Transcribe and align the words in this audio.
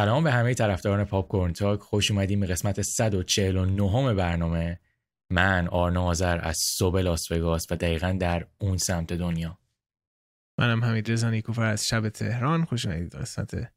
سلام 0.00 0.24
به 0.24 0.32
همه 0.32 0.54
طرفداران 0.54 1.04
Popcorn 1.04 1.52
Talk. 1.52 1.80
خوش 1.80 2.10
اومدیم 2.10 2.40
به 2.40 2.46
قسمت 2.46 2.82
149 2.82 4.14
برنامه. 4.14 4.80
من 5.30 5.68
آرنا 5.68 6.10
از 6.10 6.56
صبح 6.56 7.00
لاس 7.00 7.32
وگاس 7.32 7.66
و 7.70 7.76
دقیقا 7.76 8.16
در 8.20 8.46
اون 8.58 8.76
سمت 8.76 9.12
دنیا. 9.12 9.58
منم 10.58 10.84
حمید 10.84 11.10
رضا 11.10 11.30
نیکوفر 11.30 11.64
از 11.64 11.88
شب 11.88 12.08
تهران. 12.08 12.64
خوش 12.64 12.86
اومدید 12.86 13.14
قسمت 13.14 13.72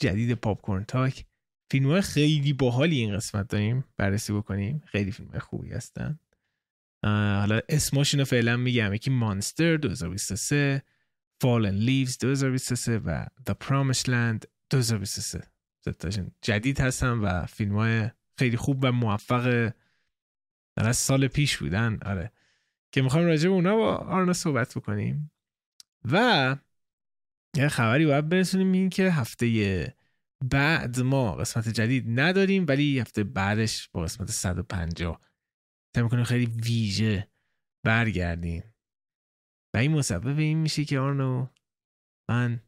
جدید 0.00 0.34
Popcorn 0.34 0.84
Talk. 0.84 1.24
فیلم 1.70 2.00
خیلی 2.00 2.52
باحالی 2.52 2.98
این 2.98 3.16
قسمت 3.16 3.48
داریم. 3.48 3.84
بررسی 3.96 4.32
بکنیم. 4.32 4.82
خیلی 4.86 5.12
فیلم 5.12 5.38
خوبی 5.38 5.70
هستن. 5.70 6.18
حالا 7.04 7.60
اسماشون 7.68 8.20
رو 8.20 8.26
فعلا 8.26 8.56
میگم. 8.56 8.94
یکی 8.94 9.10
Monster 9.10 9.76
2023 9.76 10.82
Fallen 11.44 11.86
Leaves 11.86 12.18
2023 12.20 12.98
و 12.98 13.26
The 13.50 13.54
Promised 13.64 14.06
Land 14.06 14.57
2023 14.70 15.42
ستاشون 15.80 16.30
جدید 16.42 16.80
هستن 16.80 17.12
و 17.12 17.46
فیلم 17.46 17.76
های 17.76 18.10
خیلی 18.38 18.56
خوب 18.56 18.78
و 18.82 18.92
موفق 18.92 19.72
در 20.76 20.88
از 20.88 20.96
سال 20.96 21.28
پیش 21.28 21.58
بودن. 21.58 21.98
آره. 22.04 22.32
که 22.92 23.02
می‌خوایم 23.02 23.26
راجع 23.26 23.48
به 23.48 23.54
اونا 23.54 23.76
با 23.76 23.96
آرنا 23.96 24.32
صحبت 24.32 24.78
بکنیم. 24.78 25.30
و 26.12 26.56
یه 27.56 27.68
خبری 27.68 28.06
باید 28.06 28.28
برسونیم 28.28 28.72
این 28.72 28.90
که 28.90 29.10
هفته 29.10 29.96
بعد 30.44 31.00
ما 31.00 31.34
قسمت 31.34 31.68
جدید 31.68 32.20
نداریم 32.20 32.64
ولی 32.68 33.00
هفته 33.00 33.24
بعدش 33.24 33.88
با 33.88 34.02
قسمت 34.02 34.30
150 34.30 35.20
تا 35.94 36.02
می‌کنیم 36.02 36.24
خیلی 36.24 36.46
ویژه 36.46 37.28
برگردیم. 37.84 38.74
و 39.74 39.78
این 39.78 39.92
مسبب 39.92 40.38
این 40.38 40.58
میشه 40.58 40.84
که 40.84 40.98
آرنو 40.98 41.46
من 42.28 42.62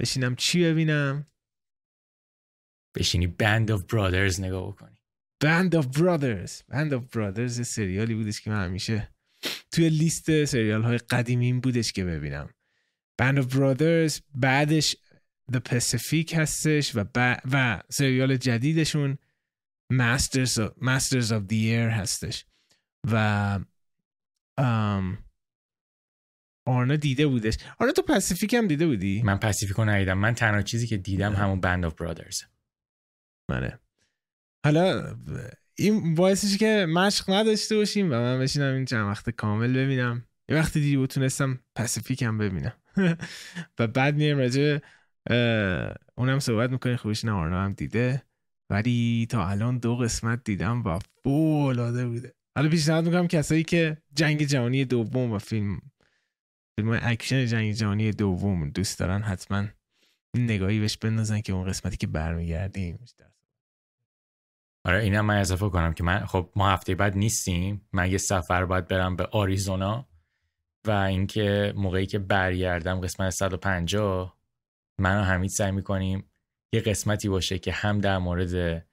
بشینم 0.00 0.36
چی 0.36 0.64
ببینم؟ 0.64 1.26
بشینی 2.94 3.26
بند 3.26 3.76
of 3.76 3.82
برادرز 3.82 4.40
نگاه 4.40 4.68
بکنی. 4.68 4.96
بند 5.40 5.82
of 5.82 5.86
برادرز 5.86 6.62
بند 6.68 6.92
of 6.92 7.16
برادرز 7.16 7.68
سریالی 7.68 8.14
بودش 8.14 8.40
که 8.40 8.50
من 8.50 8.64
همیشه 8.64 9.08
توی 9.72 9.88
لیست 9.88 10.44
سریال 10.44 10.82
های 10.82 10.98
قدیمی 10.98 11.52
بودش 11.52 11.92
که 11.92 12.04
ببینم. 12.04 12.50
بند 13.18 13.42
of 13.42 13.56
برادرز 13.56 14.20
بعدش 14.34 14.96
The 15.52 15.60
Pacific 15.68 16.34
هستش 16.34 16.96
و, 16.96 17.04
و 17.52 17.82
سریال 17.90 18.36
جدیدشون 18.36 19.18
Masters 19.92 20.56
of, 20.56 20.70
Masters 20.80 21.30
of 21.30 21.48
the 21.48 21.62
Air 21.70 21.90
هستش. 21.92 22.46
و 23.10 23.58
um, 24.60 25.16
آرنا 26.66 26.96
دیده 26.96 27.26
بودش. 27.26 27.56
آرنا 27.78 27.92
تو 27.92 28.02
Pacific 28.02 28.54
هم 28.54 28.66
دیده 28.66 28.86
بودی؟ 28.86 29.22
من 29.22 29.38
Pacific 29.38 29.76
رو 29.76 29.84
ندیدم. 29.84 30.18
من 30.18 30.34
تنها 30.34 30.62
چیزی 30.62 30.86
که 30.86 30.96
دیدم 30.96 31.32
همون 31.32 31.60
Band 31.60 31.84
of 31.84 31.94
Brothers 31.94 32.42
منه. 33.50 33.78
حالا 34.64 35.16
این 35.78 36.14
باعث 36.14 36.39
شه 36.39 36.58
که 36.58 36.86
مشق 36.88 37.30
نداشته 37.30 37.76
باشیم 37.76 38.06
و 38.06 38.14
من 38.14 38.40
بشینم 38.40 38.74
این 38.74 38.84
چند 38.84 39.06
وقت 39.06 39.30
کامل 39.30 39.72
ببینم. 39.72 40.24
یه 40.48 40.56
وقتی 40.56 40.80
دیدی 40.80 40.96
بود 40.96 41.10
تونستم 41.10 41.60
Pacific 41.74 42.22
هم 42.22 42.38
ببینم. 42.38 42.72
و 43.78 43.86
بعد 43.86 44.14
میرم 44.16 44.38
راجع 44.38 44.78
اونم 46.14 46.38
صحبت 46.38 46.70
می‌کنی. 46.70 46.96
خوبش 46.96 47.24
نه 47.24 47.32
هم 47.32 47.72
دیده. 47.72 48.22
ولی 48.70 49.26
تا 49.30 49.48
الان 49.48 49.78
دو 49.78 49.96
قسمت 49.96 50.44
دیدم 50.44 50.82
و 50.84 50.98
فوق‌العاده 51.24 52.06
بوده. 52.06 52.34
حالا 52.56 52.68
پیشنهاد 52.68 53.04
می‌کنم 53.04 53.28
کسایی 53.28 53.62
که 53.62 53.96
جنگ 54.14 54.42
جهانی 54.42 54.84
دوم 54.84 55.32
و 55.32 55.38
فیلم 55.38 55.80
فیلم 56.76 56.98
اکشن 57.02 57.46
جنگ 57.46 57.72
جهانی 57.72 58.10
دوم 58.10 58.70
دوست 58.70 58.98
دارن 58.98 59.22
حتما 59.22 59.64
نگاهی 60.36 60.80
بهش 60.80 60.96
بندازن 60.96 61.40
که 61.40 61.52
اون 61.52 61.68
قسمتی 61.68 61.96
که 61.96 62.06
برمیگردیم. 62.06 62.98
آره 64.84 65.02
اینم 65.02 65.26
من 65.26 65.36
اضافه 65.36 65.68
کنم 65.68 65.92
که 65.92 66.04
من 66.04 66.26
خب 66.26 66.50
ما 66.56 66.70
هفته 66.70 66.94
بعد 66.94 67.16
نیستیم. 67.16 67.88
من 67.92 68.10
یه 68.10 68.18
سفر 68.18 68.64
باید 68.64 68.88
برم 68.88 69.16
به 69.16 69.26
آریزونا 69.26 70.08
و 70.86 70.90
اینکه 70.90 71.72
موقعی 71.76 72.06
که 72.06 72.18
برگردم 72.18 73.00
قسمت 73.00 73.30
150 73.30 74.36
من 74.98 75.20
و 75.20 75.24
حمید 75.24 75.50
سعی 75.50 75.70
می‌کنیم 75.70 76.30
یه 76.72 76.80
قسمتی 76.80 77.28
باشه 77.28 77.58
که 77.58 77.72
هم 77.72 78.00
در 78.00 78.18
مورد 78.18 78.86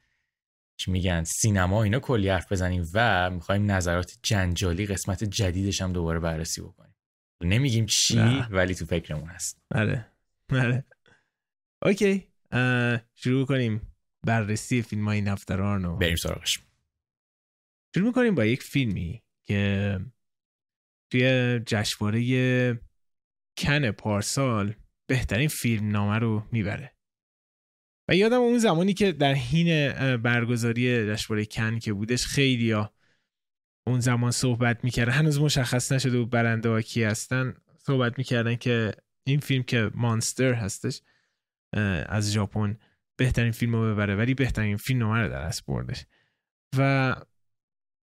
چی 0.78 0.92
میگن 0.92 1.24
سینما 1.24 1.84
اینا 1.84 2.00
کلی 2.00 2.30
حرف 2.30 2.52
بزنیم 2.52 2.86
و 2.94 3.30
می‌خوایم 3.30 3.72
نظرات 3.72 4.18
جنجالی 4.24 4.86
قسمت 4.86 5.24
جدیدش 5.24 5.82
هم 5.82 5.94
دوباره 5.94 6.20
بررسی 6.20 6.62
بکنیم. 6.62 6.96
نمیگیم 7.44 7.86
چی 7.86 8.16
نه. 8.16 8.48
ولی 8.52 8.76
تو 8.76 8.86
فکرمون 8.86 9.30
هست. 9.30 9.62
بله. 9.70 10.06
بله. 10.50 10.84
اوکی. 11.86 12.28
شروع 13.16 13.46
کنیم. 13.46 13.91
بررسی 14.28 14.82
فیلم 14.82 15.06
های 15.06 15.22
نفتران 15.22 15.86
و 15.86 15.98
بریم 15.98 16.16
سراغش. 16.16 16.60
شروع 17.96 18.08
می‌کنیم 18.08 18.36
با 18.36 18.46
یک 18.46 18.64
فیلمی 18.64 19.24
که 19.48 20.00
توی 21.12 21.60
جشنواره 21.66 22.82
کن 23.58 23.92
پارسال 23.92 24.74
بهترین 25.08 25.48
فیلم 25.48 25.92
نامه 25.92 26.20
رو 26.20 26.48
می‌بره. 26.52 26.96
و 28.10 28.16
یادم 28.16 28.40
اون 28.40 28.58
زمانی 28.58 28.94
که 28.94 29.12
در 29.12 29.34
حین 29.34 29.92
برگزاری 30.18 31.14
جشنواره 31.14 31.46
کن 31.46 31.80
که 31.80 31.94
بودش 31.94 32.26
خیلی 32.26 32.72
ها 32.72 32.94
اون 33.88 34.00
زمان 34.00 34.32
صحبت 34.32 34.84
می‌کردن. 34.84 35.12
هنوز 35.12 35.40
مشخص 35.40 35.92
نشده 35.92 36.18
و 36.18 36.26
برنده 36.26 36.70
ها 36.70 36.82
کی 36.82 37.04
هستن. 37.04 37.56
صحبت 37.78 38.18
می‌کردن 38.18 38.56
که 38.56 38.94
این 39.24 39.40
فیلم 39.40 39.64
که 39.64 39.92
مانستر 39.96 40.54
هستش 40.54 41.02
از 42.06 42.32
ژاپن 42.32 42.78
بهترین 43.22 43.52
فیلم 43.52 43.76
رو 43.76 43.94
ببره 43.94 44.16
ولی 44.16 44.34
بهترین 44.34 44.78
فیلم 44.78 45.12
رو 45.12 45.30
در 45.30 45.48
دست 45.48 45.66
بردش. 45.66 46.06
و 46.78 47.16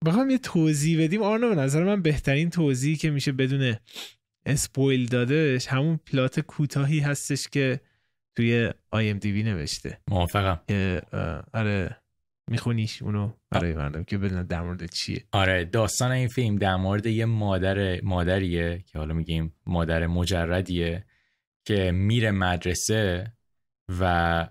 بخوام 0.05 0.29
یه 0.29 0.37
توضیح 0.37 1.03
بدیم. 1.03 1.23
آرنا 1.23 1.49
به 1.49 1.55
نظر 1.55 1.83
من 1.83 2.01
بهترین 2.01 2.49
توضیحی 2.49 2.95
که 2.95 3.09
میشه 3.09 3.31
بدون 3.31 3.75
اسپویل 4.45 5.05
دادش 5.05 5.67
همون 5.67 5.97
پلات 5.97 6.39
کوتاهی 6.39 6.99
هستش 6.99 7.47
که 7.47 7.79
توی 8.35 8.71
آی 8.91 9.09
ام 9.09 9.17
دی 9.17 9.43
نوشته. 9.43 9.99
موافقم. 10.07 10.59
که 10.67 11.01
آره 11.53 11.97
میخونیش 12.51 13.01
اونو 13.01 13.33
برای 13.51 13.73
مردم 13.73 14.03
که 14.03 14.17
بدونن 14.17 14.43
در 14.43 14.61
مورد 14.61 14.91
چیه. 14.91 15.23
آره 15.31 15.65
داستان 15.65 16.11
این 16.11 16.27
فیلم 16.27 16.55
در 16.55 16.75
مورد 16.75 17.05
یه 17.05 17.25
مادر 17.25 18.01
مادریه 18.01 18.83
که 18.87 18.99
حالا 18.99 19.13
میگیم 19.13 19.53
مادر 19.65 20.07
مجردیه 20.07 21.05
که 21.65 21.91
میره 21.91 22.31
مدرسه 22.31 23.33
و 23.99 24.47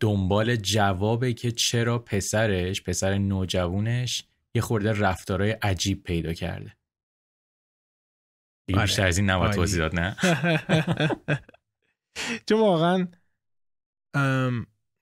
دنبال 0.00 0.56
جوابه 0.56 1.32
که 1.32 1.50
چرا 1.50 1.98
پسرش 1.98 2.82
پسر 2.82 3.18
نوجوونش 3.18 4.24
یه 4.54 4.62
خورده 4.62 4.92
رفتارهای 4.92 5.50
عجیب 5.50 6.02
پیدا 6.02 6.32
کرده. 6.32 6.76
دیگه 8.66 8.78
آره. 8.78 8.86
بیشتر 8.86 9.06
از 9.06 9.18
این 9.18 9.30
نباید 9.30 9.52
توضیح 9.52 9.78
داد 9.78 9.94
نه؟ 9.94 10.16
چون 12.48 12.60
واقعا 12.60 13.08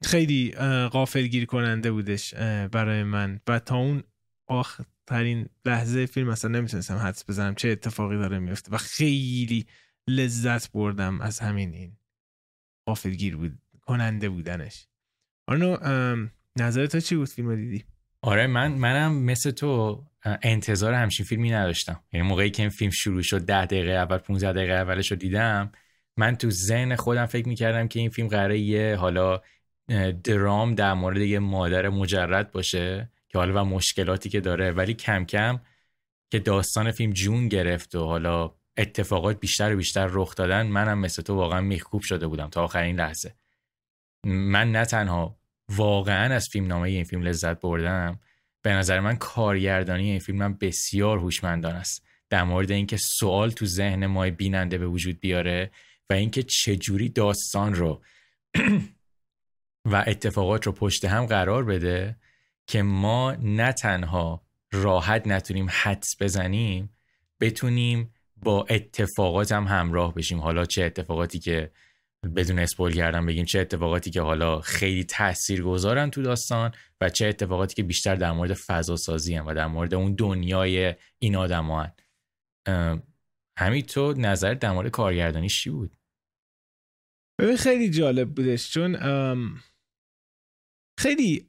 خیلی 0.05 0.53
غافل 0.93 1.27
گیر 1.27 1.47
کننده 1.47 1.93
بودش 1.93 2.35
برای 2.73 3.03
من. 3.03 3.41
و 3.49 3.59
تا 3.59 3.77
اون 3.77 4.03
آخرین 4.47 5.49
لحظه 5.65 6.07
فیلم 6.07 6.29
اصلا 6.29 6.51
نمی‌تونستم 6.51 6.97
حدس 6.97 7.25
بزنم 7.29 7.55
چه 7.55 7.69
اتفاقی 7.69 8.17
داره 8.17 8.39
میفته 8.39 8.73
و 8.73 8.77
خیلی 8.77 9.67
لذت 10.09 10.73
بردم 10.73 11.21
از 11.21 11.39
همین 11.39 11.75
این 11.75 11.97
غافل 12.89 13.11
گیر 13.11 13.37
بود. 13.37 13.59
کننده 13.91 14.29
بودنش. 14.29 14.87
آرنو 15.49 15.77
نظر 16.59 16.87
تو 16.87 17.01
چی 17.01 17.17
بود 17.17 17.29
فیلم 17.29 17.57
دیدی؟ 17.57 17.85
آره 18.23 18.47
من 18.47 18.73
منم 18.73 19.23
مثل 19.23 19.51
تو 19.51 20.03
انتظار 20.43 20.95
همچین 20.95 21.27
فیلمی 21.27 21.51
نداشتم. 21.51 22.01
یعنی 22.13 22.29
موقعی 22.29 22.51
که 22.51 22.63
این 22.63 22.71
فیلم 22.71 22.91
شروع 22.91 23.23
شد 23.23 23.41
ده 23.41 23.67
دقیقه 23.67 23.91
اول 23.91 24.19
15 24.19 24.53
دقیقه 24.53 24.73
اولش 24.73 25.11
رو 25.11 25.17
دیدم 25.17 25.73
من 26.17 26.37
تو 26.37 26.51
ذهن 26.51 26.97
خودم 26.97 27.27
فکر 27.27 27.49
می‌کردم 27.49 27.89
که 27.89 28.01
این 28.01 28.11
فیلم 28.11 28.29
قراره 28.29 28.59
یه 28.59 28.97
حالا 28.97 29.41
درام 30.25 30.75
در 30.75 30.95
مورد 30.95 31.21
یه 31.21 31.39
مادر 31.39 31.89
مجرد 31.89 32.51
باشه 32.51 33.11
که 33.29 33.39
حالا 33.39 33.63
و 33.63 33.65
مشکلاتی 33.65 34.29
که 34.29 34.41
داره. 34.41 34.71
ولی 34.71 34.95
کم 34.95 35.25
کم 35.25 35.61
که 36.31 36.39
داستان 36.39 36.91
فیلم 36.91 37.13
جون 37.13 37.49
گرفت 37.49 37.95
و 37.95 38.07
حالا 38.07 38.55
اتفاقات 38.77 39.41
بیشتر 39.41 39.75
و 39.75 39.77
بیشتر 39.77 40.09
رخ 40.11 40.35
دادن 40.35 40.67
منم 40.67 40.99
مثل 40.99 41.23
تو 41.23 41.35
واقعا 41.35 41.61
میخکوب 41.61 42.03
شده 42.03 42.27
بودم 42.27 42.49
تا 42.49 42.65
آخرین 42.65 42.97
لحظه. 42.97 43.35
من 44.25 44.73
نه 44.73 44.85
تنها 44.85 45.39
واقعا 45.69 46.35
از 46.35 46.49
فیلم 46.53 46.67
نامه 46.67 46.89
این 46.89 47.05
فیلم 47.05 47.23
لذت 47.23 47.61
بردم 47.61 48.21
به 48.63 48.73
نظر 48.73 49.01
من 49.01 49.17
کارگردانی 49.17 50.11
این 50.11 50.19
فیلم 50.19 50.39
من 50.39 50.55
بسیار 50.55 51.19
هوشمندان 51.19 51.77
است. 51.77 52.07
در 52.31 52.45
مورد 52.45 52.71
اینکه 52.71 52.97
سوال 52.97 53.51
تو 53.51 53.67
ذهن 53.67 54.07
ما 54.07 54.31
بیننده 54.31 54.79
به 54.79 54.87
وجود 54.87 55.21
بیاره 55.21 55.71
و 56.11 56.13
اینکه 56.13 56.43
چجوری 56.43 57.09
داستان 57.09 57.75
رو 57.75 58.03
و 59.93 60.05
اتفاقات 60.07 60.67
رو 60.67 60.73
پشت 60.73 61.05
هم 61.05 61.27
قرار 61.27 61.65
بده 61.65 62.17
که 62.67 62.83
ما 62.83 63.33
نه 63.33 63.73
تنها 63.73 64.43
راحت 64.73 65.27
نتونیم 65.27 65.67
حدس 65.71 66.17
بزنیم 66.21 66.91
بتونیم 67.41 68.15
با 68.37 68.67
اتفاقات 68.71 69.53
هم 69.53 69.65
همراه 69.65 70.15
بشیم. 70.15 70.41
حالا 70.41 70.65
چه 70.65 70.85
اتفاقاتی 70.85 71.39
که 71.39 71.71
بدون 72.37 72.59
اسپول 72.59 72.95
کردن 72.95 73.27
بگیم 73.27 73.45
چه 73.45 73.61
اتفاقاتی 73.61 74.11
که 74.11 74.21
حالا 74.21 74.61
خیلی 74.61 75.05
تأثیر 75.05 75.63
گذارن 75.63 76.11
تو 76.11 76.23
داستان 76.23 76.73
و 77.01 77.09
چه 77.09 77.27
اتفاقاتی 77.27 77.75
که 77.75 77.83
بیشتر 77.83 78.15
در 78.15 78.33
مورد 78.33 78.55
فضا 78.55 78.97
سازی 78.97 79.39
و 79.39 79.55
در 79.55 79.67
مورد 79.67 79.95
اون 79.95 80.15
دنیای 80.15 80.95
این 81.19 81.37
آدم 81.37 81.93
همین 83.59 83.83
تو 83.83 84.13
نظر 84.13 84.55
در 84.55 84.73
مورد 84.73 84.91
کارگردانی 84.91 85.49
چی 85.49 85.71
بود؟ 85.71 85.97
ببین 87.41 87.57
خیلی 87.57 87.91
جالب 87.91 88.35
بودش 88.35 88.73
چون 88.73 88.97
خیلی 90.99 91.47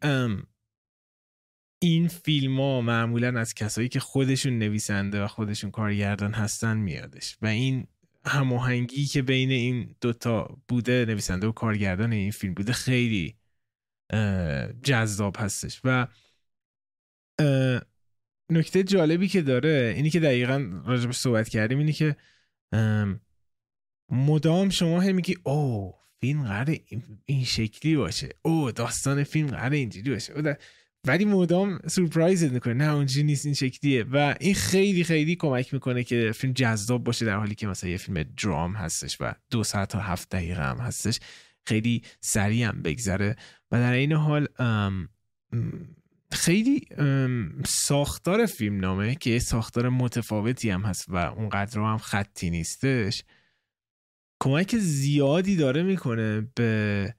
این 1.83 2.07
فیلم 2.07 2.59
ها 2.59 2.81
معمولا 2.81 3.39
از 3.39 3.53
کسایی 3.53 3.89
که 3.89 4.00
خودشون 4.00 4.59
نویسنده 4.59 5.24
و 5.24 5.27
خودشون 5.27 5.71
کارگردان 5.71 6.33
هستن 6.33 6.77
میادش 6.77 7.38
و 7.41 7.47
این 7.47 7.88
هماهنگی 8.25 9.06
که 9.06 9.21
بین 9.21 9.51
این 9.51 9.95
دوتا 10.01 10.57
بوده 10.68 11.06
نویسنده 11.07 11.47
و 11.47 11.51
کارگردان 11.51 12.12
این 12.12 12.31
فیلم 12.31 12.53
بوده 12.53 12.73
خیلی 12.73 13.35
جذاب 14.83 15.35
هستش. 15.39 15.81
و 15.83 16.07
نکته 18.51 18.83
جالبی 18.83 19.27
که 19.27 19.41
داره 19.41 19.94
اینی 19.95 20.09
که 20.09 20.19
دقیقا 20.19 20.81
راجبش 20.85 21.18
صحبت 21.18 21.50
کردیم 21.50 21.77
اینی 21.77 21.94
که 21.94 22.15
مدام 24.09 24.69
شما 24.69 25.01
هم 25.01 25.15
میگی 25.15 25.35
او 25.44 25.94
فیلم 26.21 26.44
قرار 26.44 26.77
این 27.25 27.44
شکلی 27.44 27.95
باشه. 27.95 28.29
او 28.41 28.71
داستان 28.71 29.24
فیلم 29.24 29.47
قرار 29.47 29.71
اینجوری 29.71 30.12
باشه. 30.12 30.57
ولی 31.07 31.25
مدام 31.25 31.80
سورپرایز 31.88 32.44
می‌کنه. 32.44 32.74
نه 32.74 32.94
اونجوری 32.94 33.24
نیست 33.24 33.45
این 33.45 33.56
شکلیه. 33.56 34.03
و 34.12 34.36
این 34.39 34.53
خیلی 34.53 35.03
خیلی 35.03 35.36
کمک 35.36 35.74
می‌کنه 35.74 36.03
که 36.03 36.31
فیلم 36.36 36.53
جذاب 36.53 37.03
باشه 37.03 37.25
در 37.25 37.36
حالی 37.36 37.56
که 37.56 37.68
مثلا 37.68 37.89
یه 37.89 37.98
فیلم 37.98 38.24
درام 38.24 38.74
هستش 38.74 39.18
و 39.19 39.33
دو 39.50 39.63
ساعت 39.63 39.89
تا 39.89 40.00
هفت 40.00 40.30
دقیقه 40.30 40.63
هم 40.63 40.77
هستش. 40.77 41.19
خیلی 41.65 42.03
سریع 42.19 42.68
هم 42.68 42.81
بگذره. 42.81 43.36
و 43.71 43.80
در 43.80 43.92
این 43.92 44.12
حال 44.12 44.48
خیلی 46.31 46.88
ساختار 47.65 48.45
فیلم 48.45 48.80
نامه 48.80 49.15
که 49.15 49.39
ساختار 49.39 49.89
متفاوتی 49.89 50.69
هم 50.69 50.81
هست 50.81 51.06
و 51.09 51.15
اونقدر 51.15 51.80
هم 51.80 51.98
خطی 51.98 52.50
نیستش 52.50 53.24
کمک 54.44 54.77
زیادی 54.77 55.56
داره 55.56 55.83
می‌کنه 55.83 56.48
به 56.56 57.15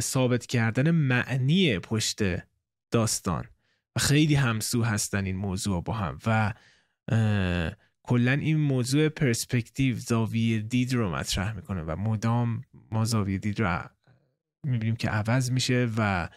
ثابت 0.00 0.46
کردن 0.46 0.90
معنی 0.90 1.78
پشت 1.78 2.22
داستان. 2.92 3.44
و 3.96 4.00
خیلی 4.00 4.34
همسو 4.34 4.82
هستن 4.82 5.24
این 5.24 5.36
موضوع 5.36 5.82
با 5.82 5.92
هم. 5.92 6.18
و 6.26 6.54
کلا 8.02 8.32
این 8.32 8.56
موضوع 8.56 9.08
پرسپکتیو 9.08 9.98
زاویه 9.98 10.60
دید 10.60 10.94
رو 10.94 11.10
مطرح 11.10 11.56
می‌کنه 11.56 11.82
و 11.82 11.96
مدام 11.96 12.62
ما 12.90 13.04
زاویه 13.04 13.38
دید 13.38 13.60
رو 13.60 13.80
می‌بینیم 14.66 14.96
که 14.96 15.08
عوض 15.08 15.50
میشه 15.50 15.88
و 15.96 16.28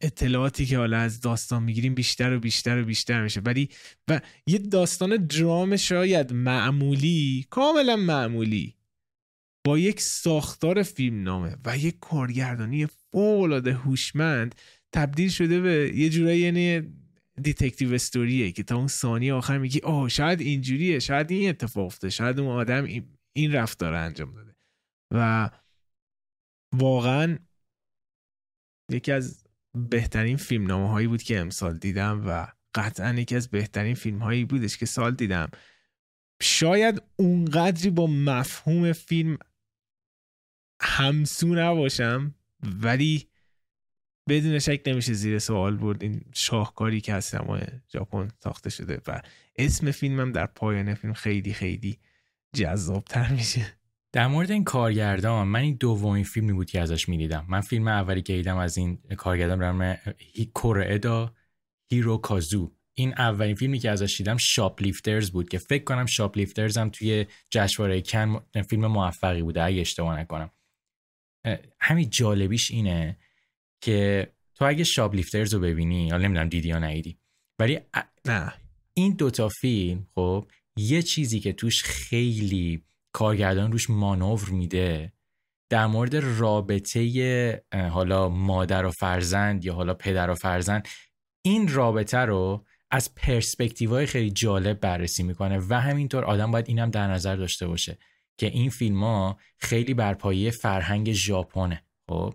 اطلاعاتی 0.00 0.66
که 0.66 0.78
حالا 0.78 0.98
از 0.98 1.20
داستان 1.20 1.62
می‌گیریم 1.62 1.94
بیشتر 1.94 2.32
و 2.32 2.40
بیشتر 2.40 2.82
و 2.82 2.84
بیشتر 2.84 3.22
میشه. 3.22 3.40
ولی 3.40 3.68
و 4.08 4.20
یه 4.46 4.58
داستان 4.58 5.16
درام 5.16 5.76
شاید 5.76 6.32
معمولی 6.32 7.46
کاملا 7.50 7.96
معمولی 7.96 8.76
با 9.64 9.78
یک 9.78 10.00
ساختار 10.00 10.82
فیلم 10.82 11.22
نامه 11.22 11.56
و 11.64 11.78
یک 11.78 11.98
کارگردانی 12.00 12.86
فوق 12.86 13.68
هوشمند 13.68 14.54
تبدیل 14.96 15.28
شده 15.28 15.60
به 15.60 15.92
یه 15.94 16.08
جورایی 16.10 16.40
یعنی 16.40 16.92
detective 17.42 17.94
story 17.94 18.42
ه 18.42 18.52
که 18.52 18.62
تا 18.62 18.76
اون 18.76 18.86
ثانیه 18.86 19.34
آخر 19.34 19.58
میگی 19.58 19.80
آه 19.80 20.08
شاید 20.08 20.40
اینجوریه 20.40 20.98
شاید 20.98 21.30
این 21.30 21.48
اتفاق 21.48 21.86
افتاده 21.86 22.10
شاید 22.10 22.40
اون 22.40 22.48
آدم 22.48 22.84
این 23.32 23.52
رفتار 23.52 23.94
انجام 23.94 24.34
داده. 24.34 24.54
و 25.14 25.50
واقعا 26.74 27.38
یکی 28.90 29.12
از 29.12 29.44
بهترین 29.90 30.36
فیلم 30.36 30.66
نامه 30.66 30.88
هایی 30.88 31.06
بود 31.06 31.22
که 31.22 31.38
امسال 31.38 31.78
دیدم 31.78 32.24
و 32.26 32.46
قطعا 32.74 33.14
یکی 33.14 33.36
از 33.36 33.50
بهترین 33.50 33.94
فیلم 33.94 34.18
هایی 34.18 34.44
بودش 34.44 34.76
که 34.76 34.86
سال 34.86 35.14
دیدم. 35.14 35.50
شاید 36.42 37.02
اونقدری 37.16 37.90
با 37.90 38.06
مفهوم 38.06 38.92
فیلم 38.92 39.38
همسو 40.80 41.54
نباشم 41.54 42.34
ولی 42.62 43.28
بدون 44.28 44.58
شک 44.58 44.82
نمیشه 44.86 45.12
زیر 45.12 45.38
سوال 45.38 45.76
برد 45.76 46.02
این 46.02 46.20
شاهکاری 46.34 47.00
که 47.00 47.12
از 47.12 47.24
سینما 47.24 47.58
ژاپن 47.92 48.28
ساخته 48.42 48.70
شده 48.70 49.00
و 49.06 49.22
اسم 49.56 49.90
فیلمم 49.90 50.32
در 50.32 50.46
پایان 50.46 50.94
فیلم 50.94 51.12
خیلی 51.12 51.52
خیلی 51.52 51.98
جذابتر 52.56 53.32
میشه. 53.32 53.66
در 54.12 54.26
مورد 54.26 54.50
این 54.50 54.64
کارگردان 54.64 55.48
من 55.48 55.60
این 55.60 55.74
دومین 55.74 56.24
فیلمی 56.24 56.52
بود 56.52 56.70
که 56.70 56.80
ازش 56.80 57.08
می‌دیدم. 57.08 57.44
من 57.48 57.60
فیلم 57.60 57.88
اولی 57.88 58.22
که 58.22 58.32
دیدم 58.32 58.56
از 58.56 58.78
این 58.78 58.98
کارگردان 59.16 59.58
برام 59.58 59.96
کورئدا 60.54 61.34
هیرو 61.90 62.16
کازو 62.16 62.72
این 62.94 63.14
اولین 63.18 63.54
فیلمی 63.54 63.78
که 63.78 63.90
ازش 63.90 64.16
دیدم 64.16 64.36
Shoplifters 64.36 65.30
بود 65.30 65.48
که 65.48 65.58
فکر 65.58 65.84
کنم 65.84 66.06
Shoplifters 66.06 66.78
هم 66.78 66.90
توی 66.90 67.26
جشنواره 67.50 68.02
کن 68.02 68.40
فیلم 68.68 68.86
موفقی 68.86 69.42
بوده 69.42 69.62
اگه 69.62 69.80
اشتباه 69.80 70.20
نکنم. 70.20 70.50
همین 71.80 72.10
جالبیش 72.10 72.70
اینه 72.70 73.18
که 73.80 74.32
تو 74.54 74.64
اگه 74.64 74.84
Shoplifters 74.84 75.54
رو 75.54 75.60
ببینی 75.60 76.10
حالا 76.10 76.24
نمی‌دونم 76.24 76.48
دیدی 76.48 76.68
یا 76.68 76.78
ندیدی 76.78 77.18
ولی 77.58 77.80
نه. 78.24 78.52
این 78.94 79.12
دوتا 79.12 79.48
فیلم 79.48 80.06
خب 80.14 80.46
یه 80.76 81.02
چیزی 81.02 81.40
که 81.40 81.52
توش 81.52 81.82
خیلی 81.82 82.84
کارگردان 83.12 83.72
روش 83.72 83.90
مانور 83.90 84.48
میده 84.48 85.12
در 85.70 85.86
مورد 85.86 86.16
رابطه 86.16 87.62
حالا 87.90 88.28
مادر 88.28 88.84
و 88.84 88.90
فرزند 88.90 89.64
یا 89.64 89.74
حالا 89.74 89.94
پدر 89.94 90.30
و 90.30 90.34
فرزند 90.34 90.88
این 91.44 91.68
رابطه 91.68 92.18
رو 92.18 92.66
از 92.90 93.14
پرسپکتیوهای 93.14 94.06
خیلی 94.06 94.30
جالب 94.30 94.80
بررسی 94.80 95.22
می‌کنه 95.22 95.58
و 95.68 95.80
همینطور 95.80 96.24
آدم 96.24 96.50
باید 96.50 96.68
اینم 96.68 96.90
در 96.90 97.06
نظر 97.06 97.36
داشته 97.36 97.66
باشه 97.66 97.98
که 98.38 98.46
این 98.46 98.70
فیلم 98.70 99.04
ها 99.04 99.38
خیلی 99.58 99.94
بر 99.94 100.14
پایه 100.14 100.50
فرهنگ 100.50 101.12
ژاپنه 101.12 101.84
خب 102.08 102.34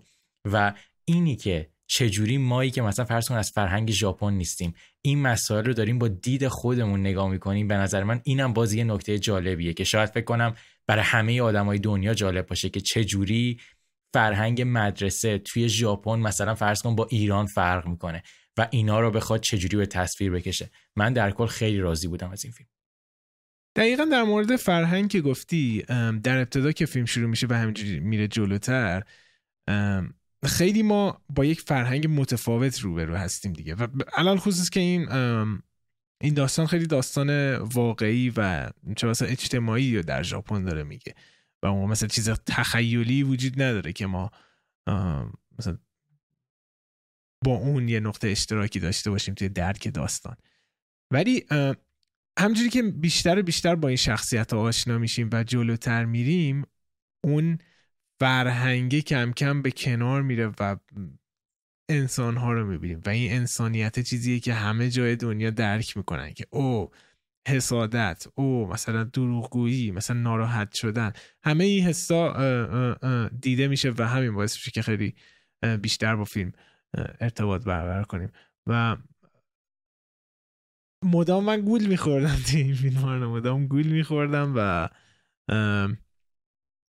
و 0.52 0.74
اینی 1.06 1.36
که 1.36 1.70
چجوری 1.88 2.38
مایی 2.38 2.72
که 2.72 2.82
مثلا 2.82 3.06
فرض 3.06 3.28
کن 3.28 3.36
از 3.36 3.52
فرهنگ 3.52 3.92
ژاپن 3.92 4.34
نیستیم 4.34 4.74
این 5.02 5.22
مسائل 5.22 5.66
رو 5.66 5.74
داریم 5.74 6.00
با 6.00 6.08
دید 6.08 6.48
خودمون 6.48 7.00
نگاه 7.00 7.30
می‌کنیم 7.30 7.68
به 7.68 7.76
نظر 7.76 8.04
من 8.04 8.22
اینم 8.24 8.54
باز 8.54 8.74
یه 8.74 8.84
نکته 8.84 9.20
جالبیه 9.20 9.74
که 9.74 9.84
شاید 9.84 10.10
فکر 10.10 10.26
کنم 10.26 10.56
برای 10.88 11.04
همه 11.04 11.42
آدمای 11.42 11.80
دنیا 11.80 12.14
جالب 12.14 12.48
باشه 12.48 12.70
که 12.70 12.82
چجوری 12.82 13.60
فرهنگ 14.14 14.64
مدرسه 14.66 15.38
توی 15.38 15.70
ژاپن 15.70 16.20
مثلا 16.20 16.56
فرض 16.56 16.82
کن 16.82 16.96
با 16.96 17.08
ایران 17.10 17.46
فرق 17.46 17.88
می‌کنه 17.88 18.24
و 18.58 18.68
اینا 18.72 19.00
رو 19.00 19.12
بخواد 19.12 19.42
چجوری 19.42 19.78
به 19.78 19.86
تصویر 19.86 20.32
بکشه. 20.32 20.70
من 20.96 21.14
در 21.14 21.32
کل 21.32 21.46
خیلی 21.46 21.78
راضی 21.78 22.08
بودم 22.08 22.30
از 22.32 22.46
این 22.46 22.54
فیلم. 22.54 22.70
دقیقا 23.76 24.06
در 24.06 24.24
مورد 24.24 24.56
فرهنگ 24.56 25.10
که 25.10 25.22
گفتی 25.22 25.82
در 26.24 26.38
ابتدا 26.38 26.72
که 26.72 26.86
فیلم 26.86 27.06
شروع 27.06 27.30
میشه 27.30 27.48
و 27.50 27.54
همینجوری 27.54 28.00
میره 28.00 28.28
جلوتر 28.28 29.04
خیلی 30.46 30.84
ما 30.84 31.22
با 31.30 31.46
یک 31.46 31.62
فرهنگ 31.62 32.08
متفاوت 32.10 32.80
روبرو 32.80 33.16
هستیم 33.16 33.54
دیگه. 33.54 33.76
و 33.76 33.88
الان 34.18 34.38
خصوص 34.38 34.70
که 34.70 34.80
این 34.80 35.10
این 36.22 36.34
داستان 36.34 36.68
خیلی 36.68 36.88
داستان 36.88 37.56
واقعی 37.56 38.34
و 38.38 38.70
چه 38.96 39.08
مثلا 39.08 39.28
اجتماعی 39.28 39.96
رو 39.96 40.04
در 40.04 40.24
ژاپن 40.24 40.64
داره 40.64 40.84
میگه. 40.84 41.16
و 41.64 41.72
ما 41.72 41.86
مثلا 41.86 42.08
چیز 42.08 42.30
تخیلی 42.30 43.24
وجود 43.24 43.62
نداره 43.62 43.94
که 43.94 44.06
ما 44.06 44.32
مثلا 45.60 45.78
با 47.46 47.52
اون 47.52 47.90
یه 47.90 48.00
نقطه 48.00 48.28
اشتراکی 48.28 48.80
داشته 48.80 49.10
باشیم 49.10 49.34
توی 49.34 49.50
درک 49.50 49.94
داستان. 49.94 50.36
ولی 51.12 51.46
همجوری 52.40 52.70
که 52.70 52.82
بیشتر 52.82 53.40
و 53.40 53.44
بیشتر 53.44 53.76
با 53.76 53.88
این 53.88 53.98
شخصیت 53.98 54.54
آشنا 54.54 54.98
میشیم 54.98 55.30
و 55.34 55.44
جلوتر 55.44 56.06
میریم 56.06 56.64
اون 57.24 57.58
فرهنگه 58.22 59.02
کم 59.02 59.32
کم 59.32 59.62
به 59.62 59.72
کنار 59.72 60.22
میره 60.22 60.52
و 60.60 60.78
انسان 61.90 62.38
ها 62.38 62.54
رو 62.54 62.68
می‌بینیم. 62.68 63.02
و 63.06 63.10
این 63.10 63.34
انسانیت 63.34 64.00
چیزیه 64.00 64.40
که 64.40 64.54
همه 64.54 64.90
جای 64.90 65.16
دنیا 65.16 65.50
درک 65.50 65.98
می‌کنن 65.98 66.34
که 66.34 66.46
او 66.50 66.92
حسادت 67.48 68.28
او 68.36 68.68
مثلا 68.68 69.04
دروغگویی 69.04 69.92
مثلا 69.92 70.20
ناراحت 70.20 70.74
شدن. 70.74 71.14
همه 71.44 71.64
این 71.64 71.84
حسا 71.86 73.30
دیده 73.42 73.68
میشه 73.68 73.94
و 73.98 74.08
همین 74.08 74.34
باعث 74.34 74.56
میشه 74.56 74.72
که 74.72 74.82
خیلی 74.82 75.16
بیشتر 75.82 76.16
با 76.16 76.24
فیلم 76.24 76.52
ارتباط 77.20 77.64
برقرار 77.64 78.04
کنیم. 78.04 78.32
و 78.68 78.98
مدام 81.06 81.44
من 81.44 81.62
گول 81.62 81.88
میخوردم 81.88 82.36
تو 82.52 82.58
این 82.58 82.74
فیلم 82.74 82.98
ها 82.98 83.18
مدام 83.18 83.68
گول 83.68 83.88
میخوردم 83.88 84.54
و 84.56 84.90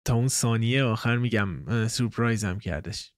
تا 0.04 0.14
اون 0.14 0.28
ثانیه 0.28 0.84
آخر 0.84 1.16
میگم 1.16 1.88
سورپرایز 1.88 2.44
هم 2.44 2.58
کردش 2.58 3.12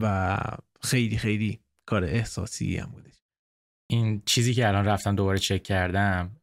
و 0.00 0.36
خیلی 0.82 1.18
خیلی 1.18 1.60
کار 1.86 2.04
احساسی 2.04 2.76
هم 2.76 2.90
بودش. 2.90 3.22
این 3.90 4.22
چیزی 4.26 4.54
که 4.54 4.68
الان 4.68 4.84
رفتم 4.84 5.14
دوباره 5.14 5.38
چک 5.38 5.62
کردم 5.62 6.36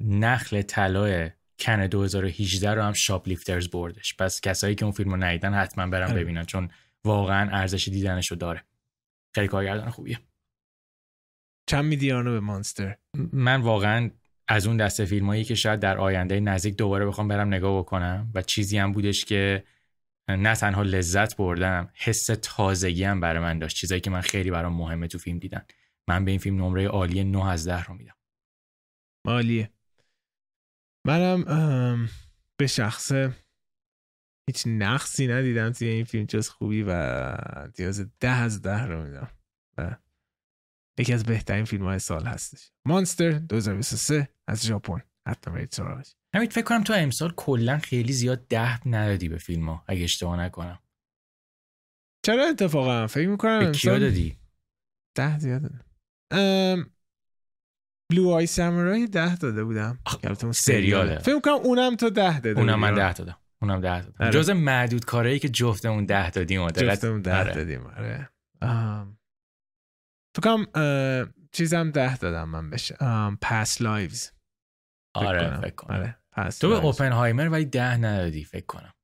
نخل 0.00 0.62
طلای 0.62 1.30
کن 1.58 1.86
2018 1.86 2.74
رو 2.74 2.82
هم 2.82 2.92
شاپ 2.92 3.28
لیفترز 3.28 3.68
بردش. 3.68 4.16
پس 4.16 4.40
کسایی 4.40 4.74
که 4.74 4.84
اون 4.84 4.92
فیلم 4.92 5.10
رو 5.10 5.16
ندیدن 5.16 5.54
حتما 5.54 5.86
برن 5.86 6.10
آره. 6.10 6.20
ببینن 6.20 6.44
چون 6.44 6.70
واقعا 7.04 7.50
ارزش 7.50 7.88
دیدنش 7.88 8.30
رو 8.30 8.36
داره. 8.36 8.64
خیلی 9.34 9.48
کارگردان 9.48 9.90
خوبیه. 9.90 10.18
چند 11.66 11.84
میدی 11.84 12.12
به 12.12 12.40
مانستر؟ 12.40 12.96
من 13.32 13.60
واقعا 13.60 14.10
از 14.52 14.66
اون 14.66 14.76
دسته 14.76 15.04
فیلمایی 15.04 15.44
که 15.44 15.54
شاید 15.54 15.80
در 15.80 15.98
آینده 15.98 16.40
نزدیک 16.40 16.76
دوباره 16.76 17.06
بخوام 17.06 17.28
برم 17.28 17.48
نگاه 17.48 17.78
بکنم 17.78 18.30
و 18.34 18.42
چیزی 18.42 18.78
هم 18.78 18.92
بودش 18.92 19.24
که 19.24 19.64
نه 20.28 20.54
تنها 20.54 20.82
لذت 20.82 21.36
بردم 21.36 21.90
حس 21.94 22.26
تازگی 22.42 23.04
هم 23.04 23.20
برای 23.20 23.42
من 23.42 23.58
داشت. 23.58 23.76
چیزایی 23.76 24.00
که 24.00 24.10
من 24.10 24.20
خیلی 24.20 24.50
برام 24.50 24.72
مهمه 24.72 25.06
تو 25.06 25.18
فیلم 25.18 25.38
دیدن. 25.38 25.64
من 26.08 26.24
به 26.24 26.30
این 26.30 26.40
فیلم 26.40 26.64
نمره 26.64 26.86
عالی 26.86 27.24
9 27.24 27.46
از 27.46 27.68
10 27.68 27.84
رو 27.84 27.94
میدم. 27.94 28.14
عالیه. 29.26 29.70
منم 31.06 32.08
به 32.56 32.66
شخصه 32.66 33.32
هیچ 34.46 34.64
نقصی 34.66 35.26
ندیدم 35.26 35.70
توی 35.70 35.88
این 35.88 36.04
فیلم 36.04 36.24
جز 36.24 36.48
خوبی 36.48 36.82
و 36.82 36.90
امتیاز 37.56 38.10
ده 38.20 38.30
از 38.30 38.62
ده 38.62 38.82
رو 38.82 39.02
میدم. 39.02 39.30
یکی 40.98 41.12
از 41.12 41.24
بهترین 41.24 41.64
فیلم 41.64 41.84
های 41.84 41.98
سال 41.98 42.26
هستش. 42.26 42.70
مانستر 42.86 43.30
2023 43.30 44.28
از 44.48 44.66
ژاپن. 44.66 45.02
حتما 45.28 45.54
برید 45.54 45.72
سراغش. 45.72 46.14
همین 46.34 46.48
فکر 46.48 46.64
کنم 46.64 46.84
تو 46.84 46.92
امسال 46.92 47.32
کلا 47.36 47.78
خیلی 47.78 48.12
زیاد 48.12 48.46
ده 48.48 48.88
ندادی 48.88 49.28
به 49.28 49.38
فیلم 49.38 49.68
ها 49.68 49.84
اگه 49.88 50.04
اشتباه 50.04 50.40
نکنم. 50.40 50.78
چرا 52.26 52.44
اتفاقا؟ 52.44 53.06
فکر 53.06 53.28
می‌کنم 53.28 53.58
به 53.58 53.70
کیا 53.70 53.98
دادی؟ 53.98 54.38
ده 55.14 55.38
زیاد 55.38 55.62
دادم. 55.62 55.84
ام، 56.30 56.90
بلو 58.10 58.28
آی 58.28 58.46
سامورای 58.46 59.06
ده 59.06 59.36
داده 59.36 59.64
بودم. 59.64 59.98
اون 60.42 60.52
سریاله. 60.52 61.18
فکر 61.18 61.34
می‌کنم 61.34 61.54
اونم 61.54 61.96
تو 61.96 62.10
ده 62.10 62.40
داده 62.40 62.60
اونم 62.60 62.80
من. 62.80 62.94
ده 62.94 63.12
دادم. 63.12 63.38
اونم 63.62 63.80
ده 63.80 64.02
دادم. 64.02 64.14
آره. 64.20 64.30
جز 64.32 64.50
معدود 64.50 65.04
کارهایی 65.04 65.38
که 65.38 65.48
جفتمون 65.48 66.06
ده 66.06 66.30
دادیم 66.30 66.68
جفتمون 66.68 67.22
ده 67.22 67.38
آره. 67.38 67.54
دادیم 67.54 67.86
آره. 67.86 68.30
ام، 68.62 69.18
فکر 70.36 70.42
کنم 70.42 70.66
اه، 70.74 71.28
چیزم 71.52 71.90
ده 71.90 72.16
دادم 72.16 72.48
من 72.48 72.70
بهش 72.70 72.92
Past 73.40 73.82
Lives 73.82 74.30
آره 75.14 75.60
فکر 75.60 75.74
کنم. 75.74 75.96
آره 75.96 76.18
پس 76.32 76.58
تو 76.58 76.68
به 76.68 76.74
اوپنهایمر 76.74 77.48
ولی 77.48 77.64
ده 77.64 77.96
ندادی 77.96 78.44
فکر 78.44 78.66
کنم. 78.66 78.94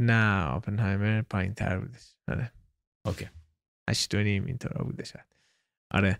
نه 0.00 0.52
اوپنهایمر 0.54 1.22
پایین 1.22 1.54
تر 1.54 1.78
بودش. 1.78 2.14
آره. 2.28 2.52
Okay. 3.06 3.28
هشت 3.90 4.14
و 4.14 4.18
نیم 4.18 4.44
اینطورا 4.44 4.84
بوده 4.84 5.04
آره. 5.94 6.18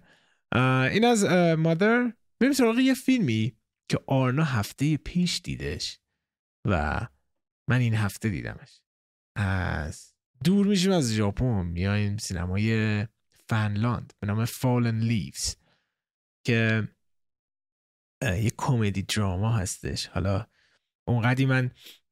این 0.93 1.05
از 1.05 1.25
Monster. 1.59 2.13
بریم 2.41 2.53
سراغ 2.53 2.79
یه 2.79 2.95
فیلمی 2.95 3.57
که 3.91 4.01
آرنا 4.07 4.45
هفته 4.45 4.97
پیش 4.97 5.41
دیدش 5.45 6.01
و 6.69 7.07
من 7.71 7.81
این 7.81 7.95
هفته 7.95 8.29
دیدمش. 8.29 8.81
از 9.37 10.15
دور 10.45 10.67
میشیم 10.67 10.93
از 10.93 11.13
ژاپن. 11.13 11.67
میایم 11.67 12.17
سینمای 12.17 13.07
فنلاند 13.49 14.13
به 14.21 14.27
نام 14.27 14.45
فالن 14.45 15.01
لیوز 15.01 15.57
که 16.45 16.89
یه 18.23 18.53
کمدی 18.57 19.03
دراما 19.03 19.53
هستش. 19.53 20.07
حالا 20.07 20.47
اونقدی 21.09 21.47
من 21.47 21.71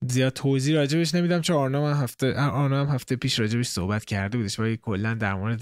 زیاد 0.09 0.33
توضیح 0.33 0.77
راجبش 0.77 1.15
نمیدم 1.15 1.41
چون 1.41 1.57
آرنا 1.57 1.95
هم 1.95 2.03
هفته 2.03 2.41
آرنا 2.41 2.85
هم 2.85 2.95
هفته 2.95 3.17
پیش 3.17 3.39
راجبش 3.41 3.67
صحبت 3.67 4.05
کرده 4.05 4.39
بودش 4.39 4.59
ولی 4.59 4.77
کلا 4.77 5.15
در 5.15 5.35
مورد 5.35 5.61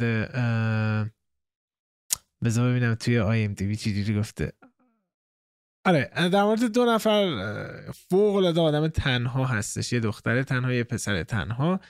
بذار 2.44 2.70
ببینم 2.70 2.94
توی 2.94 3.18
آی 3.18 3.44
ام 3.44 3.54
دی 3.54 3.76
چجوری 3.76 4.18
گفته. 4.18 4.52
آره 5.84 6.10
در 6.14 6.42
مورد 6.42 6.72
دو 6.72 6.84
نفر 6.84 7.92
فوق 8.10 8.36
العاده 8.36 8.60
آدم 8.60 8.88
تنها 8.88 9.44
هستش. 9.46 9.92
یه 9.92 10.00
دختر 10.00 10.42
تنها 10.42 10.72
یه 10.72 10.84
پسر 10.84 11.22
تنها 11.22 11.80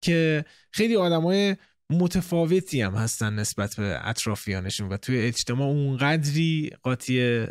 که 0.00 0.44
خیلی 0.70 0.96
آدمای 0.96 1.56
متفاوتی 1.90 2.80
هم 2.80 2.94
هستن 2.94 3.34
نسبت 3.34 3.76
به 3.76 4.08
اطرافیانشون 4.08 4.88
و 4.88 4.96
توی 4.96 5.18
اجتماع 5.18 5.68
اونقدری 5.68 6.70
قاطی 6.82 7.46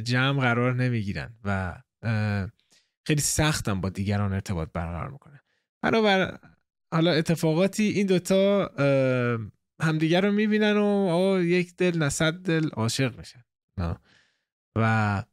جمع 0.00 0.40
قرار 0.40 0.74
نمی‌گیرن 0.74 1.36
و 1.44 1.82
خیلی 3.06 3.20
سختم 3.20 3.80
با 3.80 3.88
دیگران 3.88 4.32
ارتباط 4.32 4.68
برقرار 4.72 5.10
می‌کنه 5.10 5.40
بنابر 5.82 6.38
حالا 6.92 7.12
اتفاقاتی 7.12 7.82
این 7.82 8.06
دوتا 8.06 8.70
همدیگر 9.82 10.20
رو 10.20 10.32
می‌بینن 10.32 10.76
و 10.76 10.84
آه، 10.84 11.44
یک 11.44 11.76
دل 11.76 11.98
نه 11.98 12.30
دل 12.30 12.68
عاشق 12.68 13.18
میشن. 13.18 13.44
و 14.76 15.24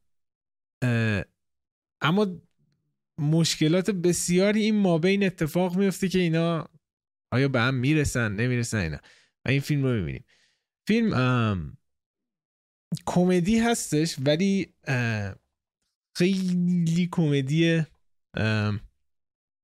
اما 2.01 2.27
مشکلات 3.17 3.89
بسیاری 3.91 4.61
این 4.61 4.75
مابین 4.75 5.23
اتفاق 5.23 5.77
میفته 5.77 6.09
که 6.09 6.19
اینا 6.19 6.69
آیا 7.31 7.47
به 7.47 7.61
هم 7.61 7.73
می‌رسن؟ 7.73 8.31
نمی‌رسن؟ 8.31 8.77
اینا. 8.77 8.97
و 9.45 9.49
این 9.49 9.59
فیلم 9.59 9.83
رو 9.83 9.93
می‌بینیم. 9.93 10.25
فیلم 10.87 11.77
کمدی 13.05 13.59
هستش 13.59 14.15
ولی 14.25 14.73
خیلی 16.17 17.09
کمدی؟ 17.11 17.83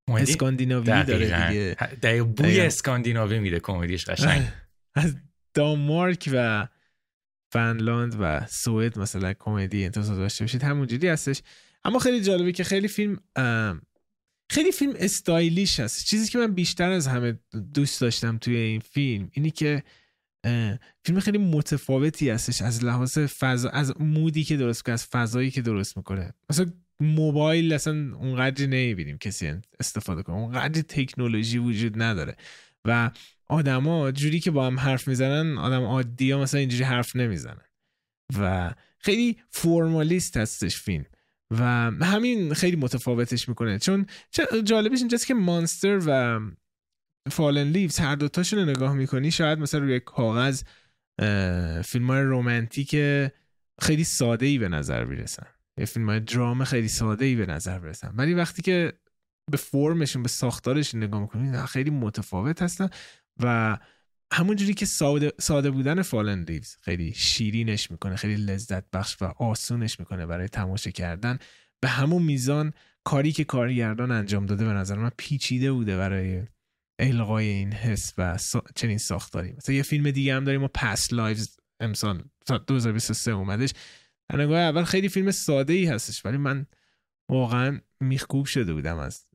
اسکاندیناوی 0.07 1.03
داره. 1.03 1.25
دیگه. 1.25 1.75
دقیقاً 2.01 2.25
بوی. 2.25 2.59
اسکاندیناوی 2.59 3.39
میده 3.39 3.59
کمدیش 3.59 4.05
قشنگ. 4.09 4.47
از 4.95 5.15
دانمارک 5.53 6.29
و 6.33 6.67
فنلاند 7.53 8.15
و 8.19 8.45
سوئد 8.49 8.99
مثلا 8.99 9.33
کمدی 9.33 9.85
انتظار 9.85 10.15
داشته 10.15 10.43
باشید. 10.43 10.63
همونجوری 10.63 11.07
هستش. 11.07 11.41
اما 11.83 11.99
خیلی 11.99 12.21
جالبه 12.21 12.51
که 12.51 12.63
خیلی 12.63 12.87
فیلم 12.87 13.19
خیلی 14.49 14.71
فیلم 14.71 14.93
استایلیش 14.99 15.79
هست. 15.79 16.05
چیزی 16.05 16.31
که 16.31 16.37
من 16.37 16.53
بیشتر 16.53 16.91
از 16.91 17.07
همه 17.07 17.39
دوست 17.73 18.01
داشتم 18.01 18.37
توی 18.37 18.55
این 18.55 18.79
فیلم 18.79 19.29
اینی 19.31 19.51
که 19.51 19.83
فیلم 21.03 21.19
خیلی 21.19 21.37
متفاوتی 21.37 22.29
هستش 22.29 22.61
از 22.61 22.83
لحاظ 22.83 23.17
فضا 23.17 23.69
از 23.69 24.01
مودی 24.01 24.43
که 24.43 24.57
درست 24.57 24.79
می‌کنه 24.79 24.93
از 24.93 25.05
فضایی 25.05 25.51
که 25.51 25.61
درست 25.61 25.97
می‌کنه. 25.97 26.33
مثلا 26.49 26.65
موبایل 26.99 27.73
اصلا 27.73 28.15
اونقدری 28.15 28.67
نمی‌بینیم 28.67 29.17
کسی 29.17 29.53
استفاده 29.79 30.23
کنه. 30.23 30.35
اونقدر 30.35 30.81
تکنولوژی 30.81 31.57
وجود 31.57 32.01
نداره. 32.01 32.35
و 32.85 33.11
آدما 33.47 34.11
جوری 34.11 34.39
که 34.39 34.51
با 34.51 34.67
هم 34.67 34.79
حرف 34.79 35.07
می‌زنن 35.07 35.57
آدم 35.57 35.83
عادی 35.83 36.31
ها 36.31 36.41
مثلا 36.41 36.59
اینجوری 36.59 36.83
حرف 36.83 37.15
نمی‌زنن. 37.15 37.65
و 38.39 38.73
خیلی 38.99 39.37
فرمالیست 39.49 40.37
هستش 40.37 40.77
فیلم. 40.77 41.05
و 41.59 41.91
همین 42.05 42.53
خیلی 42.53 42.75
متفاوتش 42.75 43.49
می‌کنه. 43.49 43.79
چون 43.79 44.05
جالبش 44.63 44.99
اینجاست 44.99 45.27
که 45.27 45.33
مانستر 45.33 45.99
و 46.07 46.39
فالن 47.31 47.67
لیوز 47.67 47.99
هر 47.99 48.15
دوتاشون 48.15 48.59
رو 48.59 48.65
نگاه 48.65 48.93
می‌کنی 48.93 49.31
شاید 49.31 49.59
مثلا 49.59 49.79
روی 49.79 49.99
کاغذ 49.99 50.63
فیلم 51.83 52.07
های 52.07 52.21
رومنتیک 52.21 52.95
خیلی 53.81 54.03
ساده 54.03 54.45
ای 54.45 54.57
به 54.57 54.69
نظر 54.69 55.05
می‌رسن. 55.05 55.47
یه 55.79 55.85
فیلم 55.85 56.09
های 56.09 56.19
درام 56.19 56.63
خیلی 56.63 56.87
ساده 56.87 57.25
ای 57.25 57.35
به 57.35 57.45
نظر 57.45 57.79
برسن 57.79 58.13
ولی 58.15 58.33
وقتی 58.33 58.61
که 58.61 58.93
به 59.51 59.57
فرمشون 59.57 60.23
به 60.23 60.29
ساختارشون 60.29 61.03
نگاه 61.03 61.21
می‌کنی 61.21 61.65
خیلی 61.65 61.89
متفاوت 61.89 62.61
هستن 62.61 62.89
و 63.43 63.77
همونجوری 64.33 64.73
که 64.73 64.85
ساده, 64.85 65.31
ساده 65.39 65.71
بودن 65.71 66.01
Fallen 66.01 66.43
Leaves 66.43 66.77
خیلی 66.81 67.13
شیرینش 67.13 67.91
می‌کنه 67.91 68.15
خیلی 68.15 68.35
لذت 68.35 68.91
بخش 68.91 69.17
و 69.21 69.25
آسونش 69.25 69.99
می‌کنه 69.99 70.25
برای 70.25 70.47
تماشا 70.47 70.91
کردن. 70.91 71.39
به 71.81 71.87
همون 71.87 72.21
میزان 72.21 72.73
کاری 73.03 73.31
که 73.31 73.43
کارگردان 73.43 74.11
انجام 74.11 74.45
داده 74.45 74.65
به 74.65 74.71
نظر 74.71 74.95
من 74.95 75.11
پیچیده 75.17 75.71
بوده 75.71 75.97
برای 75.97 76.43
القای 76.99 77.45
این 77.45 77.73
حس 77.73 78.13
و 78.17 78.37
سا... 78.37 78.63
چنین 78.75 78.97
ساختاری. 78.97 79.51
مثلا 79.51 79.75
یه 79.75 79.83
فیلم 79.83 80.11
دیگه 80.11 80.35
هم 80.35 80.43
داریم 80.43 80.61
ما 80.61 80.69
Past 80.73 81.13
Lives 81.13 81.57
امسال 81.79 82.23
2023 82.67 83.31
اومدش. 83.31 83.73
در 84.29 84.41
نگاه 84.41 84.59
اول 84.59 84.83
خیلی 84.83 85.09
فیلم 85.09 85.31
ساده 85.31 85.73
ای 85.73 85.85
هستش 85.85 86.25
ولی 86.25 86.37
من 86.37 86.65
واقعا 87.29 87.81
میخکوب 87.99 88.45
شده 88.45 88.73
بودم 88.73 88.97
از 88.97 89.25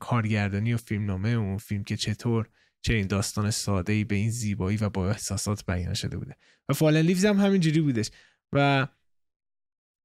کارگردانی 0.00 0.74
و 0.74 0.76
فیلمنامه 0.76 1.28
اون 1.28 1.58
فیلم 1.58 1.84
که 1.84 1.96
چطور 1.96 2.48
چنین 2.82 3.06
داستان 3.06 3.50
ساده 3.50 3.92
ای 3.92 4.04
به 4.04 4.14
این 4.14 4.30
زیبایی 4.30 4.76
و 4.76 4.88
با 4.88 5.08
احساسات 5.10 5.66
بیان 5.66 5.94
شده 5.94 6.18
بوده. 6.18 6.36
و 6.68 6.72
فالن 6.72 7.00
لیوز 7.00 7.24
هم 7.24 7.40
همینجوری 7.40 7.80
بودش. 7.80 8.10
و 8.52 8.86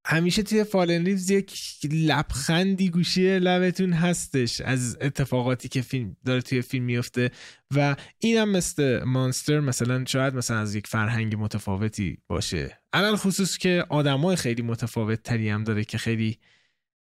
همیشه 0.08 0.44
توی 0.44 0.64
فالن 0.64 1.04
لیوز 1.04 1.30
یک 1.30 1.54
لبخندی 1.92 2.90
گوشی 2.90 3.40
لبتون 3.40 3.94
هستش 3.94 4.62
از 4.62 4.98
اتفاقاتی 5.02 5.68
که 5.68 5.82
فیلم 5.82 6.16
داره 6.26 6.42
توی 6.42 6.62
فیلم 6.62 6.86
میفته 6.86 7.32
و 7.76 7.96
این 8.20 8.38
هم 8.38 8.50
مثل 8.50 9.04
مانستر 9.04 9.60
مثلا 9.60 10.06
شاید 10.06 10.36
مثلا 10.36 10.60
از 10.60 10.76
یک 10.76 10.88
فرهنگ 10.88 11.36
متفاوتی 11.40 12.18
باشه. 12.28 12.80
علال 12.94 13.16
خصوص 13.16 13.58
که 13.58 13.86
آدمای 13.90 14.36
خیلی 14.36 14.62
متفاوت 14.62 15.24
تری 15.24 15.50
هم 15.50 15.64
داره 15.64 15.84
که 15.84 15.98
خیلی 15.98 16.40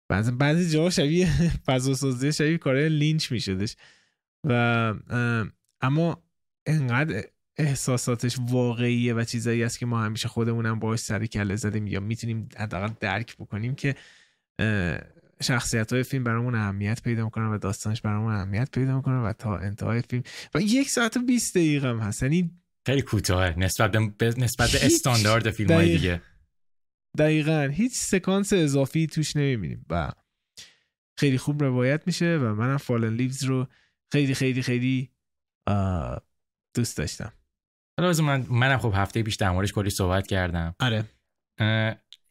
بعضی 0.09 0.31
بعضی 0.31 0.69
جاها 0.69 0.89
شبیه 0.89 1.49
فضا 1.65 1.93
سازی 1.93 2.33
شبیه 2.33 2.57
کارهای 2.57 2.89
لینچ 2.89 3.31
میشدش. 3.31 3.75
و 4.43 4.93
اما 5.81 6.23
انقدر 6.65 7.23
احساساتش 7.57 8.37
واقعیه 8.49 9.13
و 9.13 9.23
چیزایی 9.23 9.63
است 9.63 9.79
که 9.79 9.85
ما 9.85 10.03
همیشه 10.03 10.27
خودمونم 10.27 10.79
باش 10.79 10.99
سر 10.99 11.25
کله 11.25 11.55
زدیم 11.55 11.87
یا 11.87 11.99
می‌تونیم 11.99 12.49
حداقل 12.57 12.93
درک 12.99 13.37
بکنیم 13.37 13.75
که 13.75 13.95
شخصیت 15.41 15.93
های 15.93 16.03
فیلم 16.03 16.23
برامون 16.23 16.55
اهمیت 16.55 17.01
پیدا 17.01 17.23
می‌کنن 17.23 17.47
و 17.47 17.57
داستانش 17.57 18.01
برامون 18.01 18.33
اهمیت 18.33 18.71
پیدا 18.71 18.95
می‌کنه 18.95 19.19
و 19.19 19.33
تا 19.33 19.57
انتهای 19.57 20.01
فیلم 20.01 20.23
و 20.55 20.61
یک 20.61 20.89
ساعت 20.89 21.17
و 21.17 21.19
20 21.19 21.55
دقیقه 21.57 21.89
هم 21.89 21.99
هست. 21.99 22.23
یعنی 22.23 22.51
خیلی 22.85 23.01
کوتاه 23.01 23.59
نسبت 23.59 23.91
به 23.91 24.33
نسبت 24.37 24.71
به 24.71 24.85
استاندارد 24.85 25.51
فیلم 25.51 25.71
های 25.71 25.97
دیگه. 25.97 26.21
دقیقا. 27.17 27.69
هیچ 27.73 27.93
سکانس 27.93 28.53
اضافی 28.53 29.07
توش 29.07 29.35
نمی‌بینیم 29.35 29.85
و 29.89 30.11
خیلی 31.17 31.37
خوب 31.37 31.63
روایت 31.63 32.03
میشه 32.05 32.37
و 32.37 32.55
منم 32.55 32.77
Fallen 32.77 33.13
Leaves 33.13 33.43
رو 33.43 33.67
خیلی 34.11 34.33
خیلی 34.33 34.61
خیلی 34.61 35.11
دوست 36.75 36.97
داشتم. 36.97 37.33
حالا 37.99 38.23
من 38.23 38.45
منم 38.49 38.77
خب 38.77 38.91
هفته 38.95 39.23
پیش 39.23 39.35
در 39.35 39.51
موردش 39.51 39.73
کلی 39.73 39.89
صحبت 39.89 40.27
کردم. 40.27 40.75
آره. 40.79 41.05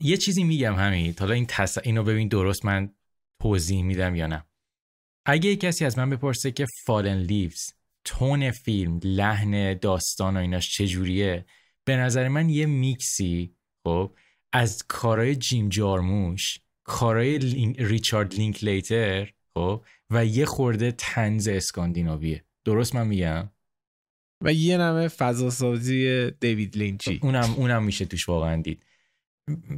یه 0.01 0.17
چیزی 0.17 0.45
میگم 0.45 0.75
همین. 0.75 1.15
حالا 1.21 1.35
این 1.35 1.47
تس... 1.47 1.79
اینو 1.79 2.03
ببین 2.03 2.29
درست 2.29 2.65
من 2.65 2.95
توضیح 3.43 3.83
میدم 3.83 4.15
یا 4.15 4.27
نه. 4.27 4.47
اگه 5.27 5.57
کسی 5.57 5.85
از 5.85 5.99
من 5.99 6.11
بپرسه 6.11 6.51
که 6.53 6.67
Fallen 6.85 7.19
Leaves 7.19 7.73
tone 8.05 8.50
فیلم 8.51 9.01
لحن 9.05 9.75
داستان 9.75 10.37
و 10.37 10.41
ایناش 10.41 10.77
چجوریه 10.77 11.47
به 11.85 11.97
نظر 11.97 12.29
من 12.29 12.49
یه 12.49 12.67
میکسی 12.67 13.57
خب 13.87 14.17
از 14.53 14.83
کارای 14.89 15.37
جیم 15.37 15.69
جارموش 15.69 16.61
کارای 16.85 17.39
ریچارد 17.79 18.35
لینک 18.35 18.65
لیتر 18.65 19.33
خب؟ 19.54 19.85
و 20.11 20.26
یه 20.26 20.45
خورده 20.45 20.92
تنز 20.92 21.49
اسکاندیناویه. 21.49 22.45
درست 22.64 22.95
من 22.95 23.07
میگم؟ 23.07 23.50
و 24.45 24.52
یه 24.52 24.78
نمه 24.78 25.09
فضاسازی 25.09 26.30
دیوید 26.30 26.76
لینچی. 26.76 27.21
اونم 27.23 27.54
اونم 27.57 27.85
میشه 27.85 28.04
توش 28.04 28.28
واقعا 28.28 28.62
دید. 28.62 28.85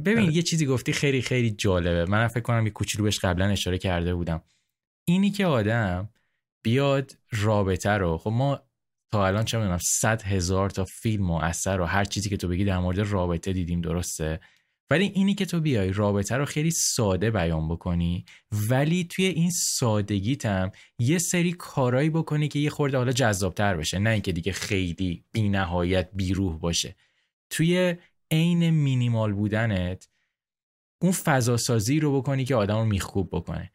ببین 0.05 0.23
آره. 0.23 0.33
یه 0.33 0.41
چیزی 0.41 0.65
گفتی 0.65 0.93
خیلی 0.93 1.21
خیلی 1.21 1.51
جالبه. 1.51 2.05
من 2.05 2.27
فکر 2.27 2.39
کنم 2.39 2.65
یه 2.65 2.71
کوچولو 2.71 3.03
بهش 3.03 3.19
قبلا 3.19 3.45
اشاره 3.45 3.77
کرده 3.77 4.15
بودم. 4.15 4.43
اینی 5.07 5.31
که 5.31 5.45
آدم 5.45 6.09
بیاد 6.63 7.17
رابطه 7.31 7.89
رو 7.89 8.17
خب 8.17 8.29
ما 8.29 8.61
تا 9.11 9.27
الان 9.27 9.45
چه 9.45 9.57
می‌دونم 9.57 9.79
صد 9.81 10.21
هزار 10.21 10.69
تا 10.69 10.85
فیلم 10.85 11.31
و 11.31 11.35
اثر 11.35 11.81
و 11.81 11.85
هر 11.85 12.03
چیزی 12.03 12.29
که 12.29 12.37
تو 12.37 12.47
بگی 12.47 12.65
در 12.65 12.79
مورد 12.79 12.99
رابطه 12.99 13.53
دیدیم 13.53 13.81
درسته؟ 13.81 14.39
ولی 14.89 15.11
اینی 15.15 15.35
که 15.35 15.45
تو 15.45 15.59
بیای 15.59 15.91
رابطه 15.91 16.35
رو 16.35 16.45
خیلی 16.45 16.71
ساده 16.71 17.31
بیان 17.31 17.69
بکنی 17.69 18.25
ولی 18.69 19.03
توی 19.03 19.25
این 19.25 19.51
سادگیت 19.51 20.45
هم 20.45 20.71
یه 20.99 21.17
سری 21.17 21.53
کارایی 21.53 22.09
بکنی 22.09 22.47
که 22.47 22.59
یه 22.59 22.69
خورده 22.69 22.97
حالا 22.97 23.11
جذابتر 23.11 23.77
بشه 23.77 23.99
نه 23.99 24.09
اینکه 24.09 24.31
دیگه 24.31 24.51
خیلی 24.51 25.23
بی 25.31 25.49
نهایت 25.49 26.09
بیروح 26.13 26.57
باشه. 26.57 26.95
توی 27.49 27.95
عین 28.31 28.69
مینیمال 28.69 29.33
بودنت 29.33 30.09
اون 31.01 31.11
فضا 31.11 31.57
سازی 31.57 31.99
رو 31.99 32.21
بکنی 32.21 32.45
که 32.45 32.55
آدم 32.55 32.77
رو 32.77 32.85
میخوب 32.85 33.29
بکنه. 33.31 33.71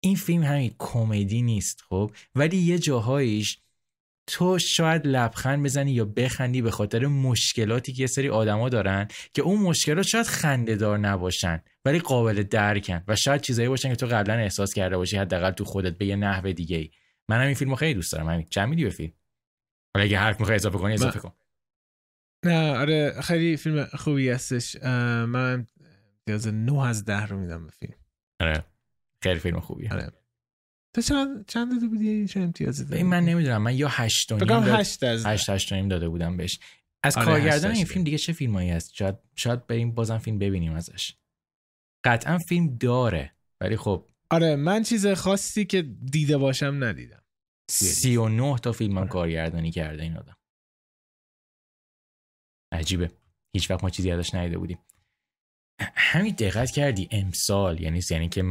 این 0.00 0.16
فیلم 0.16 0.42
همین 0.42 0.74
کمدی 0.78 1.42
نیست 1.42 1.82
خب؟ 1.88 2.10
ولی 2.34 2.56
یه 2.56 2.78
جاهاییش 2.78 3.58
تو 4.26 4.58
شاید 4.58 5.06
لبخند 5.06 5.64
بزنی 5.64 5.92
یا 5.92 6.04
بخندی 6.04 6.62
به 6.62 6.70
خاطر 6.70 7.06
مشکلاتی 7.06 7.92
که 7.92 8.02
یه 8.02 8.06
سری 8.06 8.28
آدما 8.28 8.68
دارن 8.68 9.08
که 9.32 9.42
اون 9.42 9.60
مشکلات 9.60 10.06
شاید 10.06 10.26
خندهدار 10.26 10.98
نباشن 10.98 11.62
ولی 11.84 11.98
قابل 11.98 12.42
درکن 12.42 13.04
و 13.08 13.16
شاید 13.16 13.40
چیزایی 13.40 13.68
باشن 13.68 13.88
که 13.88 13.96
تو 13.96 14.06
قبلا 14.06 14.34
احساس 14.34 14.74
کرده 14.74 14.96
باشی 14.96 15.16
حداقل 15.16 15.50
تو 15.50 15.64
خودت 15.64 15.98
به 15.98 16.06
یه 16.06 16.16
نحو 16.16 16.52
دیگه 16.52 16.76
ای 16.76 16.90
من 17.28 17.40
هم 17.40 17.46
این 17.46 17.54
فیلمو 17.54 17.74
خیلی 17.74 17.94
دوست 17.94 18.12
دارم. 18.12 18.28
همین 18.28 18.46
چند 18.50 18.68
میدی 18.68 18.84
به 18.84 18.90
فیلم؟ 18.90 19.12
حالا 19.94 20.06
اگه 20.06 20.18
حرف 20.18 20.40
می‌خوای 20.40 20.56
اضافه 20.56 20.78
کنی 20.78 20.94
اضافه 20.94 21.18
کن. 21.18 21.32
نه 22.46 22.76
آره 22.76 23.20
خیلی 23.20 23.56
فیلم 23.56 23.84
خوبی 23.84 24.28
هستش. 24.28 24.76
من 24.82 25.66
امتیاز 26.28 26.54
9 26.54 26.86
از 26.86 27.04
10 27.04 27.26
رو 27.26 27.38
میدم 27.38 27.64
به 27.66 27.70
فیلم. 27.70 27.94
آره 28.40 28.64
خیلی 29.22 29.40
فیلم 29.40 29.60
خوبیه. 29.60 29.92
آره. 29.92 30.12
تو 30.94 31.02
چند 31.02 31.46
چند 31.46 31.72
داده 31.74 31.86
بودی 31.86 32.28
چه 32.28 32.40
امتیازی 32.40 32.84
دادی؟ 32.84 33.02
من 33.02 33.24
نمی‌دونم. 33.24 33.62
من 33.62 33.76
یا 33.76 33.88
8 33.90 34.32
و 34.32 34.36
نیم 34.36 34.46
داد... 34.46 34.68
8 34.68 35.02
از 35.02 35.26
8 35.26 35.50
8 35.50 35.72
نیم 35.72 35.88
داده 35.88 36.08
بودم 36.08 36.36
بهش. 36.36 36.58
از 37.02 37.16
آره 37.16 37.26
کارگردان 37.26 37.70
این 37.70 37.84
فیلم 37.84 38.04
دیگه 38.04 38.18
چه 38.18 38.32
فیلمایی 38.32 38.70
هست؟ 38.70 38.94
شاید 38.94 39.14
شاید 39.34 39.66
بریم 39.66 39.92
بازم 39.94 40.18
فیلم 40.18 40.38
ببینیم 40.38 40.72
ازش. 40.72 41.14
قطعا 42.04 42.38
فیلم 42.38 42.76
داره 42.76 43.34
ولی 43.60 43.76
خب 43.76 44.08
آره 44.30 44.56
من 44.56 44.82
چیز 44.82 45.06
خاصی 45.06 45.64
که 45.64 45.82
دیده 45.82 46.38
باشم 46.38 46.84
ندیدم. 46.84 47.22
39 47.70 48.58
تا 48.58 48.72
فیلم 48.72 48.98
آره. 48.98 49.08
کارگردانی 49.08 49.70
کرده 49.70 50.02
این 50.02 50.16
آدم. 50.16 50.36
عجیبه. 52.72 53.10
هیچ 53.52 53.70
وقت 53.70 53.84
ما 53.84 53.90
چیزی 53.90 54.10
ازش 54.10 54.34
ندیده 54.34 54.58
بودیم. 54.58 54.78
همین 55.78 56.34
دقت 56.34 56.70
کردی 56.70 57.08
امسال 57.10 57.80
یعنی 57.80 58.00
یعنی 58.10 58.28
که 58.28 58.42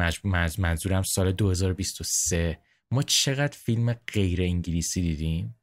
منظورم 0.57 1.03
سال 1.03 1.31
2023 1.31 2.59
ما 2.91 3.01
چقدر 3.01 3.57
فیلم 3.57 3.93
غیر 3.93 4.41
انگلیسی 4.41 5.01
دیدیم؟ 5.01 5.55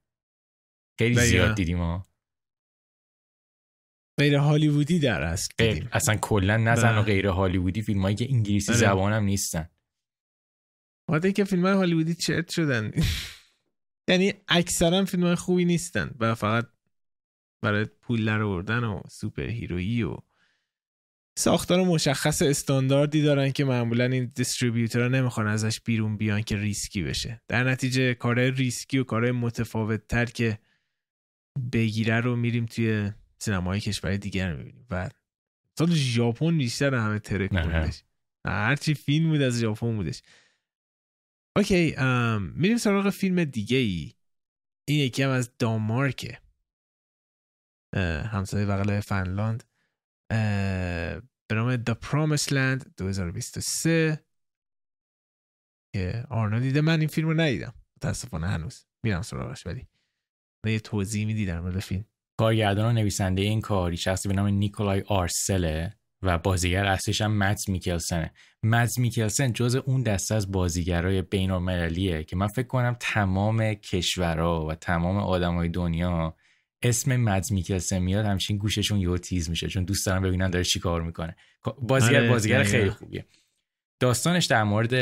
خیلی 0.98 1.20
زیاد 1.20 1.54
دیدیم 1.54 1.78
ها 1.78 2.06
غیر 4.18 4.34
هالیوودی 4.34 4.98
در 4.98 5.22
است 5.22 5.54
اصلا 5.92 6.16
کلا 6.16 6.56
نزن 6.56 6.98
و 6.98 7.02
غیر 7.02 7.26
هالیوودی 7.26 7.82
فیلم 7.82 8.02
هایی 8.02 8.16
که 8.16 8.26
انگلیسی 8.30 8.72
بله. 8.72 8.80
زبان 8.80 9.12
هم 9.12 9.24
نیستن. 9.24 9.68
واده 11.08 11.32
که 11.32 11.44
فیلم 11.44 11.66
های 11.66 11.74
هالیوودی 11.74 12.14
چت 12.14 12.50
شدن. 12.50 12.92
یعنی 14.08 14.32
اکثرا 14.48 15.04
فیلم 15.04 15.22
های 15.22 15.34
خوبی 15.34 15.64
نیستن 15.64 16.10
و 16.20 16.34
فقط 16.34 16.66
برای 17.62 17.84
پول 17.84 18.24
در 18.24 18.42
آوردن 18.42 18.84
و 18.84 19.02
superhero 19.10 19.46
یی 19.46 20.02
و 20.02 20.16
ساختار 21.40 21.84
مشخص 21.84 22.42
استانداردی 22.42 23.22
دارن 23.22 23.50
که 23.50 23.64
معمولا 23.64 24.04
این 24.04 24.32
distributor 24.34 25.02
ها 25.02 25.08
نمی‌خوان 25.08 25.46
ازش 25.46 25.80
بیرون 25.80 26.16
بیان 26.16 26.42
که 26.42 26.56
ریسکی 26.56 27.02
بشه. 27.02 27.42
در 27.48 27.64
نتیجه 27.64 28.14
کارهای 28.14 28.50
ریسکی 28.50 28.98
و 28.98 29.04
کارهای 29.04 29.32
متفاوت 29.32 30.06
تر 30.08 30.24
که 30.24 30.58
بگیره 31.72 32.20
رو 32.20 32.36
میریم 32.36 32.66
توی 32.66 33.12
سینمای 33.38 33.80
کشور 33.80 34.16
دیگر 34.16 34.54
می‌بینیم. 34.54 34.86
امسال 34.90 35.90
ژاپن 35.90 36.58
بیشتر 36.58 36.94
همه 36.94 37.18
ترک 37.18 37.50
بودش. 37.50 38.02
هرچی 38.46 38.94
فیلم 38.94 39.28
بود 39.30 39.42
از 39.42 39.58
ژاپن 39.60 39.96
بودش. 39.96 40.22
Okay 41.56 41.94
میریم 42.54 42.76
سراغ 42.76 43.10
فیلم 43.10 43.44
دیگه 43.44 43.76
ای 43.76 44.12
این 44.88 44.98
یکی 44.98 45.22
هم 45.22 45.30
از 45.30 45.50
دانمارکه. 45.58 46.38
همسایه 48.26 48.66
بغل 48.66 49.00
فنلاند. 49.00 49.64
به 51.50 51.56
نام 51.56 51.76
The 51.76 51.94
Promised 52.04 52.48
Land 52.48 52.86
2023 52.96 54.24
که 55.94 56.24
آرنا 56.30 56.58
دیده 56.58 56.80
من 56.80 57.00
این 57.00 57.08
فیلم 57.08 57.28
رو 57.28 57.40
ندیدم. 57.40 57.74
متاسفانه 57.96 58.46
هنوز. 58.46 58.86
میرم 59.02 59.22
سراغش 59.22 59.66
ولی 59.66 59.86
یه 60.66 60.80
توضیح 60.80 61.26
میدی 61.26 61.46
در 61.46 61.60
مورد 61.60 61.78
فیلم. 61.78 62.04
کارگردان 62.38 62.86
و 62.86 62.92
نویسنده 62.92 63.42
این 63.42 63.60
کاری 63.60 63.96
شخصی 63.96 64.28
به 64.28 64.34
نام 64.34 64.46
نیکولای 64.46 65.02
آرسله 65.06 65.94
و 66.22 66.38
بازیگر 66.38 66.86
اصلیش 66.86 67.20
هم 67.20 67.32
مدز 67.32 67.70
میکلسنه. 67.70 68.32
مدز 68.62 68.98
میکلسن 68.98 69.52
جز 69.52 69.74
اون 69.74 70.02
دسته 70.02 70.34
از 70.34 70.52
بازیگرای 70.52 71.22
بین 71.22 72.22
که 72.22 72.36
من 72.36 72.48
فکر 72.48 72.66
کنم 72.66 72.96
تمام 73.00 73.74
کشورها 73.74 74.66
و 74.66 74.74
تمام 74.74 75.16
آدمای 75.16 75.68
دنیا 75.68 76.36
اسم 76.82 77.16
مدز 77.16 77.52
میکلسن 77.52 77.98
میاد 77.98 78.26
همچین 78.26 78.56
گوششون 78.56 79.00
یه 79.00 79.18
تیز 79.18 79.50
میشه 79.50 79.68
چون 79.68 79.84
دوست 79.84 80.06
دارم 80.06 80.22
ببینن 80.22 80.50
داره 80.50 80.64
چی 80.64 80.80
کار 80.80 81.02
می‌کنه. 81.02 81.36
بازیگر 81.82 82.20
آره، 82.20 82.28
بازیگر 82.28 82.62
خیلی 82.62 82.90
خوبیه. 82.90 83.26
داستانش 84.00 84.46
در 84.46 84.64
مورد 84.64 84.92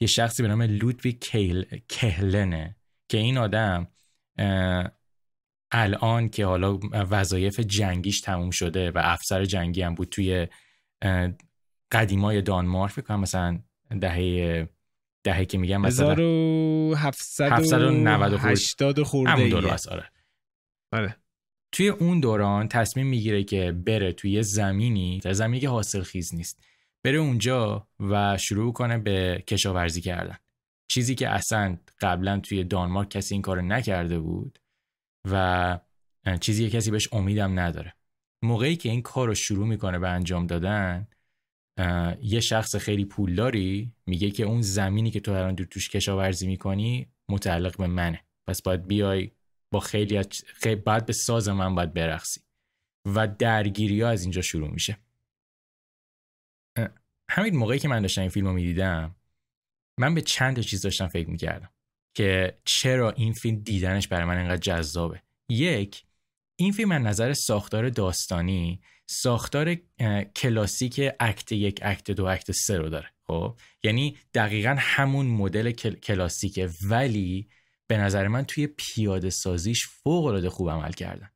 یه 0.00 0.08
شخصی 0.08 0.42
به 0.42 0.48
نام 0.48 0.62
لودوی 0.62 1.12
کیل... 1.12 1.64
کهلنه 1.88 2.76
که 3.08 3.18
این 3.18 3.38
آدم 3.38 3.88
الان 5.72 6.28
که 6.28 6.46
حالا 6.46 6.78
وظایف 6.92 7.60
جنگیش 7.60 8.20
تموم 8.20 8.50
شده 8.50 8.90
و 8.90 9.00
افسر 9.02 9.44
جنگی 9.44 9.82
هم 9.82 9.94
بود 9.94 10.08
توی 10.08 10.48
قدیمای 11.92 12.42
دانمارک 12.42 12.92
فکر 12.92 13.02
کنم 13.02 13.20
مثلا 13.20 13.60
دهه 14.00 14.68
دهه 15.24 15.44
که 15.44 15.58
میگم 15.58 15.80
مثلا 15.80 16.14
1780 16.94 19.02
خورده 19.02 19.32
همون 19.32 19.48
دور 19.48 19.78
آره. 19.90 20.10
آره. 20.92 21.16
توی 21.72 21.88
اون 21.88 22.20
دوران 22.20 22.68
تصمیم 22.68 23.06
می‌گیره 23.06 23.44
که 23.44 23.72
بره 23.72 24.12
توی 24.12 24.42
زمینی 24.42 25.20
در 25.20 25.32
زمینی 25.32 25.60
که 25.60 25.68
حاصل 25.68 26.02
خیز 26.02 26.34
نیست. 26.34 26.64
بره 27.04 27.18
اونجا 27.18 27.88
و 28.00 28.38
شروع 28.38 28.72
کنه 28.72 28.98
به 28.98 29.44
کشاورزی 29.46 30.00
کردن. 30.00 30.36
چیزی 30.88 31.14
که 31.14 31.28
اصلا 31.28 31.78
قبلا 32.00 32.40
توی 32.40 32.64
دانمارک 32.64 33.10
کسی 33.10 33.34
این 33.34 33.42
کار 33.42 33.62
نکرده 33.62 34.18
بود 34.18 34.58
و 35.30 35.78
چیزی 36.40 36.68
که 36.68 36.76
کسی 36.76 36.90
بهش 36.90 37.08
امیدم 37.12 37.60
نداره. 37.60 37.94
موقعی 38.42 38.76
که 38.76 38.88
این 38.88 39.02
کار 39.02 39.28
رو 39.28 39.34
شروع 39.34 39.66
می‌کنه 39.66 39.98
به 39.98 40.08
انجام 40.08 40.46
دادن 40.46 41.08
یه 42.22 42.40
شخص 42.40 42.76
خیلی 42.76 43.04
پولداری 43.04 43.92
میگه 44.06 44.30
که 44.30 44.44
اون 44.44 44.62
زمینی 44.62 45.10
که 45.10 45.20
تو 45.20 45.32
الان 45.32 45.56
توش 45.56 45.88
کشاورزی 45.88 46.46
می‌کنی 46.46 47.06
متعلق 47.28 47.76
به 47.76 47.86
منه. 47.86 48.20
پس 48.46 48.62
باید 48.62 48.86
بیای 48.86 49.30
با 49.72 49.80
خیلی 49.80 50.22
خیلی 50.46 50.76
بعد 50.76 51.06
به 51.06 51.12
ساز 51.12 51.48
من 51.48 51.74
باید 51.74 51.94
برقصی. 51.94 52.40
و 53.06 53.28
درگیری 53.28 54.00
ها 54.00 54.08
از 54.08 54.22
اینجا 54.22 54.42
شروع 54.42 54.70
میشه. 54.70 54.98
همین 57.30 57.56
موقعی 57.56 57.78
که 57.78 57.88
من 57.88 58.02
داشتم 58.02 58.20
این 58.20 58.30
فیلم 58.30 58.46
رو 58.46 58.52
می‌دیدم 58.52 59.16
من 59.98 60.14
به 60.14 60.20
چند 60.20 60.56
تا 60.56 60.62
چیز 60.62 60.82
داشتم 60.82 61.08
فکر 61.08 61.30
می‌کردم 61.30 61.70
که 62.14 62.58
چرا 62.64 63.10
این 63.10 63.32
فیلم 63.32 63.58
دیدنش 63.58 64.08
برای 64.08 64.24
من 64.24 64.38
انقدر 64.38 64.56
جذابه. 64.56 65.22
یک 65.48 66.04
این 66.56 66.72
فیلم 66.72 66.92
از 66.92 67.02
نظر 67.02 67.32
ساختار 67.32 67.88
داستانی 67.88 68.80
ساختار 69.06 69.74
کلاسیک 70.36 71.00
اکت 71.20 71.52
یک 71.52 71.80
اکت 71.82 72.10
دو 72.10 72.26
اکت 72.26 72.52
سه 72.52 72.78
رو 72.78 72.88
داره 72.88 73.12
خب؟ 73.26 73.56
یعنی 73.82 74.18
دقیقا 74.34 74.76
همون 74.78 75.26
مدل 75.26 75.70
کلاسیکه 76.02 76.70
ولی 76.88 77.48
به 77.86 77.96
نظر 77.96 78.28
من 78.28 78.44
توی 78.44 78.66
پیاده 78.66 79.30
سازیش 79.30 79.86
فوق 79.86 80.24
العاده 80.24 80.50
خوب 80.50 80.70
عمل 80.70 80.92
کردن 80.92 81.30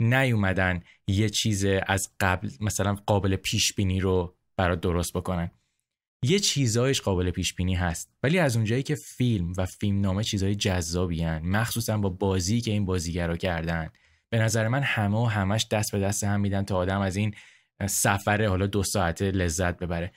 نیومدن 0.00 0.82
یه 1.06 1.28
چیز 1.28 1.64
از 1.86 2.10
قبل 2.20 2.50
مثلا 2.60 2.94
قابل 3.06 3.36
پیش 3.36 3.72
بینی 3.72 4.00
رو 4.00 4.36
برات 4.56 4.80
درست 4.80 5.12
بکنن 5.12 5.50
یه 6.24 6.38
چیزایش 6.38 7.00
قابل 7.00 7.30
پیش 7.30 7.54
بینی 7.54 7.74
هست 7.74 8.10
ولی 8.22 8.38
از 8.38 8.56
اونجایی 8.56 8.82
که 8.82 8.94
فیلم 8.94 9.52
و 9.56 9.66
فیلم 9.66 10.00
نامه 10.00 10.24
چیزای 10.24 10.54
جذابی 10.54 11.22
هن. 11.22 11.42
مخصوصا 11.44 11.98
با 11.98 12.08
بازی 12.08 12.60
که 12.60 12.70
این 12.70 12.84
بازیگرا 12.84 13.36
کردن 13.36 13.88
به 14.30 14.38
نظر 14.38 14.68
من 14.68 14.82
همه 14.82 15.18
و 15.18 15.24
همش 15.24 15.66
دست 15.70 15.92
به 15.92 16.00
دست 16.00 16.24
هم 16.24 16.40
میدن 16.40 16.62
تا 16.62 16.76
آدم 16.76 17.00
از 17.00 17.16
این 17.16 17.34
سفر 17.86 18.44
حالا 18.44 18.66
دو 18.66 18.82
ساعته 18.82 19.30
لذت 19.30 19.78
ببره 19.78 20.12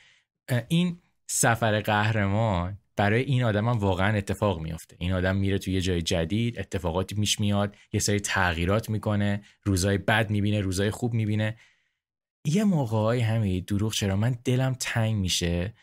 این 0.68 1.02
سفر 1.28 1.82
قهرمان 1.82 2.78
برای 2.96 3.24
این 3.24 3.44
آدم 3.44 3.70
هم 3.70 3.78
واقعا 3.78 4.18
اتفاق 4.18 4.62
میافته. 4.62 4.96
این 5.00 5.14
آدم 5.14 5.36
میره 5.36 5.58
توی 5.58 5.74
یه 5.74 5.82
جای 5.82 6.02
جدید 6.02 6.60
اتفاقاتی 6.60 7.16
میش 7.16 7.40
میاد 7.40 7.76
یه 7.94 8.00
سری 8.00 8.20
تغییرات 8.20 8.90
می‌کنه 8.90 9.44
روزای 9.64 9.98
بد 9.98 10.30
می‌بینه 10.30 10.62
روزای 10.62 10.92
خوب 10.92 11.14
می‌بینه. 11.14 11.58
یه 12.48 12.64
موقعهای 12.64 13.20
همین 13.20 13.64
دروغ 13.68 13.94
چرا؟ 13.94 14.16
من 14.16 14.38
دلم 14.44 14.76
تنگ 14.80 15.16
میشه 15.16 15.74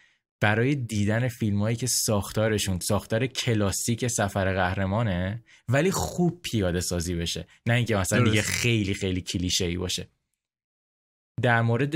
برای 0.41 0.75
دیدن 0.75 1.29
فیلمایی 1.29 1.77
که 1.77 1.87
ساختارشون 1.87 2.79
ساختار 2.79 3.27
کلاسیک 3.27 4.07
سفر 4.07 4.55
قهرمانه 4.55 5.45
ولی 5.69 5.91
خوب 5.91 6.43
پیاده 6.43 6.81
سازی 6.81 7.15
بشه. 7.15 7.47
نه 7.67 7.75
اینکه 7.75 7.97
مثلا 7.97 8.25
دیگه 8.25 8.43
خیلی 8.43 8.95
خیلی 8.95 9.21
کلیشه 9.21 9.65
ای 9.65 9.77
باشه. 9.77 10.09
در 11.43 11.63
مورد 11.63 11.95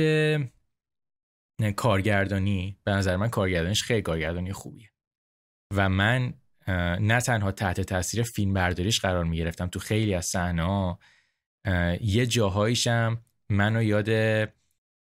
کارگردانی 1.77 2.79
به 2.85 2.91
نظر 2.93 3.17
من 3.17 3.29
کارگردانیش 3.29 3.83
خیلی 3.83 4.03
کارگردانی 4.03 4.53
خوبیه. 4.53 4.91
و 5.75 5.89
من 5.89 6.35
نه 7.01 7.21
تنها 7.21 7.53
تحت 7.53 7.81
تاثیر 7.81 8.23
فیلم 8.23 8.55
برداریش 8.55 9.01
قرار 9.01 9.25
می 9.25 9.37
گرفتم 9.37 9.67
تو 9.67 9.79
خیلی 9.79 10.15
از 10.15 10.27
صحنه 10.27 10.99
یه 12.01 12.27
جاهایشم 12.27 13.25
منو 13.49 13.83
یاد 13.83 14.09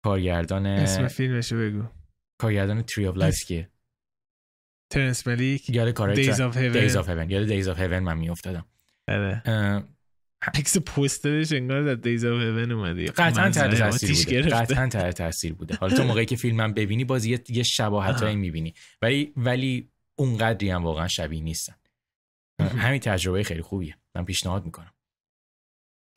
کارگردان 0.03 0.65
اسم 0.65 1.07
فیلمشو 1.07 1.57
بگو. 1.57 1.83
کارگردان 2.37 2.81
Tree 2.81 3.07
of 3.07 3.17
Life 3.17 3.43
کیه 3.43 3.69
ترنس 4.89 5.27
مالیک 5.27 5.69
یاد 5.69 6.13
Days 6.13 6.41
of 6.41 6.57
Heaven 6.57 6.73
دیز 6.73 6.95
آف 6.95 7.09
هیون 7.09 7.29
یاد 7.29 7.47
دیز 7.47 7.67
آف 7.67 7.79
هیون 7.79 7.99
من 7.99 8.17
میافتادم. 8.17 8.65
آره. 9.07 9.43
عکس 10.55 10.77
پوسترش 10.77 11.51
انگار 11.51 11.83
در 11.83 11.95
Days 11.95 12.25
of 12.25 12.41
Heaven 12.41 12.71
اومدی 12.71 13.05
قطعا 13.05 13.49
تحت 13.49 13.75
تاثیر 13.75 14.41
بوده. 14.41 14.41
قطعا 14.41 14.87
تحت 14.87 15.17
تاثیر 15.17 15.53
بوده. 15.53 15.75
حالا 15.75 15.97
تو 15.97 16.03
موقعی 16.03 16.25
که 16.25 16.35
فیلمم 16.35 16.73
ببینی 16.73 17.05
باز 17.05 17.25
یه, 17.25 17.43
یه 17.49 17.63
شباهتایی 17.63 18.35
می‌بینی. 18.35 18.73
ولی 19.01 19.33
ولی 19.37 19.91
اونقدری 20.21 20.69
هم 20.69 20.83
واقعا 20.83 21.07
شبیه 21.07 21.41
نیستن. 21.41 21.75
همین 22.59 22.99
تجربه 22.99 23.43
خیلی 23.43 23.61
خوبیه. 23.61 23.97
من 24.15 24.25
پیشنهاد 24.25 24.65
می‌کنم. 24.65 24.93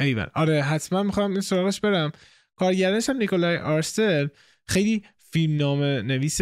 ایول. 0.01 0.27
آره 0.35 0.62
حتما 0.62 1.03
می‌خوام 1.03 1.33
این 1.33 1.40
سراغش 1.40 1.81
برم. 1.81 2.12
کارگردانش 2.57 3.09
هم 3.09 3.17
نیکولای 3.17 3.57
آرسل. 3.57 4.29
خیلی 4.67 5.05
فیلم‌نامه 5.19 5.83
نویس 5.83 6.40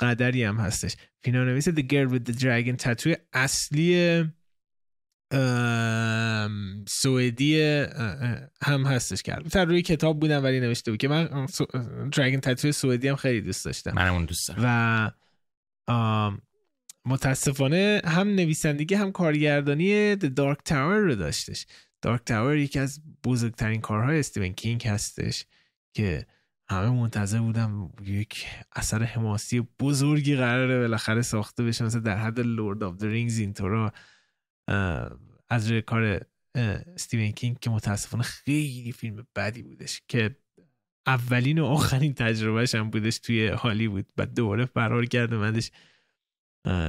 قدری 0.00 0.44
هم 0.44 0.56
هستش. 0.56 0.96
فیلم‌نامه 1.20 1.48
نویس 1.48 1.68
The 1.68 1.82
Girl 1.82 2.08
with 2.12 2.32
the 2.32 2.40
Dragon 2.40 2.76
Tattoo 2.84 3.16
اصلی 3.32 4.24
سوئدی 6.88 7.60
هم 8.62 8.86
هستش 8.86 9.22
که 9.22 9.34
البته 9.34 9.64
روی 9.64 9.82
کتاب 9.82 10.20
بودم 10.20 10.44
ولی 10.44 10.60
نوشته 10.60 10.90
بود 10.90 11.00
که 11.00 11.08
من 11.08 11.46
Dragon 12.12 12.40
Tattoo 12.40 12.72
سوئدی 12.72 13.08
هم 13.08 13.16
خیلی 13.16 13.40
دوست 13.40 13.64
داشتم. 13.64 13.92
منم 13.92 14.14
اون 14.14 14.24
دوست 14.24 14.48
دارم. 14.48 15.14
و 15.88 16.30
متاسفانه 17.08 18.02
هم 18.04 18.28
نویسندگی 18.28 18.94
هم 18.94 19.12
کارگردانی 19.12 20.16
The 20.16 20.30
Dark 20.38 20.68
Tower 20.68 20.98
رو 21.04 21.14
داشتش. 21.14 21.66
Dark 22.02 22.24
Tower 22.24 22.56
یکی 22.56 22.78
از 22.78 23.00
بزرگترین 23.24 23.80
کارهای 23.80 24.18
استیون 24.18 24.52
کینگ 24.52 24.86
هستش 24.86 25.44
که 25.94 26.26
همه 26.70 26.90
منتظر 26.90 27.38
بودم 27.40 27.92
یک 28.06 28.46
اثر 28.72 29.02
حماسی 29.02 29.60
بزرگی 29.80 30.36
قراره 30.36 30.80
بالاخره 30.80 31.22
ساخته 31.22 31.64
بشه 31.64 31.84
مثل 31.84 32.00
در 32.00 32.16
حد 32.16 32.40
Lord 32.40 32.82
of 32.82 32.98
the 32.98 33.02
Rings 33.02 33.38
اینطورا 33.38 33.92
از 35.48 35.70
روی 35.70 35.82
کار 35.82 36.20
استیون 36.54 37.30
کینگ 37.30 37.58
که 37.58 37.70
متاسفانه 37.70 38.22
خیلی 38.22 38.92
فیلم 38.92 39.26
بدی 39.36 39.62
بودش 39.62 40.02
که 40.08 40.36
اولین 41.06 41.58
و 41.58 41.64
آخرین 41.64 42.14
تجربهش 42.14 42.74
هم 42.74 42.90
بودش 42.90 43.18
توی 43.18 43.46
هالیوود. 43.46 44.06
بعد 44.16 44.34
دوباره 44.34 44.64
فرار 44.64 45.06
کرد 45.06 45.34
موندش 45.34 45.70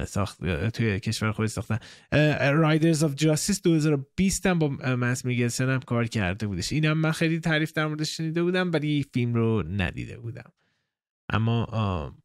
ساخت 0.06 0.44
توی 0.68 1.00
کشور 1.00 1.32
خود 1.32 1.46
ساختن. 1.46 1.78
Riders 2.52 3.04
of 3.04 3.14
Justice 3.14 3.62
2020 3.62 4.46
هم 4.46 4.58
با 4.58 4.68
مدس 4.96 5.24
میکلسن 5.24 5.70
هم 5.70 5.80
کار 5.80 6.06
کرده 6.06 6.46
بودش. 6.46 6.72
اینم 6.72 6.98
من 6.98 7.12
خیلی 7.12 7.40
تعریف 7.40 7.72
در 7.72 7.86
موردش 7.86 8.16
شنیده 8.16 8.42
بودم 8.42 8.72
ولی 8.72 9.06
فیلم 9.14 9.34
رو 9.34 9.62
ندیده 9.62 10.18
بودم. 10.18 10.52
اما 11.32 12.16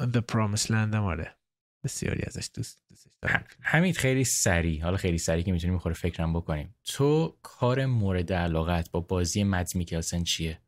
The 0.00 0.22
Promised 0.32 0.66
Land 0.66 0.94
هم 0.94 1.04
آره. 1.04 1.36
بسیاری 1.84 2.22
ازش 2.26 2.50
دوست 2.54 2.82
دوستش 2.88 3.12
دارم. 3.22 3.44
همین 3.62 3.92
خیلی 3.92 4.24
سریع. 4.24 4.82
حالا 4.82 4.96
خیلی 4.96 5.18
سریع 5.18 5.44
که 5.44 5.52
می‌تونیم 5.52 5.74
می‌خوره 5.74 5.94
فکرم 5.94 6.32
بکنیم. 6.32 6.74
تو 6.84 7.38
کار 7.42 7.86
مورد 7.86 8.32
علاقت 8.32 8.90
با 8.90 9.00
بازی 9.00 9.44
مدز 9.44 9.76
میکلسن 9.76 10.22
چیه؟ 10.22 10.60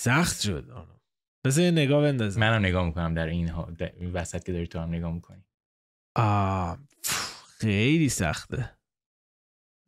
سخت 0.00 0.40
شد. 0.40 0.86
بذار 1.44 1.64
نگاه 1.64 2.02
بندازم. 2.02 2.40
منم 2.40 2.64
نگاه 2.64 2.86
می‌کنم 2.86 3.14
در 3.14 3.26
این, 3.26 3.48
ها... 3.48 3.70
در 3.78 3.92
این 4.00 4.12
وسط 4.12 4.44
که 4.44 4.52
داری 4.52 4.66
تو 4.66 4.78
هم 4.78 4.88
نگاه 4.88 5.12
می‌کنی. 5.12 5.44
آه 6.16 6.78
خیلی 7.58 8.08
سخته. 8.08 8.70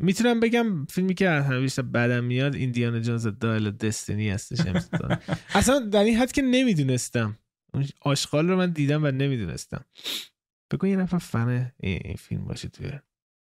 می‌تونم 0.03 0.41
بگم 0.41 0.85
فیلمی 0.87 1.15
که 1.15 1.31
همه 1.31 1.61
بیشتر 1.61 1.83
بدم 1.83 2.25
میاد 2.25 2.55
ایندیانا 2.55 3.01
جونز 3.01 3.27
دایل 3.27 3.71
دستینی 3.71 4.31
هستش 4.31 4.61
اصلا 5.55 5.79
در 5.79 6.05
این 6.05 6.17
حد 6.17 6.33
که 6.33 6.43
نمی‌دونستم. 6.43 7.39
آشغال 8.01 8.49
رو 8.49 8.57
من 8.57 8.71
دیدم 8.71 9.05
و 9.05 9.11
نمی‌دونستم. 9.11 9.85
بگو 10.73 10.87
یه 10.87 10.97
نفر 10.97 11.19
فن 11.19 11.73
این 11.81 12.17
فیلم 12.17 12.45
باشه 12.45 12.69
توی 12.69 12.93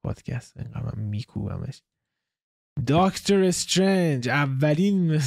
پادکست. 0.05 0.57
اینقدر 0.57 0.83
من 0.83 1.03
میکوبمش. 1.03 1.83
داکتر 2.87 3.45
استرنج 3.45 4.29
اولین 4.29 5.21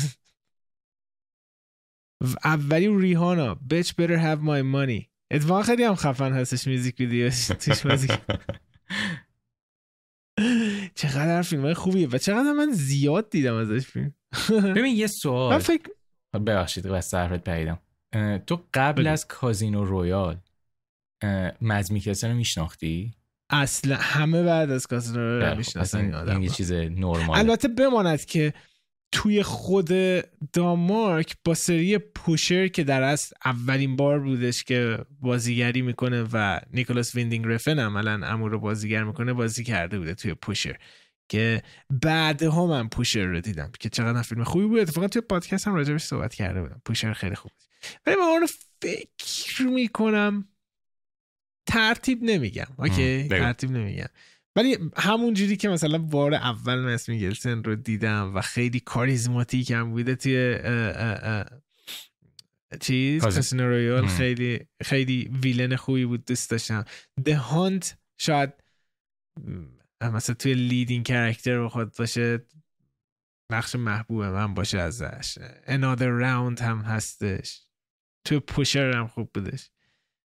اولی 2.46 3.00
ریهانا 3.00 3.60
bitch 3.74 3.88
better 3.88 4.18
have 4.18 4.40
my 4.42 4.62
money. 4.76 5.14
اتفاقا 5.32 5.62
خیلی 5.62 5.84
هم 5.84 5.96
خفن 5.96 6.34
هستش 6.34 6.68
میوزیک 6.68 7.00
ویدیوش 7.00 7.48
توش 7.62 8.08
چقدر 10.96 11.42
فیلم 11.42 11.74
خوبیه 11.74 12.08
و 12.08 12.18
چقدر 12.18 12.52
من 12.52 12.72
زیاد 12.72 13.30
دیدم 13.30 13.56
ازش 13.56 13.86
فیلم. 13.86 14.14
ببین 14.76 14.96
یه 14.96 15.08
سوال. 15.08 15.54
من 15.54 15.60
فکر 15.60 15.90
ببخشید 16.34 16.88
بس 16.88 17.14
حرفت 17.14 17.44
پریدم. 17.44 17.80
تو 18.48 18.66
قبل 18.74 19.08
از 19.08 19.28
Casino 19.28 19.86
Royale 19.86 20.38
مدس 21.62 21.92
میکلسن 21.92 22.30
رو 22.30 22.36
میشناختی؟ 22.36 23.14
اصلا 23.50 23.96
همه 23.96 24.44
بعد 24.44 24.72
از 24.72 24.88
Casino 24.88 25.20
Royale 25.20 25.58
می‌شناسن 25.58 26.14
این 26.30 26.44
یه 26.44 26.50
چیز 26.50 26.72
نرمال 26.72 27.38
البته 27.38 27.68
بماند 27.68 28.26
که 28.26 28.54
توی 29.14 29.44
خود 29.44 29.90
دانمارک 30.54 31.36
با 31.46 31.54
سری 31.54 31.98
Pusher 31.98 32.68
که 32.68 32.84
در 32.84 33.02
اصل 33.02 33.36
اولین 33.46 33.96
بار 33.96 34.20
بودش 34.20 34.64
که 34.64 34.98
بازیگری 35.22 35.82
می‌کنه 35.82 36.28
و 36.34 36.60
نیکولاس 36.74 37.16
ویندینگ 37.16 37.46
رفن 37.48 37.80
عملا 37.80 38.28
اونو 38.28 38.50
رو 38.50 38.60
بازیگر 38.60 39.04
می‌کنه 39.04 39.34
بازی 39.34 39.64
کرده 39.64 40.00
بوده 40.00 40.14
توی 40.14 40.34
Pusher 40.34 40.78
که 41.30 41.62
بعدها 41.90 42.68
من 42.68 42.90
Pusher 42.90 43.26
رو 43.26 43.42
دیدم 43.42 43.72
که 43.80 43.90
چقدر 43.90 44.22
فیلم 44.22 44.44
خوبی 44.44 44.66
بود. 44.66 44.80
اتفاقا 44.80 45.08
توی 45.08 45.22
پادکست 45.22 45.68
هم 45.68 45.76
راجبش 45.76 46.04
صحبت 46.04 46.34
کرده 46.34 46.62
بودم. 46.62 46.82
Pusher 46.86 47.14
خیلی 47.14 47.36
خوب 47.36 47.52
ولی 48.06 48.16
من 48.16 48.22
اون 48.22 48.48
فکر 48.82 49.64
می‌کنم 49.64 50.48
ترتیب 51.66 52.24
نمیگم. 52.24 52.68
اوکی؟ 52.78 53.28
ترتیب 53.28 53.72
نمیگم. 53.72 54.10
ولی 54.56 54.78
همون 54.98 55.34
جوری 55.34 55.58
که 55.58 55.70
مثلا 55.70 55.98
بار 55.98 56.34
اول 56.34 56.80
مدس 56.80 57.10
میکلسن 57.10 57.64
رو 57.64 57.76
دیدم 57.76 58.36
و 58.36 58.42
خیلی 58.42 58.80
کاریزماتیک 58.80 59.72
هم 59.72 59.92
بوده 59.92 60.16
توی 60.16 60.60
چیز 62.80 63.22
Casino 63.22 63.64
Royale 63.64 64.08
خیلی 64.08 64.68
خیلی 64.84 65.32
villain 65.44 65.76
خوبی 65.76 66.06
بود 66.06 66.26
دوست 66.26 66.52
داشتم. 66.52 66.86
The 67.24 67.38
Hunt 67.38 67.98
شاید 68.18 68.54
مثلا 70.02 70.36
توی 70.36 70.54
leading 70.54 71.06
character 71.06 71.68
خود 71.68 71.96
باشه 71.98 72.46
نقش 73.52 73.76
محبوب 73.76 74.24
من 74.24 74.54
باشه 74.54 74.80
ازش. 74.80 75.40
Another 75.66 76.22
round 76.22 76.62
هم 76.62 76.82
هستش. 76.82 77.62
تو 78.26 78.40
Pusher 78.40 78.92
هم 78.92 79.08
خوب 79.08 79.30
بودش. 79.34 79.70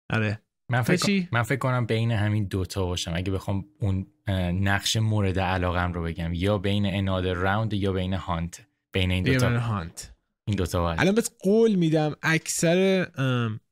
آره. 0.10 0.41
من 0.69 0.82
فکر, 0.82 1.05
چی؟ 1.05 1.27
من 1.32 1.43
فکر 1.43 1.60
کنم 1.60 1.86
بین 1.86 2.12
همین 2.12 2.45
دوتا 2.45 2.86
باشم. 2.86 3.12
اگه 3.15 3.32
بخوام 3.32 3.65
اون 3.79 4.08
نقش 4.51 4.95
مورد 4.95 5.39
علاقم 5.39 5.93
رو 5.93 6.03
بگم 6.03 6.34
یا 6.34 6.58
بین 6.58 6.86
Another 6.86 7.34
Round 7.34 7.73
یا 7.73 7.93
بین 7.93 8.13
Hunt 8.13 8.67
بین 8.91 9.12
این 9.12 9.23
دوتا 9.23 9.60
Hunt 9.60 10.13
این 10.45 10.55
دوتا 10.58 10.82
باید. 10.82 10.99
الان 10.99 11.15
بهت 11.15 11.32
قول 11.39 11.75
میدم 11.75 12.15
اکثر 12.21 13.08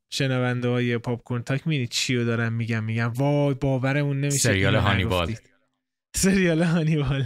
شنونده 0.10 0.67
های 0.67 0.97
پاپ 0.97 1.23
کورن 1.23 1.43
تاک 1.43 1.67
می‌دونی 1.67 1.88
چی 1.88 2.15
رو 2.15 2.25
دارم 2.25 2.53
میگم 2.53 2.83
میگم 2.83 3.13
وای 3.15 3.53
باورمون 3.53 4.21
نمیشه 4.21 4.38
سریال 4.38 4.75
هانیبال. 4.75 5.36
سریال 6.15 6.63
هانیبال. 6.73 7.25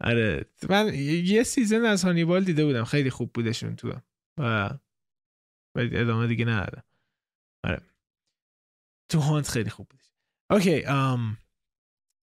آره 0.00 0.44
من 0.68 0.94
یه 1.24 1.42
season 1.42 1.84
از 1.84 2.04
هانیبال 2.04 2.44
دیده 2.44 2.64
بودم 2.64 2.84
خیلی 2.84 3.10
خوب 3.10 3.30
بودشون 3.32 3.76
تو. 3.76 3.92
و 4.38 4.70
ولی 5.74 5.96
ادامه 5.96 6.26
دیگه 6.26 6.44
ندادم 6.44 6.82
آره. 7.64 7.82
تو 9.08 9.20
Hunt 9.20 9.48
خیلی 9.48 9.70
خوب 9.70 9.88
بودش. 9.88 10.12
اوکی 10.50 10.84
ام 10.86 11.38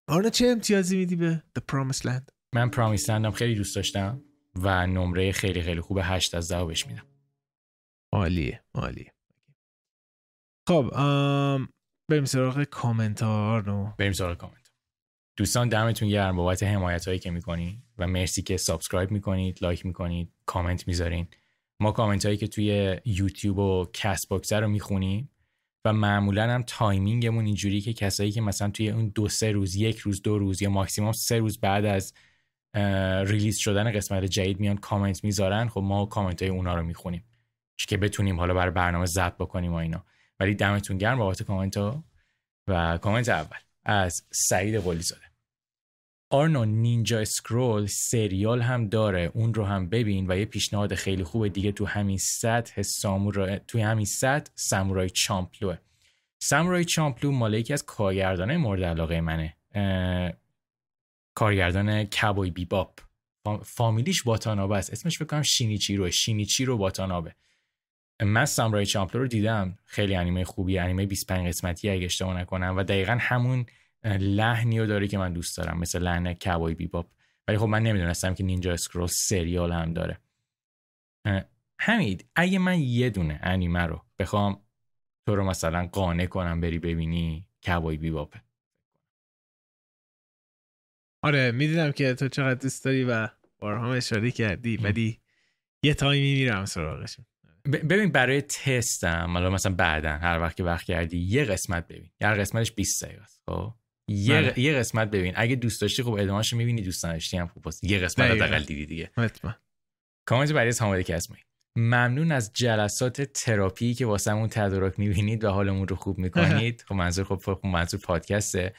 آرنا 0.08 0.30
چه 0.30 0.46
امتیازی 0.46 0.96
میدی 0.96 1.16
به 1.16 1.42
The 1.58 1.62
Promised 1.72 2.02
Land 2.02 2.32
من 2.54 2.70
Promised 2.70 3.10
Land 3.10 3.26
م 3.26 3.30
خیلی 3.30 3.54
دوست 3.54 3.76
داشتم 3.76 4.24
و 4.54 4.86
نمره 4.86 5.32
خیلی 5.32 5.62
خیلی 5.62 5.80
خوب 5.80 6.00
8 6.02 6.34
از 6.34 6.52
10 6.52 6.64
بهش 6.64 6.86
میدم. 6.86 7.06
عالیه 8.12 8.64
عالیه. 8.74 9.14
خب 10.68 10.90
ام 10.94 11.68
بریم 12.10 12.24
سراغ 12.24 12.64
کامنتا 12.64 13.62
رو. 13.62 13.94
بریم 13.98 14.12
سراغ 14.12 14.36
کامنت. 14.36 14.72
دوستان 15.36 15.68
دمتون 15.68 16.08
گرم 16.08 16.36
بابت 16.36 16.62
حمایت 16.62 17.08
هایی 17.08 17.18
که 17.18 17.30
می‌کنین 17.30 17.82
و 17.98 18.06
مرسی 18.06 18.42
که 18.42 18.56
subscribe 18.56 19.10
می‌کنید 19.10 19.62
لایک 19.62 19.86
می‌کنید 19.86 20.32
کامنت 20.46 20.88
می‌ذارین. 20.88 21.28
ما 21.80 21.92
کامنت 21.92 22.26
هایی 22.26 22.36
که 22.36 22.46
توی 22.48 23.00
یوتیوب 23.04 23.58
و 23.58 23.86
کست 23.92 24.28
باکس 24.28 24.52
رو 24.52 24.68
می‌خونیم 24.68 25.30
و 25.84 25.92
معمولا 25.92 26.50
هم 26.50 26.62
timing 26.62 27.18
مون 27.18 27.46
اینجوری 27.46 27.80
که 27.80 27.92
کسایی 27.92 28.30
که 28.30 28.40
مثلا 28.40 28.70
توی 28.70 28.90
اون 28.90 29.08
دو 29.08 29.28
سه 29.28 29.52
روز 29.52 29.76
یک 29.76 29.98
روز 29.98 30.22
دو 30.22 30.38
روز 30.38 30.62
یا 30.62 30.70
ماکسیموم 30.70 31.12
سه 31.12 31.38
روز 31.38 31.60
بعد 31.60 31.84
از 31.84 32.14
release 33.26 33.58
شدن 33.58 33.92
قسمت 33.92 34.24
جدید 34.24 34.60
میان 34.60 34.76
کامنت 34.76 35.24
می‌ذارن 35.24 35.68
خب 35.68 35.80
ما 35.80 36.06
کامنت 36.06 36.42
های 36.42 36.50
اونا 36.50 36.74
رو 36.74 36.82
می‌خونیم 36.82 37.24
که 37.88 37.96
بتونیم 37.96 38.38
حالا 38.38 38.54
برای 38.54 38.70
برنامه 38.70 39.06
ضبط 39.06 39.34
بکنیم 39.36 39.72
و 39.72 39.74
اینا. 39.74 40.04
ولی 40.40 40.54
دمتون 40.54 40.98
گرم 40.98 41.18
بابت 41.18 41.42
کامنت 41.42 41.76
ها 41.76 42.04
و 42.68 42.98
کامنت 42.98 43.28
اول 43.28 43.56
از 43.84 44.22
سعید 44.30 44.76
قلی 44.76 45.02
زاده 45.02 45.29
آرنو 46.32 46.64
Ninja 46.64 47.24
Scroll 47.24 47.86
سریال 47.86 48.62
هم 48.62 48.88
داره 48.88 49.30
اون 49.34 49.54
رو 49.54 49.64
هم 49.64 49.88
ببین 49.88 50.30
و 50.30 50.38
یه 50.38 50.44
پیشنهاد 50.44 50.94
خیلی 50.94 51.24
خوبه 51.24 51.48
دیگه 51.48 51.72
تو 51.72 51.86
همین 51.86 52.18
سطح 52.18 52.82
سامورای 52.82 53.60
توی 53.66 53.80
همین 53.82 54.04
سطح 54.04 54.52
Samurai 54.54 55.10
Champloo 55.10 55.76
ه 56.38 56.44
Samurai 56.44 56.84
Champloo 56.84 57.30
مال 57.30 57.54
یکی 57.54 57.72
از 57.72 57.84
کارگردانای 57.84 58.56
مورد 58.56 58.84
علاقه 58.84 59.20
منه. 59.20 59.56
اه، 59.74 60.32
کارگردان 61.34 62.04
کبوی 62.04 62.50
بیباپ 62.50 63.00
فام- 63.44 63.62
فامیلیش 63.62 64.26
واتانابه 64.26 64.76
است. 64.76 64.92
اسمش 64.92 65.18
فکر 65.18 65.26
کنم 65.26 65.42
شینیچیرو 65.42 66.10
شینیچیرو 66.10 66.76
واتانابه 66.76 67.34
من 68.22 68.44
سامورای 68.44 68.86
چامپلو 68.86 69.20
رو 69.22 69.28
دیدم. 69.28 69.78
خیلی 69.84 70.14
انیمه 70.14 70.44
خوبی 70.44 70.78
انیمه 70.78 71.06
25 71.06 71.48
قسمتی 71.48 71.90
اگه 71.90 72.04
اشتباه 72.04 72.40
نکنم. 72.40 72.76
و 72.76 72.82
دقیقا 72.82 73.18
همون 73.20 73.66
لحنی 74.04 74.80
رو 74.80 74.86
داره 74.86 75.08
که 75.08 75.18
من 75.18 75.32
دوست 75.32 75.56
دارم 75.56 75.78
مثل 75.78 75.98
لحن 75.98 76.34
کبای 76.34 76.74
بیباپ. 76.74 77.10
ولی 77.48 77.58
خب 77.58 77.66
من 77.66 77.82
نمی‌دونستم 77.82 78.34
که 78.34 78.44
نینجا 78.44 78.72
اسکرول 78.72 79.06
سریال 79.06 79.72
هم 79.72 79.92
داره. 79.92 80.20
حمید 81.80 82.28
اگه 82.34 82.58
من 82.58 82.80
یه 82.80 83.10
دونه 83.10 83.40
انیمه 83.42 83.82
رو 83.82 84.04
بخوام 84.18 84.62
تو 85.26 85.36
رو 85.36 85.44
مثلا 85.44 85.86
قانع 85.86 86.26
کنم 86.26 86.60
بری 86.60 86.78
ببینی 86.78 87.46
کبای 87.66 87.96
بیباپه 87.96 88.42
آره 91.22 91.50
می‌دونم 91.50 91.92
که 91.92 92.14
تو 92.14 92.28
چقدر 92.28 92.60
دوست 92.60 92.84
داری 92.84 93.04
و 93.04 93.28
بارها 93.58 93.94
اشاره 93.94 94.30
کردی. 94.30 94.76
ولی 94.76 95.20
یه 95.82 95.94
تایمی 95.94 96.34
میرم 96.34 96.64
سراغشون 96.64 97.26
ب- 97.64 97.92
ببین 97.92 98.12
برای 98.12 98.42
تستم 98.42 99.30
حالا 99.32 99.50
مثلا 99.50 99.74
بعدا 99.74 100.12
هر 100.12 100.40
وقت 100.40 100.56
که 100.56 100.64
وقت 100.64 100.84
کردی 100.84 101.18
یه 101.18 101.44
قسمت 101.44 101.88
ببین. 101.88 102.10
هر 102.22 102.34
قسمتش 102.34 102.72
20 102.72 103.04
دقیقه 103.04 103.22
است 103.22 103.42
خب؟ 103.46 103.74
یه, 104.10 104.42
بله. 104.42 104.58
یه 104.58 104.72
قسمت 104.72 105.10
ببین 105.10 105.32
اگه 105.36 105.56
دوست 105.56 105.80
داشتی 105.80 106.02
خب 106.02 106.12
ادامهش 106.12 106.52
می‌بینی 106.52 106.82
دوست 106.82 107.04
نداشتی 107.04 107.36
هم 107.36 107.46
خوب 107.46 107.68
است. 107.68 107.84
یه 107.84 107.98
قسمت. 107.98 108.30
حداقل 108.30 108.62
دیدی 108.62 108.86
دیگه 108.86 109.10
کامنت 110.24 110.52
بعدی 110.52 110.68
از 110.68 110.82
حامد 110.82 111.00
کسمی 111.00 111.36
ممنون 111.76 112.32
از 112.32 112.52
جلسات 112.54 113.22
تراپی 113.22 113.94
که 113.94 114.06
واسمون 114.06 114.48
تدارک 114.48 114.98
می‌بینید 114.98 115.44
و 115.44 115.50
حالمون 115.50 115.88
رو 115.88 115.96
خوب 115.96 116.18
می‌کنید 116.18 116.84
خب 116.88 116.94
منظور 116.94 117.24
خب 117.24 117.40
خب 117.44 117.60
منظور 117.66 118.00
پادکسته 118.00 118.74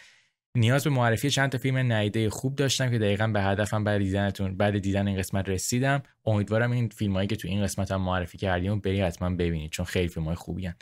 نیاز 0.58 0.84
به 0.84 0.90
معرفی 0.90 1.30
چند 1.30 1.50
تا 1.50 1.58
فیلم 1.58 1.78
ندیده 1.78 2.30
خوب 2.30 2.56
داشتم 2.56 2.92
که 2.92 3.00
دقیقا 3.00 3.28
به 3.28 3.42
هدفم 3.42 3.84
بعد 3.84 3.98
دیدنتون 3.98 4.58
بعد 4.58 4.80
دیدن 4.80 5.08
این 5.08 5.18
قسمت 5.18 5.50
رسیدم 5.50 6.04
امیدوارم 6.26 6.72
این 6.72 6.90
فیلم 6.90 7.14
هایی 7.14 7.28
که 7.28 7.36
تو 7.36 7.48
این 7.48 7.64
قسمت 7.64 7.92
هم 7.92 8.02
معرفی 8.02 8.38
کردیم 8.38 8.80
بری 8.80 9.02
حتما 9.02 9.30
ببینید 9.30 9.72
چون 9.72 9.86
خیلی 9.86 10.08
فیلم 10.08 10.26
های 10.26 10.36
خوبی 10.36 10.66
هن. 10.66 10.76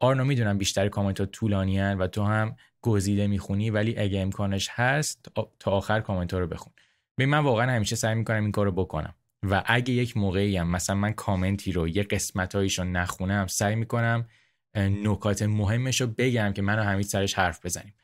آرنو 0.00 0.24
می‌دونم 0.24 0.58
بیشتر 0.58 0.88
کامنت 0.88 1.20
ها 1.20 1.26
طولانی 1.26 1.78
هن 1.78 1.98
و 1.98 2.06
تو 2.06 2.22
هم 2.22 2.56
گزیده 2.82 3.26
می‌خونی 3.26 3.70
ولی 3.70 3.98
اگه 3.98 4.20
امکانش 4.20 4.68
هست 4.72 5.30
تا- 5.60 5.70
آخر 5.70 6.00
کامنت 6.00 6.34
رو 6.34 6.46
بخون. 6.46 6.72
ببین 7.18 7.30
من 7.30 7.38
واقعا 7.38 7.70
همیشه 7.72 7.96
سعی 7.96 8.14
می‌کنم 8.14 8.42
این 8.42 8.52
کار 8.52 8.66
رو 8.66 8.72
بکنم. 8.72 9.14
و 9.42 9.62
اگه 9.66 9.94
یک 9.94 10.16
موقعی 10.16 10.56
هم 10.56 10.70
مثلا 10.70 10.96
من 10.96 11.12
کامنتی 11.12 11.72
رو 11.72 11.88
یه 11.88 12.02
قسمت 12.02 12.54
رو 12.54 12.84
نخونم 12.84 13.46
سعی 13.46 13.74
می‌کنم 13.74 14.28
نکات 14.76 15.42
مهمش 15.42 16.00
رو 16.00 16.06
بگم 16.06 16.52
که 16.52 16.62
منو 16.62 16.82
همین 16.82 17.02
سرش 17.02 17.34
حرف 17.34 17.66
بزنیم. 17.66 17.94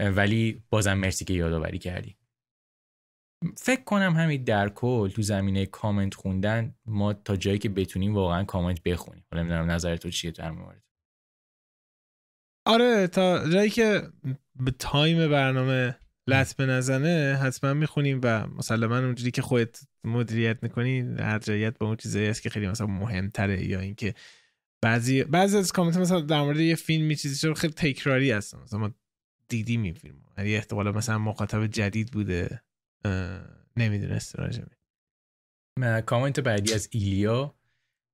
ولی 0.00 0.62
بازم 0.70 0.94
مرسی 0.94 1.24
که 1.24 1.34
یادآوری 1.34 1.78
کردی. 1.78 2.16
فکر 3.56 3.84
کنم 3.84 4.16
همین 4.16 4.44
در 4.44 4.68
کل 4.68 5.08
تو 5.08 5.22
زمینه 5.22 5.66
کامنت 5.66 6.14
خوندن 6.14 6.74
ما 6.86 7.12
تا 7.12 7.36
جایی 7.36 7.58
که 7.58 7.68
بتونیم 7.68 8.14
واقعا 8.14 8.44
کامنت 8.44 8.82
بخونیم. 8.82 9.24
حالا 9.32 9.42
نمی‌دونم 9.42 9.70
نظر 9.70 9.96
تو 9.96 10.10
چیه 10.10 10.30
در 10.30 10.50
مورد 10.50 10.82
آره 12.66 13.06
تا 13.06 13.48
جایی 13.48 13.70
که 13.70 14.02
به 14.54 14.70
time 14.70 15.30
برنامه 15.30 15.96
لطمه 16.26 16.66
نزنه 16.66 17.38
حتما 17.42 17.74
می‌خونیم 17.74 18.20
و 18.22 18.46
مسلما 18.46 18.98
اونجوری 18.98 19.30
که 19.30 19.42
خودت 19.42 19.80
مدیریت 20.04 20.62
می‌کنی 20.62 21.14
ارجحیت 21.18 21.78
به 21.78 21.84
اون 21.84 21.96
چیزایی 21.96 22.26
هست 22.26 22.42
که 22.42 22.50
خیلی 22.50 22.68
مثلا 22.68 22.86
مهمتره 22.86 23.64
یا 23.64 23.80
اینکه 23.80 24.14
بعضی 24.82 25.24
بعضی 25.24 25.56
از 25.56 25.72
کامنت 25.72 25.96
مثلا 25.96 26.20
در 26.20 26.42
مورد 26.42 26.60
یه 26.60 26.74
فیلمی 26.74 27.16
چیزی 27.16 27.54
خیلی 27.54 27.72
تکراری 27.72 28.30
هستن 28.30 28.58
مثلا 28.58 28.78
ما 28.78 28.90
دیدیم 29.48 29.82
این 29.82 29.94
فیلم. 29.94 30.22
یعنی 30.38 30.54
احتمالا 30.56 30.92
مثلا 30.92 31.18
مخاطب 31.18 31.66
جدید 31.66 32.12
بوده. 32.12 32.62
نمی‌دونست 33.76 34.38
راجبه 34.38 34.76
م- 35.78 36.00
کامنت 36.00 36.40
بعدی 36.40 36.74
از 36.74 36.88
ایلیا. 36.90 37.55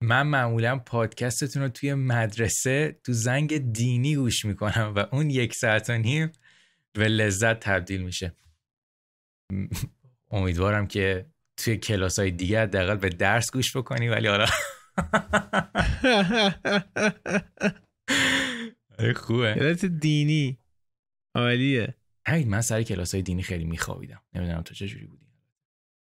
من 0.02 0.22
معمولا 0.22 0.78
پادکستتون 0.78 1.62
رو 1.62 1.68
توی 1.68 1.94
مدرسه 1.94 3.00
تو 3.04 3.12
زنگ 3.12 3.72
دینی 3.72 4.16
گوش 4.16 4.44
می‌کنم 4.44 4.92
و 4.96 5.06
اون 5.12 5.30
یک 5.30 5.54
ساعت 5.54 5.90
و 5.90 5.98
نیم 5.98 6.32
به 6.92 7.08
لذت 7.08 7.60
تبدیل 7.60 8.02
میشه. 8.02 8.32
امیدوارم 10.30 10.86
که 10.86 11.26
توی 11.56 11.76
کلاس 11.76 12.18
های 12.18 12.30
دیگه 12.30 12.62
حداقل 12.62 12.96
به 12.96 13.08
درس 13.08 13.52
گوش 13.52 13.76
بکنی 13.76 14.08
ولی 14.08 14.28
حالا 14.28 14.46
خوبه. 19.16 19.54
کلاس 19.54 19.84
دینی. 19.84 20.58
عالیه. 21.34 21.94
همین 22.26 22.48
من 22.48 22.60
سر 22.60 22.82
کلاس 22.82 23.14
های 23.14 23.22
دینی 23.22 23.42
خیلی 23.42 23.64
میخوابیدم. 23.64 24.22
نمی‌دونم 24.34 24.62
تو 24.62 24.74
چجوری 24.74 25.06
بودی. 25.06 25.21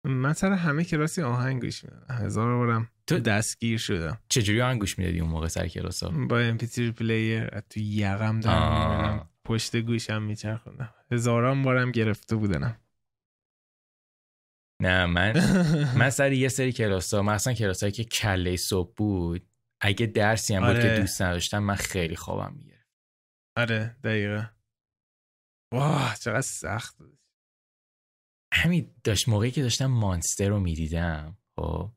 من 0.08 0.34
سر 0.34 0.52
همه 0.52 0.84
کلاسی 0.84 1.22
آهنگ 1.22 1.62
گوش 1.62 1.84
میدادم. 1.84 2.06
هزار 2.10 2.56
بارم 2.58 2.90
تو- 3.08 3.20
دستگیر 3.20 3.78
شدم. 3.78 4.18
چجوری 4.30 4.62
آهنگ 4.62 4.80
گوش 4.80 5.00
می‌دادی 5.00 5.20
اون 5.20 5.30
موقع 5.30 5.48
سر 5.48 5.68
کلاس 5.68 6.04
ها؟ 6.04 6.10
با 6.28 6.40
امپیتری 6.40 6.92
پلیر 6.92 7.60
تو 7.60 7.80
یقم 7.80 8.40
دارم. 8.40 9.30
پشت 9.46 9.76
گوشم 9.78 10.22
میچرخوندم 10.24 10.94
هزاران 11.12 11.64
بارم 11.64 11.92
گرفته 11.92 12.36
بودنم. 12.36 12.80
نه 14.82 15.06
من 15.06 15.34
من 16.00 16.10
سر 16.10 16.32
یه 16.32 16.48
سری 16.50 16.72
کلاس 16.72 17.14
ها 17.14 17.22
مثلا 17.22 17.54
کلاس 17.54 17.84
هایی 17.84 17.92
که 17.92 18.04
کله 18.04 18.56
صبح 18.56 18.94
بود 18.96 19.48
اگه 19.82 20.06
درسی 20.06 20.56
هم 20.56 20.62
بود 20.62 20.70
آره. 20.70 20.96
که 20.96 21.02
دوست 21.02 21.22
نداشتم 21.22 21.60
من 21.60 21.76
خیلی 21.76 22.16
خوابم 22.16 22.54
می‌گرفت. 22.58 22.88
آره 23.58 23.96
دقیقا. 24.04 24.46
واه 25.74 26.16
چقدر 26.22 26.42
سخت 26.42 26.98
بود. 26.98 27.20
همین 28.58 28.90
داشت 29.04 29.30
موقعی 29.30 29.52
که 29.52 29.62
داشتم 29.62 29.86
مانستر 29.86 30.50
رو 30.50 30.60
می‌دیدم 30.60 31.38
خب 31.60 31.92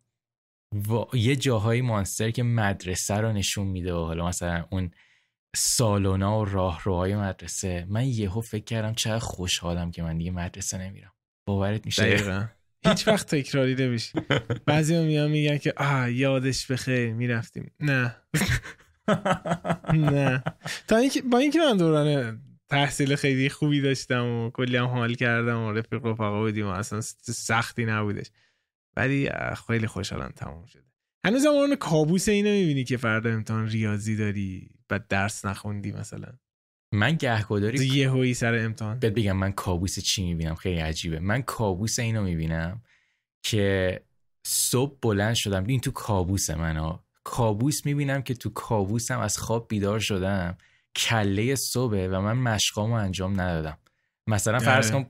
و 0.74 1.16
یه 1.16 1.36
جاهای 1.36 1.80
مانستر 1.80 2.30
که 2.30 2.42
مدرسه 2.42 3.14
رو 3.14 3.32
نشون 3.32 3.66
میده 3.66 3.94
و 3.94 4.04
حالا 4.04 4.26
مثلا 4.26 4.66
اون 4.70 4.90
سالونا 5.56 6.40
و 6.40 6.44
راهروهای 6.44 7.16
مدرسه 7.16 7.86
من 7.88 8.06
یهو 8.06 8.40
فکر 8.40 8.64
کردم 8.64 8.94
چقدر 8.94 9.18
خوشحالم 9.18 9.90
که 9.90 10.02
من 10.02 10.18
دیگه 10.18 10.30
مدرسه 10.30 10.78
نمیرم. 10.78 11.12
باورت 11.48 11.86
میشه؟ 11.86 12.02
دقیقا. 12.02 12.46
هیچ 12.88 13.08
وقت 13.08 13.34
تکراری 13.34 13.74
نمیشه 13.74 14.20
بعضی 14.66 14.94
هم 14.94 15.04
میان 15.04 15.30
میگن 15.30 15.58
که 15.58 15.74
آه 15.76 16.12
یادش 16.12 16.66
بخیر 16.66 17.12
می‌رفتیم. 17.12 17.72
نه. 17.80 18.16
نه. 19.94 20.42
تا 20.88 20.96
اینکه 20.96 21.22
با 21.22 21.38
اینکه 21.38 21.58
من 21.58 21.76
دوران 21.76 22.40
تحصیل 22.70 23.16
خیلی 23.16 23.48
خوبی 23.48 23.80
داشتم 23.80 24.26
و 24.26 24.50
کلی 24.50 24.76
هم 24.76 24.86
حال 24.86 25.14
کردم 25.14 25.58
و 25.58 25.72
رفیق 25.72 26.06
رفقا 26.06 26.40
بودیم 26.40 26.66
و 26.66 26.68
اصلا 26.68 27.00
سختی 27.00 27.84
نبودش. 27.84 28.30
ولی 28.96 29.30
خیلی 29.66 29.86
خوشحالم 29.86 30.32
تموم 30.36 30.66
شده. 30.66 30.82
هنوز 31.24 31.46
هم 31.46 31.74
کابوس 31.74 32.28
اینو 32.28 32.50
می‌بینی 32.50 32.84
که 32.84 32.96
فردا 32.96 33.30
امتحان 33.30 33.68
ریاضی 33.68 34.16
داری 34.16 34.70
و 34.90 35.00
درس 35.08 35.44
نخوندی 35.44 35.92
مثلا؟ 35.92 36.28
من 36.92 37.16
گهگداری 37.16 37.86
یه 37.86 38.10
هوی 38.10 38.34
سر 38.34 38.54
امتحان. 38.54 38.98
بهت 38.98 39.12
بگم 39.12 39.36
من 39.36 39.52
کابوس 39.52 39.98
چی 39.98 40.24
می‌بینم؟ 40.24 40.54
خیلی 40.54 40.80
عجیبه. 40.80 41.20
من 41.20 41.42
کابوس 41.42 41.98
اینو 41.98 42.22
می‌بینم 42.22 42.82
که 43.42 44.00
صبح 44.46 44.98
بلند 45.02 45.34
شدم. 45.34 45.66
این 45.66 45.80
تو 45.80 45.90
کابوس 45.90 46.50
من 46.50 46.76
ها 46.76 47.04
کابوس 47.24 47.86
می‌بینم 47.86 48.22
که 48.22 48.34
تو 48.34 48.50
کابوسم 48.50 49.18
از 49.18 49.38
خواب 49.38 49.68
بیدار 49.68 50.00
شدم. 50.00 50.58
کله 50.96 51.54
صبح 51.54 52.08
و 52.10 52.20
من 52.20 52.36
مشقامو 52.36 52.94
انجام 52.94 53.40
ندادم. 53.40 53.78
مثلا 54.26 54.58
فرض 54.58 54.90
کن 54.90 55.04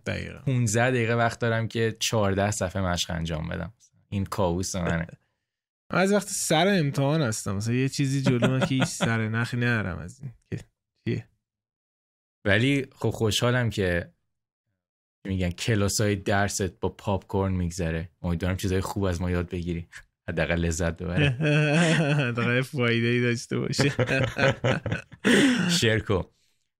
15 0.46 0.90
دقیقه 0.90 1.14
وقت 1.14 1.38
دارم 1.38 1.68
که 1.68 1.96
14 2.00 2.50
صفحه 2.50 2.82
مشق 2.82 3.10
انجام 3.10 3.48
بدم. 3.48 3.72
این 4.08 4.24
کابوس 4.24 4.76
منه. 4.76 5.06
از 5.90 6.12
وقت 6.12 6.28
سر 6.28 6.68
امتحان 6.68 7.22
هستم. 7.22 7.56
مثلا 7.56 7.74
یه 7.74 7.88
چیزی 7.88 8.22
جلو 8.22 8.58
که 8.58 8.74
هیچ 8.74 8.84
سر 8.84 9.28
نخی 9.28 9.56
ندارم 9.56 9.98
از 9.98 10.20
این. 10.20 10.32
که 11.04 11.28
ولی 12.44 12.86
خب 12.92 13.10
خوشحالم 13.10 13.70
که 13.70 14.12
میگن 15.26 15.50
کلاس 15.50 16.00
های 16.00 16.16
درست 16.16 16.80
با 16.80 16.88
پاپ 16.88 17.26
کورن 17.26 17.52
میگذره. 17.52 18.10
امیدوارم 18.22 18.56
چیزای 18.56 18.80
خوب 18.80 19.04
از 19.04 19.20
ما 19.20 19.30
یاد 19.30 19.48
بگیری. 19.48 19.88
حداقل 20.30 20.54
لذت 20.54 21.02
ببره. 21.02 21.30
حداقل 22.28 22.62
فایده 22.62 23.06
ای 23.06 23.20
داشته 23.20 23.58
باشه. 23.58 23.92
شرکو. 25.80 26.22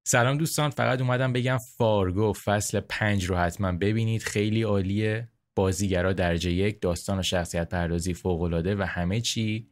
سلام 0.05 0.39
دوستان 0.39 0.71
فقط 0.71 1.01
اومدم 1.01 1.33
بگم 1.33 1.59
فارگو 1.77 2.33
فصل 2.33 2.81
پنج 2.81 3.25
رو 3.25 3.37
حتما 3.37 3.73
ببینید. 3.73 4.23
خیلی 4.23 4.63
عالیه. 4.63 5.29
بازیگرا 5.57 6.13
درجه 6.13 6.51
یک 6.51 6.81
داستان 6.81 7.19
و 7.19 7.23
شخصیت 7.23 7.69
پردازی 7.69 8.15
فوقالعاده 8.15 8.77
و 8.77 8.83
همه 8.83 9.21
چی 9.21 9.69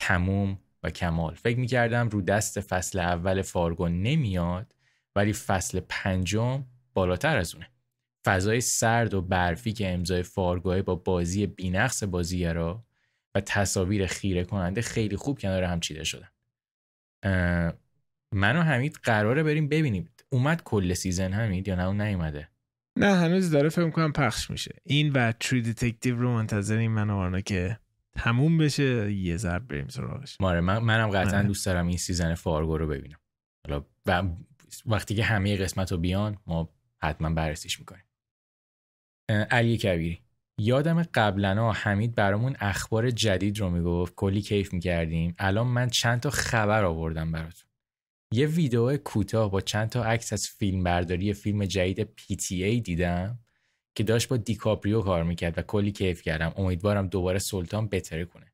تموم 0.00 0.58
و 0.82 0.90
کمال. 0.90 1.34
فکر 1.34 1.58
می‌کردم 1.58 2.08
رو 2.08 2.22
دست 2.22 2.60
فصل 2.60 2.98
اول 2.98 3.42
فارگو 3.42 3.88
نمیاد 3.88 4.74
ولی 5.16 5.32
فصل 5.32 5.80
پنجم 5.88 6.64
بالاتر 6.94 7.36
از 7.36 7.54
اونه. 7.54 7.68
فضای 8.24 8.60
سرد 8.60 9.14
و 9.14 9.22
برفی 9.22 9.72
که 9.72 9.92
امضای 9.92 10.22
فارگوه 10.22 10.82
با 10.82 10.94
بازی 10.94 11.46
بینقص 11.46 12.02
بازیگرا 12.02 12.84
و 13.34 13.40
تصاویر 13.40 14.06
خیره 14.06 14.44
کننده 14.44 14.82
خیلی 14.82 15.16
خوب 15.16 15.38
کنار 15.38 15.62
هم 15.62 15.80
چیده 15.80 16.04
شدن. 16.04 16.28
من 18.34 18.56
و 18.56 18.62
حمید 18.62 18.98
قراره 19.02 19.42
بریم 19.42 19.68
ببینیم. 19.68 20.10
اومد 20.28 20.62
کل 20.62 20.94
season 20.94 21.32
حمید 21.32 21.68
یا 21.68 21.74
نه؟ 21.74 21.84
اون 21.84 22.00
نیومده. 22.00 22.48
نه 22.98 23.16
هنوز 23.16 23.50
داره 23.50 23.68
فکر 23.68 23.90
کنم 23.90 24.12
پخش 24.12 24.50
میشه. 24.50 24.76
این 24.84 25.12
و 25.12 25.32
True 25.32 25.62
Detective 25.62 26.16
رو 26.16 26.32
منتظریم 26.34 26.92
من 26.92 27.10
و 27.10 27.16
آرنا 27.16 27.40
که 27.40 27.78
تموم 28.16 28.58
بشه. 28.58 29.12
یه 29.12 29.36
ضرب 29.36 29.68
بریم 29.68 29.88
سراغش. 29.88 30.36
ماره 30.40 30.60
من 30.60 30.78
منم 30.78 31.08
قطعا 31.08 31.38
آره. 31.38 31.46
دوست 31.46 31.66
دارم 31.66 31.86
این 31.86 31.96
season 31.96 32.34
فارگو 32.34 32.78
رو 32.78 32.86
ببینم. 32.86 33.18
حالا 33.66 33.84
وقتی 34.86 35.14
که 35.14 35.24
همه 35.24 35.56
قسمت 35.56 35.92
رو 35.92 35.98
بیان 35.98 36.38
ما 36.46 36.74
حتما 37.02 37.30
بررسیش 37.30 37.78
می‌کنیم. 37.80 38.04
علی 39.28 39.76
کبیری. 39.76 40.23
یادم 40.58 41.02
قبلا 41.02 41.72
حمید 41.72 42.14
برامون 42.14 42.56
اخبار 42.60 43.10
جدید 43.10 43.60
رو 43.60 43.70
می‌گفت. 43.70 44.14
کلی 44.14 44.40
کیف 44.40 44.72
می‌کردیم. 44.72 45.34
الان 45.38 45.66
من 45.66 45.88
چند 45.88 46.20
تا 46.20 46.30
خبر 46.30 46.84
آوردم 46.84 47.32
براتون. 47.32 47.68
یه 48.32 48.46
ویدیو 48.46 48.96
کوتاه 48.96 49.50
با 49.50 49.60
چند 49.60 49.88
تا 49.88 50.04
عکس 50.04 50.32
از 50.32 50.46
فیلم 50.48 50.84
برداری 50.84 51.32
فیلم 51.32 51.64
جدید 51.64 52.08
PTA 52.20 52.82
دیدم 52.82 53.38
که 53.94 54.04
داشت 54.04 54.28
با 54.28 54.36
دیکاپریو 54.36 55.00
کار 55.02 55.24
می‌کرد 55.24 55.58
و 55.58 55.62
کلی 55.62 55.92
کیف 55.92 56.22
کردم. 56.22 56.52
امیدوارم 56.56 57.08
دوباره 57.08 57.38
سلطان 57.38 57.88
بتره 57.88 58.24
کنه. 58.24 58.46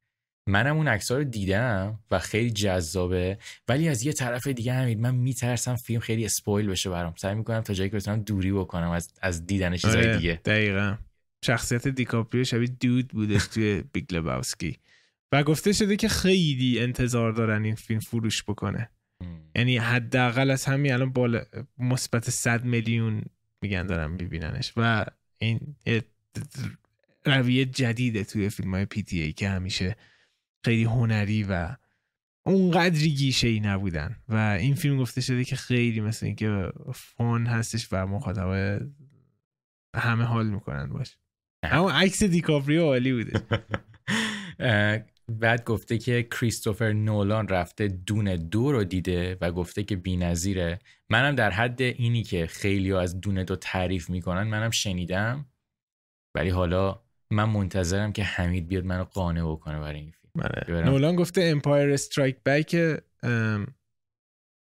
منم 0.48 0.76
اون 0.76 0.88
عکس 0.88 1.10
رو 1.10 1.24
دیدم 1.24 2.00
و 2.10 2.18
خیلی 2.18 2.50
جذابه. 2.50 3.38
ولی 3.68 3.88
از 3.88 4.06
یه 4.06 4.12
طرف 4.12 4.46
دیگه 4.46 4.72
حمید 4.72 5.00
من 5.00 5.14
میترسم 5.14 5.76
فیلم 5.76 6.00
خیلی 6.00 6.24
spoil 6.24 6.66
بشه 6.66 6.90
برام. 6.90 7.14
سعی 7.16 7.34
می‌کنم 7.34 7.60
تا 7.60 7.74
جایی 7.74 7.90
که 7.90 7.96
بتونم 7.96 8.22
دوری 8.22 8.52
بکنم 8.52 8.90
از 8.90 9.12
از 9.22 9.46
دیدن 9.46 9.76
چیزای 9.76 10.06
آره، 10.06 10.16
دیگه. 10.16 10.40
دقیقا. 10.44 10.96
شخصیت 11.44 11.88
دیکاپریو 11.88 12.44
شبیه 12.44 12.68
Dude 12.80 13.09
بودش 13.09 13.46
توی 13.46 13.85
Big 13.92 14.14
Lebowski. 14.14 14.78
و 15.33 15.42
گفته 15.42 15.72
شده 15.72 15.96
که 15.96 16.09
خیلی 16.09 16.81
انتظار 16.81 17.33
دارن 17.33 17.64
این 17.64 17.74
فیلم 17.74 18.00
فروش 18.00 18.42
بکنه. 18.42 18.90
یعنی 19.57 19.79
حداقل 19.79 20.50
از 20.50 20.64
همین 20.64 20.92
الان 20.92 21.12
بالا 21.12 21.42
مثبت 21.79 22.31
100 22.31 22.64
میلیون 22.64 23.22
میگن 23.62 23.87
دارن 23.87 24.11
میبیننش. 24.11 24.72
و 24.76 25.07
این 25.38 25.76
رویه 27.24 27.64
جدیده 27.64 28.24
توی 28.24 28.48
فیلم 28.48 28.74
های 28.74 28.85
پی 28.85 29.03
تی 29.03 29.20
ای 29.20 29.33
که 29.33 29.48
همیشه 29.48 29.96
خیلی 30.64 30.85
هنری 30.85 31.42
و 31.42 31.76
اونقدری 32.46 33.11
گیشه 33.11 33.48
ای 33.48 33.61
نبودن. 33.61 34.16
و 34.29 34.37
این 34.61 34.74
فیلم 34.74 34.98
گفته 34.98 35.20
شده 35.20 35.44
که 35.44 35.57
خیلی 35.57 36.00
مثل 36.00 36.26
اینکه 36.26 36.72
fun 36.94 37.46
هستش 37.46 37.88
و 37.92 38.07
مخاطب 38.07 38.81
همه 39.96 40.24
حال 40.24 40.46
می‌کنن 40.46 40.87
باش. 40.87 41.16
اما 41.62 41.90
عکس 41.90 42.23
دیکاپریو 42.23 42.85
عالی 42.85 43.12
بوده. 43.12 43.40
بعد 45.31 45.64
گفته 45.64 45.99
که 45.99 46.23
کریستوفر 46.23 46.92
نولان 46.92 47.49
رفته 47.49 47.88
دونه 47.88 48.37
دو 48.37 48.73
رو 48.73 48.85
دیده 48.85 49.38
و 49.40 49.53
گفته 49.53 49.83
که 49.83 50.01
نظیره 50.07 50.79
منم 51.11 51.35
در 51.35 51.51
حد 51.51 51.83
اینی 51.83 52.23
که 52.23 52.46
خیلی 52.46 52.92
از 52.92 53.20
دونه 53.20 53.44
دو 53.44 53.57
تعریف 53.57 54.11
می‌کنن 54.11 54.42
منم 54.42 54.70
شنیدم. 54.70 55.46
ولی 56.35 56.51
حالا 56.51 57.01
من 57.31 57.44
منتظرم 57.44 58.12
که 58.12 58.25
حمید 58.25 58.68
بیاد 58.68 58.85
منو 58.85 59.05
قانع 59.05 59.53
بکنه 59.53 59.81
برای 59.81 60.01
این 60.01 60.11
فیلم. 60.11 60.49
بله. 60.66 60.83
نولان 60.83 61.16
گفته 61.16 61.42
Empire 61.42 61.90
Strikes 61.90 62.37
Back 62.42 63.00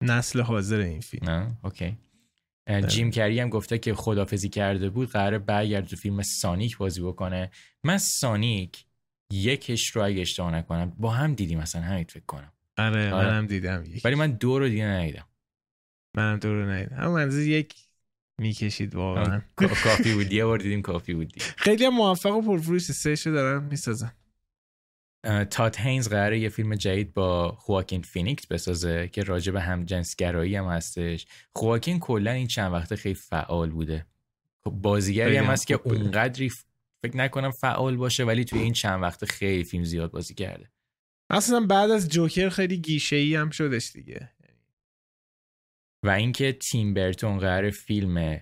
نسل 0.03 0.41
حاضر 0.41 0.79
این 0.79 0.99
فیلم. 0.99 1.29
نه؟ 1.29 1.57
OK. 1.63 1.97
جیم 2.87 3.11
کری 3.11 3.39
هم 3.39 3.49
گفته 3.49 3.77
که 3.77 3.93
خدافزی 3.93 4.49
کرده 4.49 4.89
بود 4.89 5.09
قرار 5.09 5.37
برگرد 5.39 5.87
تو 5.87 5.95
فیلم 5.95 6.21
سانیک 6.21 6.77
بازی 6.77 7.01
بکنه. 7.01 7.51
من 7.83 7.97
سانیک 7.97 8.85
یکش 9.33 9.87
رو 9.87 10.05
اگه 10.05 10.21
اشتباه 10.21 10.51
نکنم 10.51 10.93
با 10.97 11.11
هم 11.11 11.33
دیدیم 11.33 11.59
مثلا 11.59 11.81
همین 11.81 12.03
فکر 12.03 12.25
کنم. 12.25 12.51
آره, 12.77 13.13
آره. 13.13 13.27
منم 13.27 13.47
دیدم 13.47 13.83
ولی 14.05 14.15
من 14.15 14.31
دو 14.31 14.59
رو 14.59 14.69
دیگه 14.69 14.85
ندیدم. 14.85 15.25
منم 16.17 16.39
دو 16.39 16.53
رو 16.53 16.69
ندیدم. 16.69 16.95
هم 16.95 17.11
منظور 17.11 17.41
یک 17.41 17.75
می‌کشید 18.41 18.95
واقعا. 18.95 19.41
کافی 19.55 20.13
بود. 20.13 20.33
یه 20.33 20.45
بار 20.45 20.57
دیدیم 20.57 20.81
کافی 20.81 21.13
بود 21.13 21.33
خیلی 21.57 21.89
موفق 21.89 22.35
و 22.35 22.41
پرفروش 22.41 22.81
سه 22.81 23.15
شو 23.15 23.31
دارم 23.31 23.63
می‌سازن 23.63 24.11
تاد 25.49 25.79
هینز 25.79 26.09
قراره 26.09 26.39
یه 26.39 26.49
فیلم 26.49 26.75
جدید 26.75 27.13
با 27.13 27.51
خواکین 27.51 28.01
فینیکس 28.01 28.47
بسازه 28.47 29.07
که 29.07 29.23
راجع 29.23 29.51
به 29.51 29.61
هم 29.61 29.85
جنسگرایی 29.85 30.55
هم 30.55 30.65
هستش. 30.65 31.27
خواکین 31.55 31.99
کلا 31.99 32.31
این 32.31 32.47
چند 32.47 32.73
وقته 32.73 32.95
خیلی 32.95 33.15
فعال 33.15 33.69
بوده. 33.69 34.05
خب 34.63 34.71
بازیگری 34.71 35.37
هم 35.37 35.45
هست 35.45 35.67
که 35.67 35.79
اونقدری 35.83 36.49
فکر 37.03 37.17
نکنم 37.17 37.51
فعال 37.51 37.97
باشه 37.97 38.23
ولی 38.23 38.45
توی 38.45 38.59
این 38.59 38.73
چند 38.73 39.03
وقت 39.03 39.25
خیلی 39.25 39.63
فیلم 39.63 39.83
زیاد 39.83 40.11
بازی 40.11 40.33
کرده. 40.33 40.71
اصلا 41.29 41.59
بعد 41.59 41.91
از 41.91 42.09
جوکر 42.09 42.49
خیلی 42.49 42.77
گیشه 42.77 43.15
ای 43.15 43.35
هم 43.35 43.49
شدش 43.49 43.91
دیگه. 43.91 44.31
و 46.03 46.09
اینکه 46.09 46.51
تیم 46.53 46.93
برتون 46.93 47.37
قرار 47.37 47.69
فیلم 47.69 48.41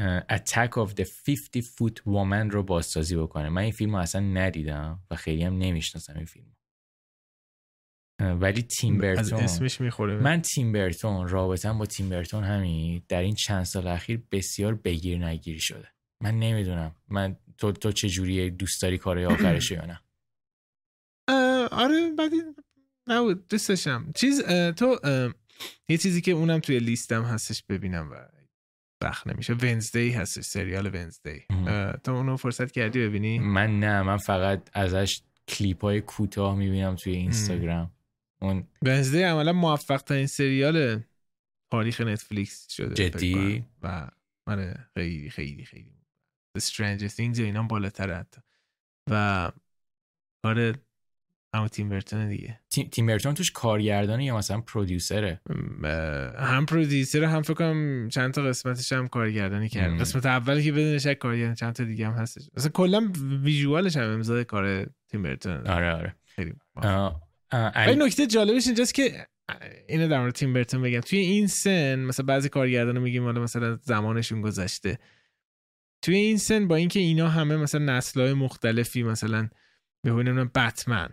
Attack 0.00 0.70
of 0.76 0.94
the 0.94 1.04
50 1.04 1.62
Foot 1.62 1.96
Woman 2.06 2.52
رو 2.52 2.62
بازسازی 2.62 3.16
بکنه. 3.16 3.48
من 3.48 3.62
این 3.62 3.72
فیلم 3.72 3.96
رو 3.96 4.02
اصلا 4.02 4.20
ندیدم 4.20 5.02
و 5.10 5.16
خیلی 5.16 5.44
هم 5.44 5.58
نمی‌شناسم 5.58 6.16
این 6.16 6.24
فیلم 6.24 6.56
ولی 8.20 8.62
تیم 8.62 8.98
برتون. 8.98 9.38
اسمش 9.38 9.80
می‌خوره. 9.80 10.16
من 10.16 10.42
تیم 10.42 10.72
برتون 10.72 11.28
رابطم 11.28 11.78
با 11.78 11.86
تیم 11.86 12.08
برتون 12.08 12.44
همین. 12.44 13.02
در 13.08 13.20
این 13.20 13.34
چند 13.34 13.64
سال 13.64 13.86
اخیر 13.86 14.22
بسیار 14.32 14.74
بگیر 14.74 15.18
نگیری 15.26 15.60
شده. 15.60 15.88
من 16.22 16.38
نمی‌دونم. 16.38 16.94
من 17.08 17.36
تو 17.58 17.72
تو 17.72 17.92
چه 17.92 18.08
جوری 18.08 18.50
دوست 18.50 18.82
داری 18.82 18.98
کارهای 18.98 19.26
آخرش 19.34 19.70
یا 19.70 19.86
نه؟ 19.86 20.00
آره 21.68 22.12
بعدی 22.18 22.36
نبود. 23.06 23.48
دوستشم. 23.48 24.12
چیز 24.14 24.42
تو 24.76 24.98
یه 25.88 25.98
چیزی 25.98 26.20
که 26.20 26.32
اونم 26.32 26.58
توی 26.58 26.78
لیستم 26.78 27.22
هستش 27.22 27.62
ببینم 27.62 28.10
و 28.12 28.14
وقت 29.02 29.26
نمیشه. 29.26 29.52
ونزدی 29.52 30.10
هستش 30.10 30.44
سریال 30.44 30.86
ونزدی 30.86 31.44
تو 32.04 32.12
اونو 32.12 32.36
فرصت 32.36 32.72
کردی 32.72 33.08
ببینی؟ 33.08 33.38
من 33.38 33.80
نه 33.80 34.02
من 34.02 34.16
فقط 34.16 34.70
ازش 34.72 35.22
کلیپ 35.48 35.82
های 35.82 36.00
کوتاه 36.00 36.56
می‌بینم 36.56 36.94
توی 36.94 37.12
اینستاگرام. 37.12 37.90
اون 38.42 38.68
ونزدی 38.82 39.22
عملا 39.22 39.52
موفق 39.52 40.02
ترین 40.02 40.26
سریال 40.26 41.02
تاریخ 41.72 42.00
نتفلیکس 42.00 42.72
شده 42.72 42.94
جدی؟ 42.94 43.64
و 43.82 43.88
من 44.48 44.58
آره، 44.58 44.88
خیلی 44.94 45.30
خیلی. 45.30 45.64
خیلی 45.64 45.94
Stranger 46.58 47.10
Things 47.10 47.38
اینا 47.38 47.62
بالاتر 47.62 48.18
حتی 48.18 48.40
و 49.10 49.52
کار 50.44 50.74
اما 51.54 51.68
تیم 51.68 51.88
برتون 51.88 52.28
دیگه. 52.28 52.60
تیم, 52.70 52.88
تیم 52.88 53.06
برتون 53.06 53.34
توش 53.34 53.50
کارگردانه 53.50 54.24
یا 54.24 54.36
مثلا 54.36 54.60
پرودیوسره؟ 54.60 55.40
هم 56.38 56.66
پرودیوسر 56.66 57.24
هم 57.24 57.42
فکر 57.42 57.54
کنم 57.54 58.08
چند 58.08 58.34
تا 58.34 58.42
قسمتش 58.42 58.92
هم 58.92 59.08
کارگردانی 59.08 59.68
کرد. 59.68 60.00
قسمت 60.00 60.26
اولی 60.26 60.64
که 60.64 60.72
بدون 60.72 60.98
شک 60.98 61.18
کارگردان 61.18 61.54
چند 61.54 61.72
تا 61.72 61.84
دیگه 61.84 62.06
هم 62.06 62.12
هستش. 62.12 62.50
مثلا 62.56 62.70
کلا 62.70 63.12
ویژوالش 63.42 63.96
هم 63.96 64.10
امضای 64.10 64.44
کار 64.44 64.86
تیم 65.08 65.22
برتون 65.22 65.66
آره 65.66 65.92
آره. 65.92 66.16
خیلی 66.24 66.54
علی... 67.52 68.04
نکته 68.04 68.26
جالبش 68.26 68.66
اینجاست 68.66 68.94
که 68.94 69.26
اینو 69.88 70.08
در 70.08 70.20
مورد 70.20 70.34
تیم 70.34 70.52
برتون 70.52 70.82
بگم. 70.82 71.00
توی 71.00 71.18
این 71.18 71.46
سن 71.46 71.98
مثلا 71.98 72.26
بعضی 72.26 72.48
کارگردانا 72.48 73.00
میگیم 73.00 73.24
حالا 73.24 73.42
مثلا 73.42 73.78
زمانشون 73.82 74.40
گذشته. 74.40 74.98
توی 76.02 76.16
این 76.16 76.36
سن 76.36 76.68
با 76.68 76.76
اینکه 76.76 77.00
اینا 77.00 77.28
همه 77.28 77.56
مثلا 77.56 77.96
نسل‌های 77.96 78.32
مختلفی 78.32 79.02
مثلا 79.02 79.48
به 80.02 80.10
نمی‌دونم 80.10 80.50
بتمن 80.54 81.08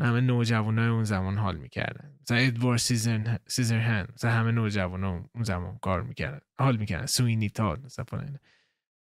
همه 0.00 0.20
نوجوانای 0.20 0.88
اون 0.88 1.04
زمان 1.04 1.38
حال 1.38 1.56
می‌کردن. 1.56 2.18
مثلا 2.22 2.36
ادوارد 2.36 2.78
سیزر 2.78 3.36
سیزر 3.46 3.78
هند 3.78 4.12
مثلا 4.14 4.30
همه 4.30 4.50
نوجوانا 4.52 5.24
اون 5.34 5.44
زمان 5.44 5.78
کار 5.78 6.02
می‌کردن 6.02 6.40
حال 6.58 6.76
می‌کردن. 6.76 7.06
سوینی 7.06 7.50
تاد 7.50 7.84
مثلا 7.84 8.04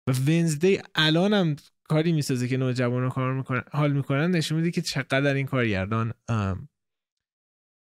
و 0.08 0.12
ونزدی 0.12 0.80
الان 0.96 1.34
هم 1.34 1.56
کاری 1.84 2.12
می‌سازه 2.12 2.48
که 2.48 2.58
نوجوانا 2.58 3.10
کار 3.10 3.34
می‌کنن 3.34 3.64
حال 3.72 3.94
می‌کنن 3.94 4.32
نشون 4.32 4.58
میده 4.58 4.72
که 4.72 4.82
چقدر 4.82 5.34
این 5.34 5.46
کارگردان 5.46 6.14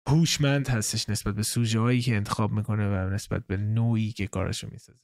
هوشمند 0.09 0.69
هستش 0.69 1.09
نسبت 1.09 1.35
به 1.35 1.43
سوژه 1.43 1.81
هایی 1.81 2.01
که 2.01 2.17
انتخاب 2.17 2.53
می‌کنه 2.53 2.89
و 2.89 3.11
نسبت 3.11 3.47
به 3.47 3.57
نوعی 3.57 4.13
که 4.13 4.27
کارشو 4.27 4.69
می‌سازه. 4.71 4.99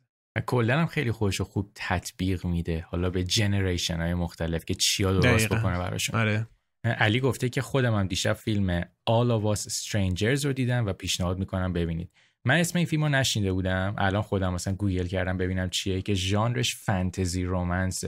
کلا 0.46 0.80
هم 0.80 0.86
خیلی 0.86 1.12
خوش 1.12 1.40
و 1.40 1.44
خوب 1.44 1.70
تطبیق 1.74 2.46
میده. 2.46 2.86
حالا 2.88 3.10
به 3.10 3.24
generation 3.24 3.96
های 3.96 4.14
مختلف 4.14 4.64
که 4.64 4.74
چیا 4.74 5.12
درست 5.12 5.48
بکنه 5.48 5.78
براشون. 5.78 6.20
آره. 6.20 6.46
علی 6.84 7.20
گفته 7.20 7.48
که 7.48 7.62
خودم 7.62 7.94
هم 7.94 8.06
دیشب 8.06 8.32
فیلم 8.32 8.82
All 8.82 9.28
of 9.40 9.56
Us 9.56 9.60
Strangers 9.60 10.44
رو 10.44 10.52
دیدم 10.52 10.86
و 10.86 10.92
پیشنهاد 10.92 11.38
می‌کنم 11.38 11.72
ببینید. 11.72 12.10
من 12.44 12.56
اسم 12.56 12.78
این 12.78 12.86
فیلم 12.86 13.02
رو 13.02 13.08
نشینده 13.08 13.52
بودم. 13.52 13.94
الان 13.98 14.22
خودم 14.22 14.54
مثلا 14.54 14.74
گوگل 14.74 15.06
کردم 15.06 15.36
ببینم 15.36 15.70
چیه 15.70 16.02
که 16.02 16.14
ژانرش 16.14 16.76
فانتزی 16.76 17.44
romance 17.44 18.04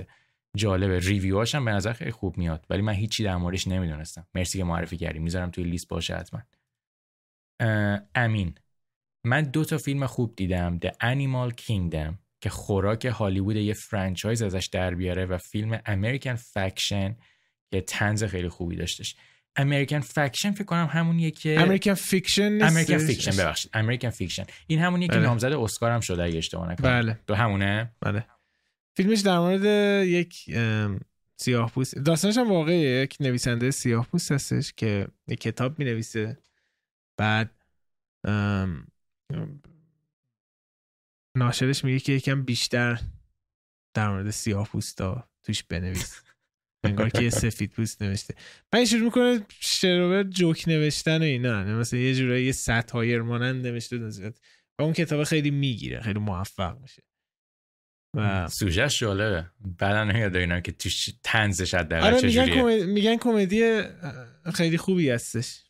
جالبه. 0.56 0.98
review 0.98 1.36
هاش 1.36 1.54
هم 1.54 1.64
به 1.64 1.70
نظر 1.70 1.92
خیلی 1.92 2.10
خوب 2.10 2.38
میاد 2.38 2.66
ولی 2.70 2.82
من 2.82 2.92
هیچی 2.92 3.24
در 3.24 3.36
موردش 3.36 3.68
نمی‌دونستم. 3.68 4.26
مرسی 4.34 4.58
که 4.58 4.64
معرفی 4.64 4.96
کردی. 4.96 5.18
می‌ذارم 5.18 5.50
توی 5.50 5.64
لیست 5.64 5.88
باشه 5.88 6.16
حتما. 6.16 6.40
امین. 8.14 8.54
من 9.24 9.42
دو 9.42 9.64
تا 9.64 9.78
فیلم 9.78 10.06
خوب 10.06 10.36
دیدم. 10.36 10.78
The 10.78 10.90
Animal 10.90 11.54
Kingdom 11.62 12.14
که 12.40 12.50
خوراک 12.50 13.04
هالیوود 13.04 13.56
یه 13.56 13.74
franchise 13.74 14.42
ازش 14.42 14.66
در 14.66 14.94
بیاره 14.94 15.26
و 15.26 15.38
فیلم 15.38 15.78
American 15.78 16.38
Faction 16.38 17.14
که 17.70 17.80
طنز 17.80 18.24
خیلی 18.24 18.48
خوبی 18.48 18.76
داشتش. 18.76 19.16
American 19.56 20.00
Faction 20.00 20.50
فکر 20.50 20.64
کنم 20.64 20.86
همونیه 20.86 21.30
که 21.30 21.60
American 21.60 21.94
Fiction 21.94 22.62
American 22.62 22.98
Fiction 22.98 23.42
ببخشید. 23.42 23.70
American 23.74 24.10
Fiction 24.10 24.44
این 24.66 24.78
همونیه 24.78 25.08
که 25.08 25.14
بله. 25.14 25.22
نامزد 25.22 25.52
اسکار 25.52 25.90
هم 25.90 26.00
شده 26.00 26.22
اگه 26.22 26.38
اشتباه 26.38 26.72
نکنم. 26.72 26.90
بله. 26.90 27.20
تو 27.26 27.34
همونه؟ 27.34 27.92
بله. 28.00 28.26
فیلمش 28.96 29.20
در 29.20 29.38
مورد 29.38 29.64
یک 30.06 30.50
سیاه 31.36 31.70
پوست 31.70 31.98
داستانش 31.98 32.38
هم 32.38 32.50
واقعی 32.50 32.78
یک 32.78 33.16
نویسنده 33.20 33.70
سیاه 33.70 34.06
پوست 34.06 34.32
هستش 34.32 34.72
که 34.72 35.08
یک 35.28 35.40
کتاب 35.40 35.78
می 35.78 35.84
نویسه 35.84 36.38
بعد 37.16 37.50
ناشرش 41.36 41.84
میگه 41.84 42.00
که 42.00 42.12
یکم 42.12 42.42
بیشتر 42.42 43.00
در 43.94 44.08
مورد 44.08 44.30
سیاه 44.30 44.68
پوستا 44.68 45.28
توش 45.42 45.62
بنویس. 45.62 46.22
انگار 46.84 47.08
که 47.08 47.22
یه 47.22 47.30
سفید 47.30 47.70
پوست 47.70 48.02
نوشته. 48.02 48.34
من 48.74 48.84
شروع 48.84 49.04
می‌کنه 49.04 49.46
شروبر 49.50 50.22
جوک 50.22 50.64
نوشتن 50.66 51.18
و 51.18 51.24
اینا. 51.24 51.64
مثلا 51.64 52.00
یه 52.00 52.14
جورایی 52.14 52.46
یه 52.46 52.52
ستایر 52.52 53.22
مانند 53.22 53.66
نوشته 53.66 53.98
و 54.78 54.82
اون 54.82 54.92
کتاب 54.92 55.24
خیلی 55.24 55.50
می‌گیره 55.50 56.00
خیلی 56.00 56.18
موفق 56.18 56.78
میشه. 56.80 57.02
و 58.16 58.48
سوژهش 58.48 59.00
جالبه. 59.00 59.46
بعدا 59.78 60.04
نمیاد 60.04 60.36
اینا 60.36 60.60
که 60.60 60.72
توش 60.72 61.10
تنزش 61.22 61.74
از 61.74 61.92
آره 61.92 62.22
میگن, 62.22 62.84
میگن 62.84 63.16
کمدی 63.16 63.82
خیلی 64.54 64.78
خوبی 64.78 65.10
هستش. 65.10 65.64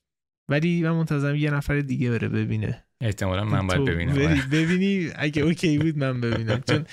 ولی 0.49 0.83
من 0.83 0.91
منتظرم 0.91 1.37
یه 1.37 1.51
نفر 1.51 1.81
دیگه 1.81 2.11
بره 2.11 2.29
ببینه. 2.29 2.87
احتمالا 3.01 3.44
من 3.44 3.66
باید 3.66 3.84
ببینم. 3.84 4.14
ببینی 4.53 5.11
اگه 5.14 5.42
OK 5.43 5.78
بود 5.78 5.98
من 5.98 6.20
ببینم. 6.20 6.62
چون 6.68 6.86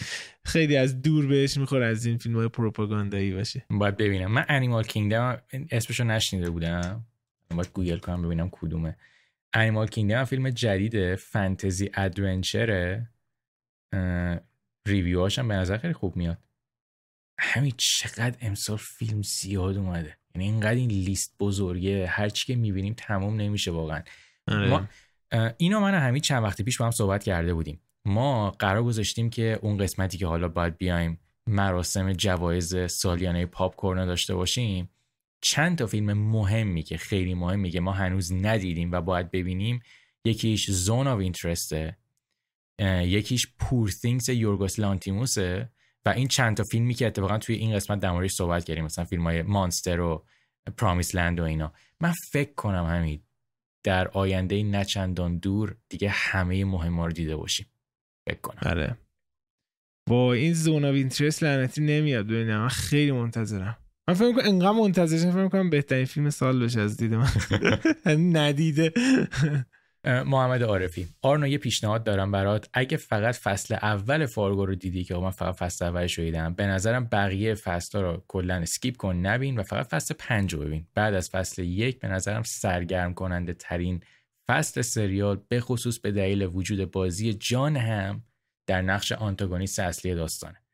خیلی 0.46 0.78
از 0.78 1.02
دور 1.02 1.28
بهش 1.28 1.58
می‌خوره 1.58 1.86
از 1.86 2.06
این 2.06 2.18
فیلم 2.18 2.36
های 2.36 2.48
پروپاگاندایی 2.48 3.34
باشه. 3.34 3.66
باید 3.70 3.98
ببینم. 3.98 4.32
من 4.32 4.46
Animal 4.50 4.84
Kingdom 4.84 5.42
اسمشو 5.72 6.04
نشنیده 6.04 6.50
بودم. 6.50 7.06
باید 7.50 7.70
گوگل 7.74 7.98
کنم 7.98 8.22
ببینم 8.22 8.50
کدومه. 8.52 8.96
Animal 9.54 9.88
Kingdom 9.88 10.24
فیلم 10.24 10.50
جدید 10.50 11.16
فانتزی 11.16 11.90
adventure 11.94 12.88
ه. 12.88 13.10
review 14.88 15.22
هاش 15.22 15.40
هم 15.40 15.48
به 15.48 15.54
نظر 15.54 15.78
خیلی 15.78 15.94
خوب 15.94 16.16
میاد. 16.16 16.38
همین 17.40 17.74
چقدر 17.78 18.36
امسال 18.42 18.78
فیلم 18.78 19.22
زیاد 19.22 19.78
اومده. 19.78 20.18
یعنی 20.36 20.46
اینقدر 20.46 20.76
این 20.76 20.90
لیست 20.90 21.36
بزرگه. 21.40 22.08
هر 22.08 22.30
چی 22.30 22.46
که 22.46 22.56
می‌بینیم 22.56 22.94
تموم 22.98 23.36
نمیشه 23.36 23.72
واقعا. 23.72 24.02
آره. 24.48 24.70
ما 24.70 24.88
اینو 25.58 25.80
من 25.80 25.94
همین 25.94 26.22
چند 26.22 26.44
وقت 26.44 26.62
پیش 26.62 26.78
با 26.78 26.86
هم 26.86 26.92
صحبت 26.92 27.24
کرده 27.24 27.54
بودیم. 27.54 27.82
ما 28.06 28.52
قرار 28.52 28.84
گذاشتیم 28.84 29.30
که 29.30 29.60
اون 29.62 29.78
قسمتی 29.78 30.18
که 30.18 30.28
حالا 30.28 30.48
باید 30.48 30.78
بیایم 30.78 31.20
مراسم 31.48 32.14
جوایز 32.14 32.76
سالیانه 32.92 33.46
پاپ 33.46 33.76
کورن 33.76 34.06
داشته 34.06 34.36
باشیم 34.36 34.90
چند 35.42 35.78
تا 35.78 35.86
فیلم 35.86 36.14
مهمی 36.14 36.84
که 36.84 36.98
خیلی 36.98 37.34
مهمی 37.34 37.70
که 37.70 37.80
ما 37.80 37.92
هنوز 37.92 38.34
ندیدیم 38.34 38.92
و 38.92 39.02
باید 39.02 39.32
ببینیم 39.32 39.80
یکیش 40.26 40.72
Zone 40.72 41.08
of 41.08 41.20
Interest 41.20 41.89
ه 41.89 41.98
یکیش 43.04 43.48
پور 43.60 43.90
things 43.90 44.30
یورگوس 44.30 44.80
لانتیموسه 44.80 45.70
و 46.06 46.10
این 46.10 46.28
چند 46.28 46.58
تا 46.58 46.64
فیلمی 46.64 46.94
که 46.94 47.08
اتفاقا 47.08 47.38
توی 47.38 47.56
این 47.56 47.76
قسمت 47.76 48.00
در 48.00 48.28
صحبت 48.28 48.64
کردیم 48.64 48.84
مثلا 48.84 49.06
فیلم 49.06 49.24
های 49.24 49.42
مانستر 49.42 50.00
و 50.00 50.26
پرامیس 50.78 51.16
لند 51.16 51.40
و 51.40 51.44
اینا. 51.44 51.74
من 52.00 52.14
فکر 52.32 52.54
کنم 52.54 52.86
همین 52.86 53.22
در 53.88 54.08
آینده 54.08 54.64
نچندان 54.64 55.38
دور 55.38 55.76
دیگه 55.90 56.10
همه 56.10 56.66
مهم 56.66 57.00
رو 57.00 57.12
دیده 57.12 57.36
باشیم. 57.36 57.66
فکر 58.30 58.40
کنم. 58.42 58.72
آره. 58.72 58.98
با 60.10 60.34
این 60.34 60.54
زون 60.54 60.86
آف 60.86 60.94
اینترست 60.94 61.44
لعنتی 61.44 61.82
نمیاد 61.82 62.26
ببینم. 62.26 62.62
من 62.62 62.68
خیلی 62.68 63.12
منتظرم. 63.12 63.78
من 64.08 64.14
فکر 64.14 64.28
می‌کنم 64.28 64.46
انقدر 64.46 64.72
منتظرشم 64.72 65.32
فکر 65.32 65.44
می‌کنم 65.44 65.70
بهترین 65.70 66.06
فیلم 66.06 66.30
سال 66.30 66.64
بشه 66.64 66.82
از 66.82 66.98
دید 66.98 67.14
من. 67.14 67.30
ندیده. 68.40 68.94
محمد 70.08 70.64
عارفی. 70.64 71.08
آرنا 71.22 71.48
یه 71.48 71.58
پیشنهاد 71.58 72.04
دارم 72.04 72.32
برات. 72.32 72.70
اگه 72.74 72.98
فقط 72.98 73.36
فصل 73.36 73.74
اول 73.74 74.26
فارگو 74.26 74.66
رو 74.66 74.76
دیدی 74.76 75.04
که 75.04 75.16
من 75.16 75.30
فقط 75.30 75.56
فصل 75.56 75.86
اولش 75.86 76.18
رو 76.20 76.24
دیدم 76.24 76.54
به 76.54 76.68
نظرم 76.68 77.06
بقیه 77.12 77.54
فصل 77.54 78.00
رو 78.00 78.24
کلا 78.28 78.56
skip 78.56 78.98
کن 78.98 79.16
نبین 79.16 79.60
و 79.60 79.64
فقط 79.64 79.88
فصل 79.88 80.16
پنج 80.20 80.54
رو 80.54 80.60
ببین. 80.60 80.88
بعد 80.96 81.14
از 81.14 81.30
فصل 81.30 81.64
یک 81.64 82.00
به 82.00 82.08
نظرم 82.08 82.44
سرگرم 82.44 83.14
کننده 83.14 83.54
ترین 83.54 84.04
فصل 84.48 84.82
سریال 84.82 85.40
به 85.48 85.60
خصوص 85.60 86.00
به 86.00 86.12
دلیل 86.12 86.44
وجود 86.44 86.92
بازی 86.92 87.34
جان 87.34 87.76
هم 87.76 88.24
در 88.68 88.82
نقش 88.82 89.12
آنتاگونیست 89.12 89.80
اصلی 89.80 90.16
داستانه. 90.16 90.67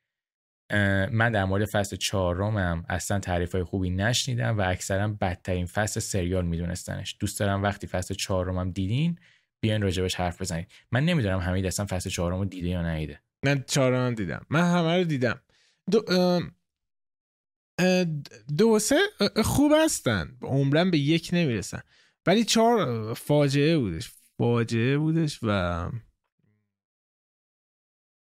من 1.11 1.31
در 1.31 1.45
مورد 1.45 1.65
فصل 1.65 1.95
چهارمم 1.95 2.85
اصلا 2.89 3.19
تعریف 3.19 3.51
های 3.51 3.63
خوبی 3.63 3.89
نشنیدم 3.89 4.57
و 4.57 4.61
اکثرا 4.61 5.07
بدترین 5.07 5.65
فصل 5.65 5.99
سریال 5.99 6.45
میدونستنش. 6.45 7.17
دوست 7.19 7.39
دارم 7.39 7.63
وقتی 7.63 7.87
فصل 7.87 8.13
چهارمم 8.13 8.71
دیدین 8.71 9.19
بیاین 9.61 9.81
راجبش 9.81 10.15
حرف 10.15 10.41
بزنید 10.41 10.67
من 10.91 11.05
نمی‌دونم 11.05 11.39
حمید 11.39 11.65
اصلا 11.65 11.85
فصل 11.89 12.09
چهارم 12.09 12.39
رو 12.39 12.45
دیده 12.45 12.67
یا 12.67 12.81
ندیده. 12.81 13.21
من 13.45 13.63
چهارم 13.67 14.15
دیدم. 14.15 14.45
من 14.49 14.61
همه 14.61 14.97
رو 14.97 15.03
دیدم. 15.03 15.41
دو, 15.91 16.01
دو 18.57 18.79
سه 18.79 18.99
خوب 19.43 19.71
هستن. 19.83 20.37
عمرن 20.41 20.91
به 20.91 20.97
یک 20.97 21.29
نمی‌رسن. 21.33 21.81
ولی 22.25 22.43
چهار 22.43 23.13
فاجعه 23.13 23.77
بودش. 23.77 24.11
فاجعه 24.37 24.97
بودش 24.97 25.39
و 25.43 25.49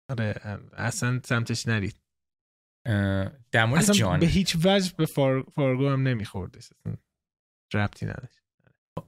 آره 0.08 0.34
اصلا 0.76 1.20
سمتش 1.24 1.68
نرید. 1.68 2.03
در 3.52 3.64
مورد 3.64 3.92
جان. 3.92 4.20
به 4.20 4.26
هیچ 4.26 4.56
وجه 4.64 4.92
به 4.96 5.06
فارگو 5.06 5.88
هم 5.88 6.08
نمیخوردش 6.08 6.68
ربطی 7.74 8.06
نداشت 8.06 8.40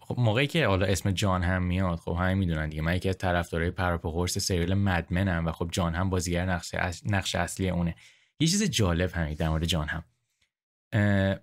خب 0.01 0.15
موقعی 0.19 0.47
که 0.47 0.67
حالا 0.67 0.87
اسم 0.87 1.11
جان 1.11 1.43
هم 1.43 1.63
میاد 1.63 1.99
خب 1.99 2.17
همه 2.21 2.35
می‌دونن 2.35 2.69
دیگه. 2.69 2.83
من 2.83 2.97
یکی 2.97 3.09
از 3.09 3.19
طرفدارای 3.19 3.71
پروپا 3.71 4.27
سریال 4.27 4.75
مدمنم 4.75 5.47
و 5.47 5.53
خب 5.53 5.69
جان 5.73 5.95
هم 5.95 6.11
بازیگر 6.11 6.47
نقش, 6.47 6.75
نقش 7.05 7.35
اصلی 7.35 7.71
اونه. 7.71 7.95
یه 8.41 8.49
چیز 8.49 8.63
جالب 8.63 9.13
همین 9.13 9.35
در 9.35 9.49
مورد 9.49 9.65
جان 9.65 9.89
هم. 9.89 10.05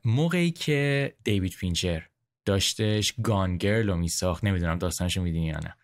موقعی 0.06 0.52
که 0.52 1.14
دیوید 1.24 1.54
فینچر 1.54 2.10
داشتش 2.46 3.14
گانگرل 3.24 3.90
رو 3.90 3.96
میساخت 3.96 4.44
نمی‌دونم 4.44 4.78
داستانشو 4.78 5.22
می‌دونی 5.22 5.46
یا 5.46 5.60
نه. 5.60 5.76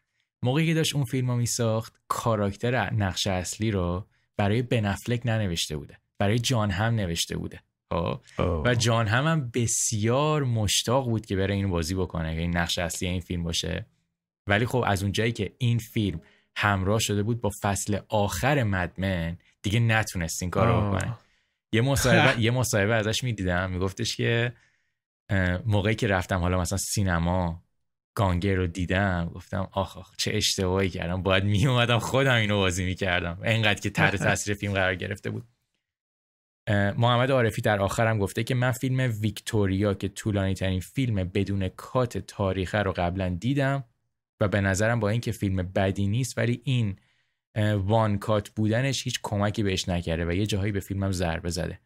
موقعی 0.44 0.68
که 0.68 0.74
داشت 0.74 0.96
اون 0.96 1.06
فیلم 1.06 1.32
رو 1.32 1.38
میساخت 1.38 1.96
کاراکتر 2.08 2.94
نقش 2.94 3.28
اصلی 3.28 3.72
رو 3.72 4.08
برای 4.38 4.62
بنفلک 4.62 5.22
ننوشته 5.26 5.78
بوده. 5.78 5.98
برای 6.20 6.40
جان 6.40 6.72
هم 6.72 6.96
نوشته 6.96 7.38
بوده. 7.38 7.60
خب؟ 7.94 8.22
و 8.66 8.76
جان 8.76 9.08
هم, 9.08 9.28
هم 9.28 9.52
بسیار 9.54 10.44
مشتاق 10.44 11.06
بود 11.06 11.26
که 11.26 11.36
بره 11.36 11.54
اینو 11.54 11.70
بازی 11.70 11.96
بکنه 11.96 12.36
که 12.36 12.42
این 12.42 12.58
نقش 12.58 12.80
اصلی 12.80 13.08
این 13.08 13.22
فیلم 13.22 13.44
باشه. 13.44 13.86
ولی 14.48 14.66
خب 14.66 14.84
از 14.88 15.04
اونجایی 15.04 15.32
که 15.32 15.54
این 15.58 15.78
فیلم 15.78 16.22
همراه 16.56 17.00
شده 17.00 17.24
بود 17.24 17.42
با 17.42 17.52
فصل 17.62 18.00
آخر 18.10 18.64
مدمن 18.64 19.38
دیگه 19.62 19.80
نتونست 19.80 20.42
این 20.42 20.52
کار 20.52 20.68
رو 20.68 20.82
بکنه. 20.82 21.18
یه 21.74 21.82
مصاحبه 21.82 22.42
یه 22.46 22.52
مصاحبه 22.52 22.96
ازش 22.96 23.24
می‌دیدم 23.24 23.72
میگفتش 23.72 24.16
که 24.16 24.54
موقعی 25.66 25.96
که 25.96 26.08
رفتم 26.08 26.40
حالا 26.40 26.60
مثلا 26.60 26.78
سینما 26.78 27.64
گانگر 28.16 28.56
رو 28.56 28.68
دیدم 28.68 29.32
گفتم 29.36 29.68
آخ 29.72 29.98
آخ 29.98 30.16
چه 30.18 30.32
اشتباهی 30.34 30.90
کردم. 30.90 31.24
باید 31.24 31.44
می 31.44 31.68
اومدم 31.68 32.00
خودم 32.00 32.36
اینو 32.36 32.58
بازی 32.58 32.86
می‌کردم. 32.86 33.40
اینقدر 33.44 33.80
که 33.80 33.90
تحت 33.90 34.16
تاثیر 34.24 34.54
فیلم 34.54 34.74
قرار 34.74 34.96
گرفته 34.96 35.30
بود. 35.30 35.44
محمد 36.70 37.32
عارفی 37.32 37.62
در 37.62 37.82
آخرم 37.82 38.20
گفته 38.20 38.44
که 38.44 38.56
من 38.56 38.72
فیلم 38.72 39.14
ویکتوریا 39.22 39.94
که 39.94 40.08
طولانی 40.08 40.54
ترین 40.54 40.80
فیلم 40.80 41.16
بدون 41.16 41.68
کات 41.70 42.18
تاریخه 42.18 42.78
رو 42.78 42.94
قبلا 42.96 43.30
دیدم 43.30 43.84
و 44.40 44.48
به 44.48 44.62
نظرم 44.62 45.00
با 45.00 45.10
اینکه 45.10 45.32
فیلم 45.32 45.56
بدی 45.56 46.08
نیست 46.08 46.38
ولی 46.38 46.62
این 46.64 46.96
وان 47.76 48.18
کات 48.18 48.50
بودنش 48.50 49.04
هیچ 49.04 49.20
کمکی 49.24 49.64
بهش 49.64 49.90
نکرده 49.90 50.26
و 50.26 50.32
یه 50.32 50.46
جاهایی 50.46 50.72
به 50.72 50.80
فیلمم 50.80 51.12
ضربه 51.12 51.50
زده. 51.50 51.80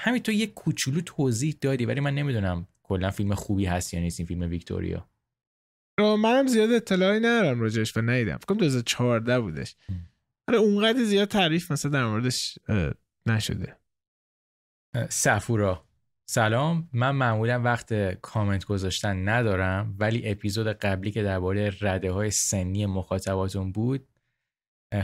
همین 0.00 0.22
تو 0.22 0.32
یه 0.32 0.46
کوچولو 0.46 1.00
توضیح 1.00 1.56
دادی 1.60 1.86
ولی 1.86 2.00
من 2.00 2.14
نمی‌دونم 2.14 2.66
کلا 2.82 3.10
فیلم 3.10 3.34
خوبی 3.34 3.64
هست 3.64 3.94
یا 3.94 4.00
نیست 4.00 4.20
این 4.20 4.26
فیلم 4.26 4.50
ویکتوریا. 4.50 5.08
منم 5.98 6.46
زیاد 6.46 6.72
اطلاعی 6.72 7.18
ندارم 7.18 7.60
راجعش 7.60 7.96
و 7.96 8.00
ندیدم. 8.00 8.36
فکر 8.36 8.46
کنم 8.46 8.58
2014 8.58 9.40
بودش. 9.40 9.76
آره 10.48 10.58
اونقدر 10.58 11.04
زیاد 11.04 11.28
تعریف 11.28 11.72
مثلا 11.72 11.90
در 11.90 12.06
موردش 12.06 12.58
نشده. 13.26 13.76
سفورا. 15.08 15.84
سلام. 16.26 16.88
من 16.92 17.10
معمولا 17.10 17.62
وقت 17.62 18.14
کامنت 18.14 18.64
گذاشتن 18.64 19.28
ندارم 19.28 19.96
ولی 19.98 20.30
اپیزود 20.30 20.66
قبلی 20.66 21.10
که 21.10 21.22
درباره 21.22 21.72
رده 21.80 22.12
های 22.12 22.30
سنی 22.30 22.86
مخاطباتون 22.86 23.72
بود 23.72 24.08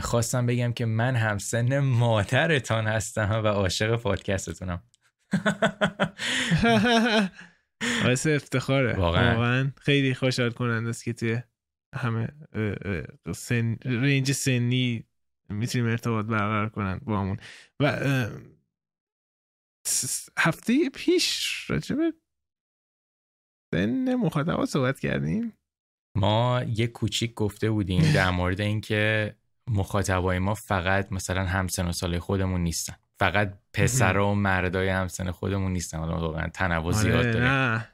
خواستم 0.01 0.45
بگم 0.45 0.73
که 0.73 0.85
من 0.85 1.15
هم 1.15 1.37
سن 1.37 1.79
مادرتان 1.79 2.87
هستم 2.87 3.41
و 3.43 3.47
عاشق 3.47 3.95
پادکستتونم. 3.95 4.83
باعث 8.03 8.27
افتخاره. 8.27 8.95
واقعا. 8.95 9.35
واقعا 9.35 9.71
خیلی 9.77 10.13
خوشحال 10.13 10.49
کننده 10.49 10.89
است 10.89 11.03
که 11.03 11.13
توی 11.13 11.41
همه 11.95 12.27
سن 13.35 13.77
رنج 13.85 14.31
سنی 14.31 15.06
می‌تونیم 15.49 15.87
ارتباط 15.87 16.25
برقرار 16.25 16.69
کنن 16.69 16.99
با 17.03 17.19
همون. 17.19 17.37
و 17.79 18.01
هفته 20.37 20.89
پیش 20.89 21.69
راجبه 21.69 22.13
سن 23.73 24.15
مخاطبات 24.15 24.69
صحبت 24.69 24.99
کردیم. 24.99 25.53
ما 26.17 26.63
یه 26.67 26.87
کوچیک 26.87 27.33
گفته 27.33 27.69
بودیم 27.69 28.13
در 28.13 28.29
مورد 28.29 28.61
اینکه 28.61 29.35
مخاطبای 29.69 30.39
ما 30.39 30.53
فقط 30.53 31.11
مثلا 31.11 31.45
همسن 31.45 31.87
و 31.87 31.91
سال 31.91 32.19
خودمون 32.19 32.61
نیستن. 32.61 32.95
فقط 33.19 33.59
پسر 33.73 34.17
و 34.17 34.33
مردای 34.33 34.89
همسن 34.89 35.31
خودمون 35.31 35.73
نیستن. 35.73 35.97
حالا 35.97 36.19
واقعا 36.19 36.49
تنوع 36.49 36.91
زیاد 36.91 37.25
آره، 37.25 37.31
داره 37.31 37.87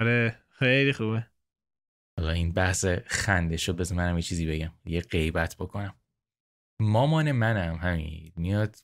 آره 0.00 0.42
خیلی 0.50 0.92
خوبه. 0.92 1.26
حالا 2.18 2.30
این 2.30 2.52
بحث 2.52 2.84
خنده 3.06 3.56
شد 3.56 3.76
بذار 3.76 3.98
منم 3.98 4.16
یه 4.16 4.22
چیزی 4.22 4.46
بگم. 4.46 4.72
یه 4.84 5.00
غیبت 5.00 5.56
بکنم. 5.56 5.94
مامان 6.80 7.32
منم 7.32 7.74
همین. 7.74 8.32
میاد 8.36 8.76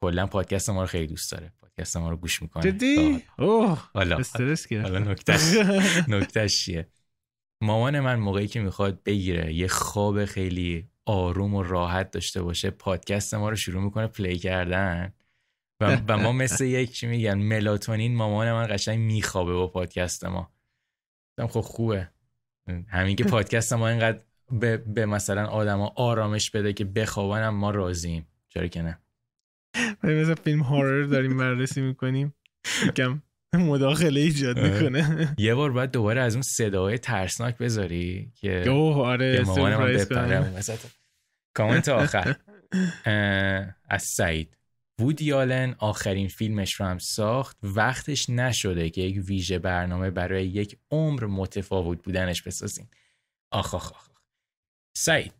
کلا 0.00 0.26
پادکست 0.26 0.70
ما 0.70 0.80
رو 0.80 0.86
خیلی 0.86 1.06
دوست 1.06 1.32
داره. 1.32 1.52
پادکست 1.60 1.96
ما 1.96 2.10
رو 2.10 2.16
گوش 2.16 2.42
می‌کنه. 2.42 2.72
جدی؟ 2.72 3.22
اوه 3.38 3.90
حالا. 3.94 4.16
استرس 4.16 4.72
حالا 4.72 4.98
نکتهش 4.98 5.54
نکتهش 6.08 6.64
چیه؟ 6.64 6.88
مامان 7.62 8.00
من 8.00 8.18
موقعی 8.18 8.48
که 8.48 8.60
می‌خواد 8.60 9.02
بگیره 9.02 9.54
یه 9.54 9.68
خواب 9.68 10.24
خیلی 10.24 10.88
آروم 11.04 11.54
و 11.54 11.62
راحت 11.62 12.10
داشته 12.10 12.42
باشه 12.42 12.70
پادکست 12.70 13.34
ما 13.34 13.48
رو 13.48 13.56
شروع 13.56 13.82
می‌کنه 13.82 14.06
پلی 14.06 14.38
کردن. 14.38 15.12
و, 15.80 15.96
و 16.08 16.16
ما 16.16 16.32
مثل 16.32 16.64
یک 16.64 16.92
چی 16.92 17.06
میگن 17.06 17.38
ملاتونین 17.38 18.16
مامان 18.16 18.52
من 18.52 18.66
قشنگ 18.70 18.98
میخوابه 18.98 19.52
با 19.52 19.66
پادکست 19.66 20.24
ما. 20.24 20.52
خب 21.48 21.60
خوبه. 21.60 22.10
همین 22.88 23.16
که 23.16 23.24
پادکست 23.34 23.72
ما 23.72 23.88
اینقدر 23.88 24.22
به, 24.52 24.76
به 24.76 25.06
مثلا 25.06 25.46
آدما 25.46 25.92
آرامش 25.96 26.50
بده 26.50 26.72
که 26.72 26.84
بخوابن 26.84 27.48
ما 27.48 27.70
راضیم. 27.70 28.26
چرا 28.48 28.66
که 28.66 28.82
نه. 28.82 28.98
مثلا 30.02 30.34
فیلم 30.34 30.60
هارر 30.60 31.02
داریم 31.02 31.36
بررسی 31.36 31.80
می‌کنیم. 31.80 32.34
یکم 32.86 33.22
مداخله 33.54 34.20
ایجاد 34.20 34.58
می‌کنه. 34.58 35.34
یه 35.38 35.54
بار 35.54 35.72
باید 35.72 35.90
دوباره 35.90 36.20
از 36.20 36.34
اون 36.34 36.42
صداهای 36.42 36.98
ترسناک 36.98 37.58
بذاری 37.58 38.32
که 38.34 38.64
آره 38.70 39.44
من 39.46 39.92
بپرم 39.92 40.60
کامنت 41.54 41.88
آخر. 41.88 42.36
از 43.90 44.02
سعید. 44.02 44.56
وودی 45.00 45.32
آلن 45.32 45.74
آخرین 45.78 46.28
فیلمش 46.28 46.74
رو 46.74 46.86
هم 46.86 46.98
ساخت. 46.98 47.56
وقتش 47.62 48.30
نشده 48.30 48.90
که 48.90 49.00
یک 49.00 49.24
ویژه 49.28 49.58
برنامه 49.58 50.10
برای 50.10 50.46
یک 50.46 50.78
عمر 50.90 51.26
متفاوت 51.26 52.02
بودنش 52.02 52.42
بسازیم. 52.42 52.90
آخ 53.50 53.74
آخ 53.74 53.92
آخ. 53.92 54.05
سعید 54.98 55.32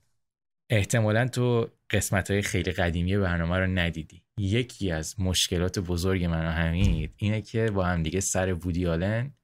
احتمالا 0.70 1.28
تو 1.28 1.70
قسمت 1.90 2.30
های 2.30 2.42
خیلی 2.42 2.72
قدیمی 2.72 3.16
برنامه 3.16 3.58
رو 3.58 3.66
ندیدی. 3.66 4.22
یکی 4.38 4.90
از 4.90 5.20
مشکلات 5.20 5.78
بزرگ 5.78 6.24
من 6.24 6.46
و 6.46 6.50
حمید 6.50 7.14
اینه 7.16 7.42
که 7.42 7.70
با 7.70 7.84
هم 7.84 8.02
دیگه 8.02 8.20
سر 8.20 8.52
وودی 8.52 8.86
آلن 8.86 9.34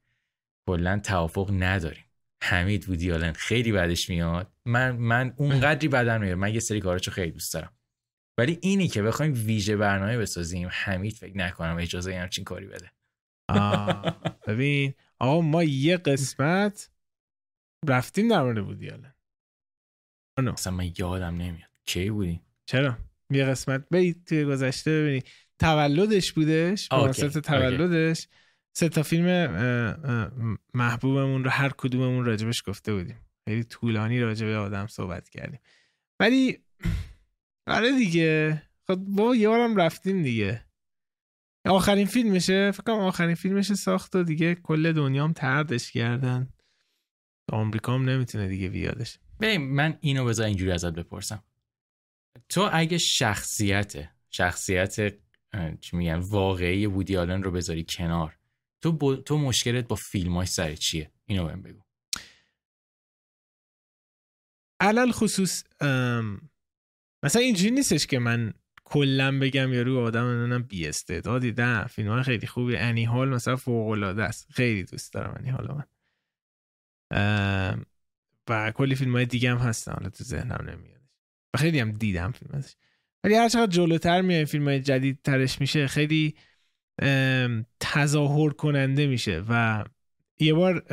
کلا 0.69 0.99
توافق 0.99 1.51
نداریم. 1.53 2.03
حمید 2.43 2.89
وودی 2.89 3.11
آلن 3.11 3.33
خیلی 3.33 3.71
بعدش 3.71 4.09
میاد. 4.09 4.51
من 4.65 4.91
من 4.91 5.33
اونقدری 5.37 5.87
بدن 5.87 6.21
میاد 6.21 6.37
من 6.37 6.53
یه 6.53 6.59
سری 6.59 6.79
کاراشو 6.79 7.11
خیلی 7.11 7.31
دوست 7.31 7.53
دارم. 7.53 7.73
ولی 8.37 8.59
اینی 8.61 8.87
که 8.87 9.01
بخوایم 9.01 9.33
ویژه 9.45 9.77
برنامه 9.77 10.17
بسازیم 10.17 10.69
حمید 10.71 11.13
فکر 11.13 11.37
نکنم 11.37 11.77
اجازه 11.77 12.15
همچین 12.15 12.43
کاری 12.43 12.67
بده. 12.67 12.91
ببین 14.47 14.93
آقا 15.19 15.41
ما 15.41 15.63
یه 15.63 15.97
قسمت 15.97 16.89
رفتیم 17.87 18.27
در 18.27 18.41
مورد 18.43 19.12
آلن 20.37 20.47
اصلا 20.47 20.73
من 20.73 20.91
یادم 20.97 21.35
نمیاد. 21.35 21.69
کی 21.85 22.09
بودیم 22.09 22.41
چرا؟ 22.65 22.97
یه 23.29 23.45
قسمت 23.45 23.89
برید 23.91 24.25
توی 24.25 24.45
گذشته 24.45 24.91
ببینید 24.91 25.27
تولدش 25.59 26.33
بودش؟ 26.33 26.91
واسط 26.91 27.45
تولدش. 27.45 28.27
سه 28.75 28.89
تا 28.89 29.03
فیلم 29.03 29.27
محبوبمون 30.73 31.43
رو 31.43 31.49
هر 31.49 31.69
کدوممون 31.69 32.25
راجبش 32.25 32.63
گفته 32.67 32.93
بودیم. 32.93 33.19
خیلی 33.45 33.63
طولانی 33.63 34.19
راجب 34.19 34.47
آدم 34.47 34.87
صحبت 34.87 35.29
کردیم. 35.29 35.59
ولی 36.19 36.57
آره 37.67 37.91
دیگه. 37.91 38.61
خب 38.87 38.95
با 38.95 39.35
یه 39.35 39.49
بارم 39.49 39.75
رفتیم 39.75 40.23
دیگه. 40.23 40.65
آخرین 41.65 42.05
فیلمشه. 42.05 42.71
فکرم 42.71 42.99
آخرین 42.99 43.35
فیلمشه 43.35 43.75
ساخت 43.75 44.15
و 44.15 44.23
دیگه 44.23 44.55
کل 44.55 44.91
دنیام 44.91 45.33
تردش 45.33 45.91
کردن. 45.91 46.53
آمریکا 47.51 47.93
هم 47.93 48.09
نمی‌تونه 48.09 48.47
دیگه 48.47 48.69
بیادش. 48.69 49.19
ببین 49.41 49.61
من 49.61 49.97
اینو 50.01 50.25
بذار 50.25 50.45
اینجوری 50.45 50.71
ازت 50.71 50.93
بپرسم. 50.93 51.43
تو 52.49 52.69
اگه 52.73 52.97
شخصیت 52.97 54.09
شخصیت 54.29 55.15
چی 55.81 55.97
میگن 55.97 56.15
واقعی 56.15 56.85
وودی 56.85 57.17
آلن 57.17 57.43
رو 57.43 57.51
بذاری 57.51 57.85
کنار 57.89 58.39
تو 58.81 59.15
تو 59.15 59.37
مشکلت 59.37 59.87
با 59.87 59.95
فیلماش 59.95 60.47
سر 60.47 60.75
چیه؟ 60.75 61.11
اینو 61.25 61.45
بهم 61.45 61.61
بگو. 61.61 61.81
علل 64.79 65.11
خصوص 65.11 65.63
مثلا 67.23 67.41
اینجوری 67.41 67.71
نیستش 67.71 68.07
که 68.07 68.19
من 68.19 68.53
کلا 68.83 69.39
بگم 69.39 69.73
یارو 69.73 69.99
آدم 69.99 70.23
نمی‌دونم 70.23 70.63
بی 70.63 70.87
استعدادی. 70.87 71.51
ده 71.51 71.87
فیلم 71.87 72.09
های 72.09 72.23
خیلی 72.23 72.47
خوبی. 72.47 72.77
انی 72.77 73.03
هال 73.03 73.29
مثلا 73.29 73.55
فوق 73.55 73.87
العاده 73.87 74.23
است. 74.23 74.51
خیلی 74.51 74.83
دوست 74.83 75.13
دارم 75.13 75.35
انی 75.39 75.49
هال 75.49 75.85
من. 77.11 77.85
و 78.49 78.71
کلی 78.71 78.95
فیلم 78.95 79.13
های 79.13 79.25
دیگه 79.25 79.51
هم 79.51 79.57
هستن. 79.57 79.91
حالا 79.91 80.09
تو 80.09 80.23
ذهنم 80.23 80.69
نمیاد. 80.69 81.01
و 81.53 81.57
خیلی 81.57 81.79
هم 81.79 81.91
دیدم 81.91 82.31
فیلم 82.31 82.51
ازش 82.53 82.73
ولی 83.23 83.35
هر 83.35 83.49
چقدر 83.49 83.71
جلوتر 83.71 84.21
میای 84.21 84.45
فیلم 84.45 84.67
های 84.67 84.79
جدید 84.79 85.21
ترش 85.23 85.61
میشه 85.61 85.87
خیلی 85.87 86.35
تظاهر 87.79 88.49
کننده 88.49 89.07
میشه. 89.07 89.43
و 89.49 89.83
یه 90.39 90.53
بار 90.53 90.85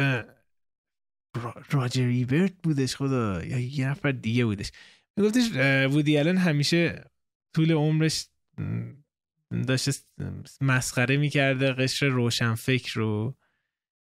راجر 1.70 2.07
ایبرت 2.07 2.53
بودش 2.62 2.96
خدا. 2.96 3.44
یا 3.44 3.59
یه 3.59 3.88
نفر 3.88 4.11
دیگه 4.11 4.44
بودش. 4.44 4.72
میگفتش 5.16 5.51
وودی 5.92 6.18
آلن 6.18 6.36
همیشه 6.36 7.05
طول 7.55 7.72
عمرش 7.72 8.26
داشته 9.68 9.92
مسخره 10.61 11.16
می‌کرده 11.16 11.72
قشر 11.72 12.07
روشن 12.07 12.55
فکر 12.55 12.92
رو. 12.94 13.36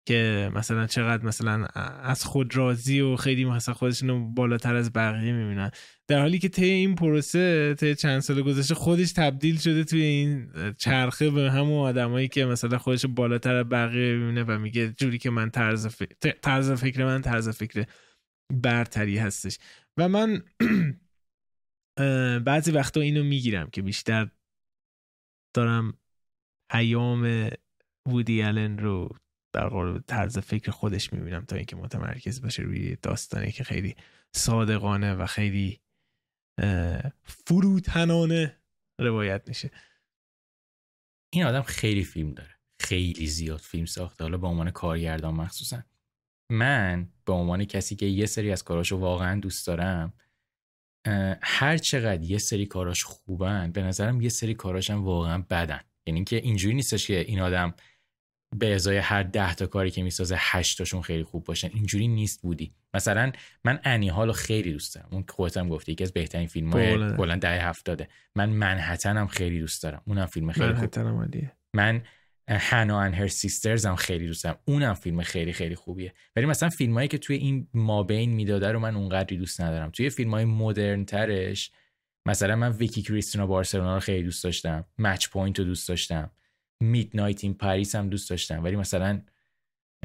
که 0.06 0.52
مثلا 0.56 0.88
چقدر 0.88 1.26
مثلا 1.26 1.66
از 2.04 2.24
خود 2.24 2.56
راضی 2.56 3.02
و 3.02 3.16
خیلی 3.16 3.46
مثلا 3.46 3.74
خودشون 3.74 4.34
بالاتر 4.34 4.76
از 4.76 4.94
بقیه 4.94 5.34
می‌بینن. 5.34 5.72
در 6.08 6.20
حالی 6.20 6.40
که 6.40 6.50
طی 6.50 6.66
این 6.66 6.96
پروسه 6.96 7.74
طی 7.74 7.96
چند 7.96 8.20
سال 8.20 8.42
گذشته 8.42 8.76
خودش 8.76 9.12
تبدیل 9.12 9.58
شده 9.58 9.84
توی 9.84 10.02
این 10.02 10.52
چرخه 10.78 11.30
به 11.30 11.52
همون 11.52 11.80
آدمایی 11.80 12.28
که 12.28 12.46
مثلا 12.46 12.78
خودش 12.78 13.06
بالاتر 13.06 13.56
از 13.56 13.70
بقیه 13.70 14.16
می‌بینه 14.16 14.44
و 14.44 14.60
میگه 14.60 14.90
جوری 14.90 15.18
که 15.18 15.30
من 15.30 15.50
طرز 15.50 15.88
فکر, 15.88 16.32
طرز 16.32 16.72
فکر 16.72 17.06
من 17.06 17.22
طرز 17.22 17.50
فکر 17.50 17.86
برتری 18.54 19.18
هستش. 19.18 19.58
و 19.98 20.10
من 20.10 20.44
بعضی 22.46 22.72
وقتا 22.72 23.02
اینو 23.02 23.24
می‌گیرم 23.24 23.70
که 23.70 23.82
بیشتر 23.82 24.30
دارم 25.56 25.94
پیام 26.72 27.50
وودی 28.08 28.44
آلن 28.44 28.78
رو 28.78 29.10
در 29.54 29.70
قالب 29.70 30.04
طرز 30.08 30.38
فکر 30.38 30.72
خودش 30.72 31.14
می‌بینم 31.14 31.46
تا 31.46 31.56
اینکه 31.56 31.76
متمرکز 31.76 32.42
باشه 32.42 32.64
روی 32.64 32.96
داستانی 32.96 33.52
که 33.52 33.64
خیلی 33.64 33.96
صادقانه 34.36 35.14
و 35.14 35.26
خیلی 35.26 35.82
فروتنانه 37.24 38.58
روایت 39.00 39.48
میشه. 39.48 39.72
این 41.34 41.44
آدم 41.44 41.62
خیلی 41.62 42.04
فیلم 42.04 42.32
داره. 42.32 42.56
خیلی 42.80 43.28
زیاد 43.28 43.60
فیلم 43.60 43.86
ساخته. 43.86 44.24
حالا 44.24 44.38
به 44.38 44.48
عنوان 44.48 44.72
کارگردان 44.72 45.34
مخصوصا. 45.34 45.84
من 46.52 47.10
به 47.26 47.34
عنوان 47.34 47.66
کسی 47.66 47.96
که 47.96 48.06
یه 48.06 48.26
سری 48.26 48.52
از 48.52 48.64
کاراشو 48.64 48.98
واقعا 48.98 49.40
دوست 49.40 49.68
دارم 49.68 50.14
هر 51.42 51.78
چقدر 51.78 52.24
یه 52.24 52.38
سری 52.38 52.66
کاراش 52.66 53.04
خوبن 53.04 53.72
به 53.72 53.84
نظرم 53.84 54.22
یه 54.22 54.30
سری 54.30 54.54
کاراش 54.54 54.90
هم 54.90 55.04
واقعا 55.04 55.46
بدن. 55.50 55.82
یعنی 56.08 56.24
که 56.24 56.36
اینجوری 56.36 56.76
نیستش 56.76 57.08
که 57.08 57.20
این 57.20 57.40
آدم 57.40 57.74
به 58.60 58.76
ازای 58.76 58.98
هر 58.98 59.24
ده 59.24 59.56
تا 59.56 59.68
کاری 59.68 59.92
که 59.92 60.04
می‌سازه 60.04 60.36
هشت 60.40 60.78
تاشون 60.78 61.02
خیلی 61.02 61.24
خوب 61.24 61.44
باشن. 61.44 61.70
اینجوری 61.74 62.08
نیست 62.08 62.42
بودی. 62.42 62.74
مثلا 62.94 63.32
من 63.64 63.80
انی 63.84 64.10
هالو 64.10 64.34
خیلی 64.34 64.72
دوست 64.72 64.96
دارم. 64.96 65.08
اون 65.12 65.26
خودت 65.30 65.58
هم 65.58 65.70
گفتی 65.70 65.92
یکی 65.92 66.04
از 66.04 66.14
بهترین 66.14 66.48
فیلم 66.48 66.72
های 66.74 67.16
کلا 67.18 67.36
ده 67.36 67.62
هفتاده. 67.62 68.08
من 68.36 68.50
منحتن 68.50 69.18
هم 69.18 69.28
خیلی 69.28 69.60
دوست 69.60 69.84
دارم. 69.84 70.02
اونم 70.06 70.26
فیلم 70.26 70.52
خیلی 70.52 70.74
خوب. 70.74 70.90
من 71.76 72.02
هانا 72.50 73.02
ان 73.02 73.14
هر 73.14 73.28
سیسترز 73.28 73.86
هم 73.86 73.96
خیلی 73.96 74.28
دوست 74.28 74.44
دارم. 74.44 74.58
اونم 74.66 74.94
فیلم 74.94 75.22
خیلی 75.22 75.54
خیلی 75.54 75.76
خوبیه. 75.76 76.14
ولی 76.36 76.46
مثلا 76.46 76.70
فیلم 76.70 76.94
هایی 76.94 77.08
که 77.08 77.18
توی 77.18 77.36
این 77.36 77.68
مابین 77.74 78.32
می‌داده 78.34 78.72
رو 78.72 78.80
من 78.80 78.96
اونقدری 78.96 79.38
دوست 79.38 79.62
ندارم. 79.62 79.90
توی 79.90 80.10
فیلم 80.10 80.32
های 80.32 80.46
مدرن 80.46 81.06
ترش 81.06 81.72
مثلا 82.26 82.56
من 82.56 82.72
ویکی 82.72 83.02
کریستینا 83.02 83.48
بارسلونا 83.48 83.94
رو 83.94 84.00
خیلی 84.00 84.24
دوست 84.24 84.44
داشتم. 84.44 84.86
Match 84.98 85.30
Point 85.30 85.60
رو 85.60 85.66
دوست 85.66 85.90
داشتم. 85.90 86.32
Midnight 86.80 87.44
in 87.44 87.54
Paris 87.54 87.96
هم 87.96 88.10
دوست 88.10 88.30
داشتم 88.30 88.64
ولی 88.64 88.76
مثلا 88.76 89.22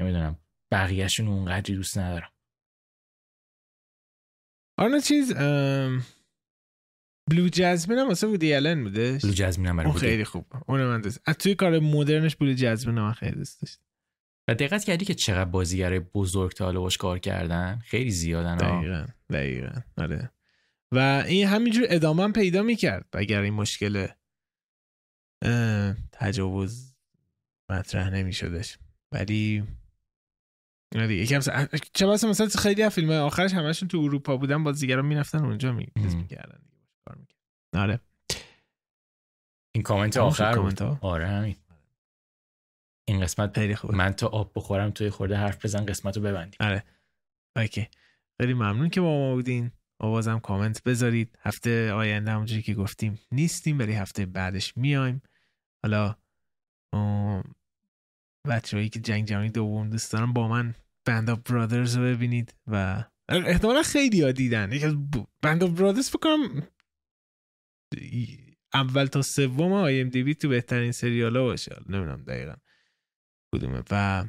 نمی‌دونم 0.01 0.37
بقیهشون 0.71 1.27
اونقدری 1.27 1.75
دوست 1.75 1.97
ندارم. 1.97 2.31
آن 4.77 5.01
چیز 5.01 5.33
Blue 7.29 7.49
Jasmine 7.51 7.99
هم 7.99 8.07
واسه 8.07 8.27
بودی 8.27 8.53
الان 8.53 8.83
بوده؟ 8.83 9.19
Blue 9.23 9.31
Jasmine 9.31 9.67
هم 9.67 9.79
اون 9.79 9.93
خیلی 9.93 10.23
خوب. 10.23 10.45
اون 10.67 10.83
من 10.83 11.01
دوست 11.01 11.21
از 11.25 11.35
توی 11.35 11.55
کار 11.55 11.79
مدرنش 11.79 12.35
Blue 12.35 12.53
Jasmine 12.53 12.97
هم 12.97 13.13
خیلی 13.13 13.35
دوست 13.35 13.61
داشت 13.61 13.79
و 14.47 14.55
دقت 14.55 14.83
کردی 14.83 15.05
که 15.05 15.13
چقدر 15.13 15.49
بازیگر 15.49 15.99
بزرگ 15.99 16.51
تا 16.51 16.65
حالا 16.65 16.89
کار 16.99 17.19
کردن؟ 17.19 17.79
خیلی 17.85 18.11
زیادن 18.11 18.57
دقیقا 18.57 19.05
دقیقا 19.29 19.81
آره. 19.97 20.31
و 20.91 21.23
این 21.27 21.47
همینجور 21.47 21.85
ادامه 21.89 22.23
هم 22.23 22.33
پیدا 22.33 22.63
می‌کرد 22.63 23.05
اگر 23.13 23.41
این 23.41 23.53
مشکل 23.53 24.07
تجاوز 26.11 26.95
مطرح 27.71 28.09
نمیشدش. 28.09 28.77
ولی 29.11 29.63
آره 30.95 31.15
یکم 31.15 31.39
چه 31.93 32.05
مثلا 32.05 32.47
خیلی 32.47 32.83
از 32.83 32.93
فیلم 32.93 33.11
آخرش 33.11 33.53
همشون 33.53 33.89
تو 33.89 33.97
اروپا 33.97 34.37
بودن 34.37 34.63
بازیگرا 34.63 35.01
می‌رفتن 35.01 35.45
اونجا 35.45 35.73
می‌کردن 35.73 36.61
آره. 37.75 37.99
این 39.75 39.83
کامنت 39.83 40.17
آخر 40.17 40.53
کامنت 40.53 40.81
آره 40.81 41.27
همین. 41.27 41.55
این 43.07 43.21
قسمت 43.21 43.55
خیلی 43.55 43.75
خوب. 43.75 43.91
من 43.91 44.11
تا 44.11 44.27
آب 44.27 44.51
بخورم 44.55 44.89
توی 44.89 45.09
خورده 45.09 45.35
حرف 45.35 45.65
بزن 45.65 45.85
قسمت 45.85 46.17
رو 46.17 46.23
ببندیم 46.23 46.57
آره. 46.59 46.83
OK. 47.57 47.87
خیلی 48.41 48.53
ممنون 48.53 48.89
که 48.89 49.01
با 49.01 49.17
ما 49.17 49.35
بودین. 49.35 49.71
آوازم 49.99 50.39
کامنت 50.39 50.83
بذارید. 50.83 51.37
هفته 51.41 51.91
آینده 51.93 52.31
همونجوری 52.31 52.61
که 52.61 52.73
گفتیم 52.73 53.19
نیستیم 53.31 53.79
ولی 53.79 53.93
هفته 53.93 54.25
بعدش 54.25 54.77
میایم. 54.77 55.21
حالا 55.83 56.15
بچه 58.47 58.89
که 58.89 58.99
جنگ 58.99 59.25
جهانی 59.25 59.49
دوم 59.49 59.89
دوست 59.89 60.13
دارم 60.13 60.33
با 60.33 60.47
من 60.47 60.75
Band 61.05 61.29
of 61.29 61.39
Brothers 61.39 61.95
رو 61.95 62.03
ببینید 62.03 62.55
و 62.67 63.03
احتمالا 63.29 63.83
خیلی 63.83 64.21
ها 64.21 64.31
دیدن. 64.31 64.71
یکی 64.71 64.85
از 64.85 64.95
Band 65.41 65.63
of 65.63 65.69
Brothers 65.69 66.09
فکرم 66.09 66.67
اول 68.73 69.05
تا 69.05 69.21
سوم 69.21 69.73
IMDb 69.73 70.35
تو 70.35 70.49
بهترین 70.49 70.91
سریال 70.91 71.37
ها 71.37 71.43
باشه 71.43 71.75
نمی‌دونم 71.89 72.23
دقیقا 72.23 72.55
کدومه. 73.55 73.83
و 73.91 74.25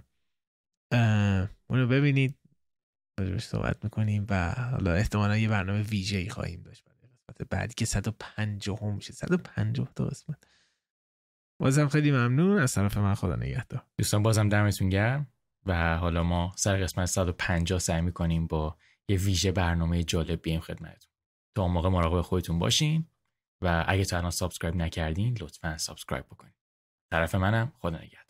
اونو 1.67 1.87
ببینید. 1.87 2.39
راجبش 3.21 3.45
صحبت 3.45 3.85
می‌کنیم 3.85 4.27
و 4.29 4.51
حالا 4.53 4.93
احتمالا 4.93 5.37
یه 5.37 5.49
برنامه 5.49 5.83
ویژه 5.83 6.19
ای 6.19 6.29
خواهیم 6.29 6.63
داشت 6.63 6.85
بعدی 7.51 7.75
که 7.75 7.85
150 7.85 8.81
هم 8.81 8.95
میشه. 8.95 9.13
150 9.13 9.93
تا 9.97 10.05
قسمت. 10.05 10.50
بازم 11.61 11.89
خیلی 11.89 12.11
ممنون. 12.11 12.59
از 12.59 12.75
طرف 12.75 12.97
من 12.97 13.15
خدا 13.15 13.37
نگهدار. 13.37 13.83
دوستان 13.99 14.23
بازم 14.23 14.49
دمتون 14.49 14.89
گرم 14.89 15.27
و 15.67 15.97
حالا 15.97 16.23
ما 16.23 16.53
سر 16.57 16.83
قسمت 16.83 17.05
150 17.07 17.79
سعی 17.79 18.01
می‌کنیم 18.01 18.47
با 18.47 18.77
یه 19.09 19.17
ویژه 19.17 19.53
برنامه 19.53 20.03
جالب 20.03 20.43
بیایم 20.43 20.61
خدمتتون. 20.61 21.13
تا 21.57 21.69
موقع 21.69 21.89
مراقب 21.89 22.21
خودتون 22.21 22.59
باشین 22.59 23.09
و 23.63 23.85
اگه 23.89 24.05
تا 24.05 24.19
الان 24.19 24.31
subscribe 24.31 24.77
نکردین 24.77 25.37
لطفا 25.41 25.77
subscribe 25.77 26.27
بکنین. 26.27 26.55
طرف 27.11 27.35
منم 27.35 27.73
خدا 27.79 27.97
نگهدار. 27.97 28.25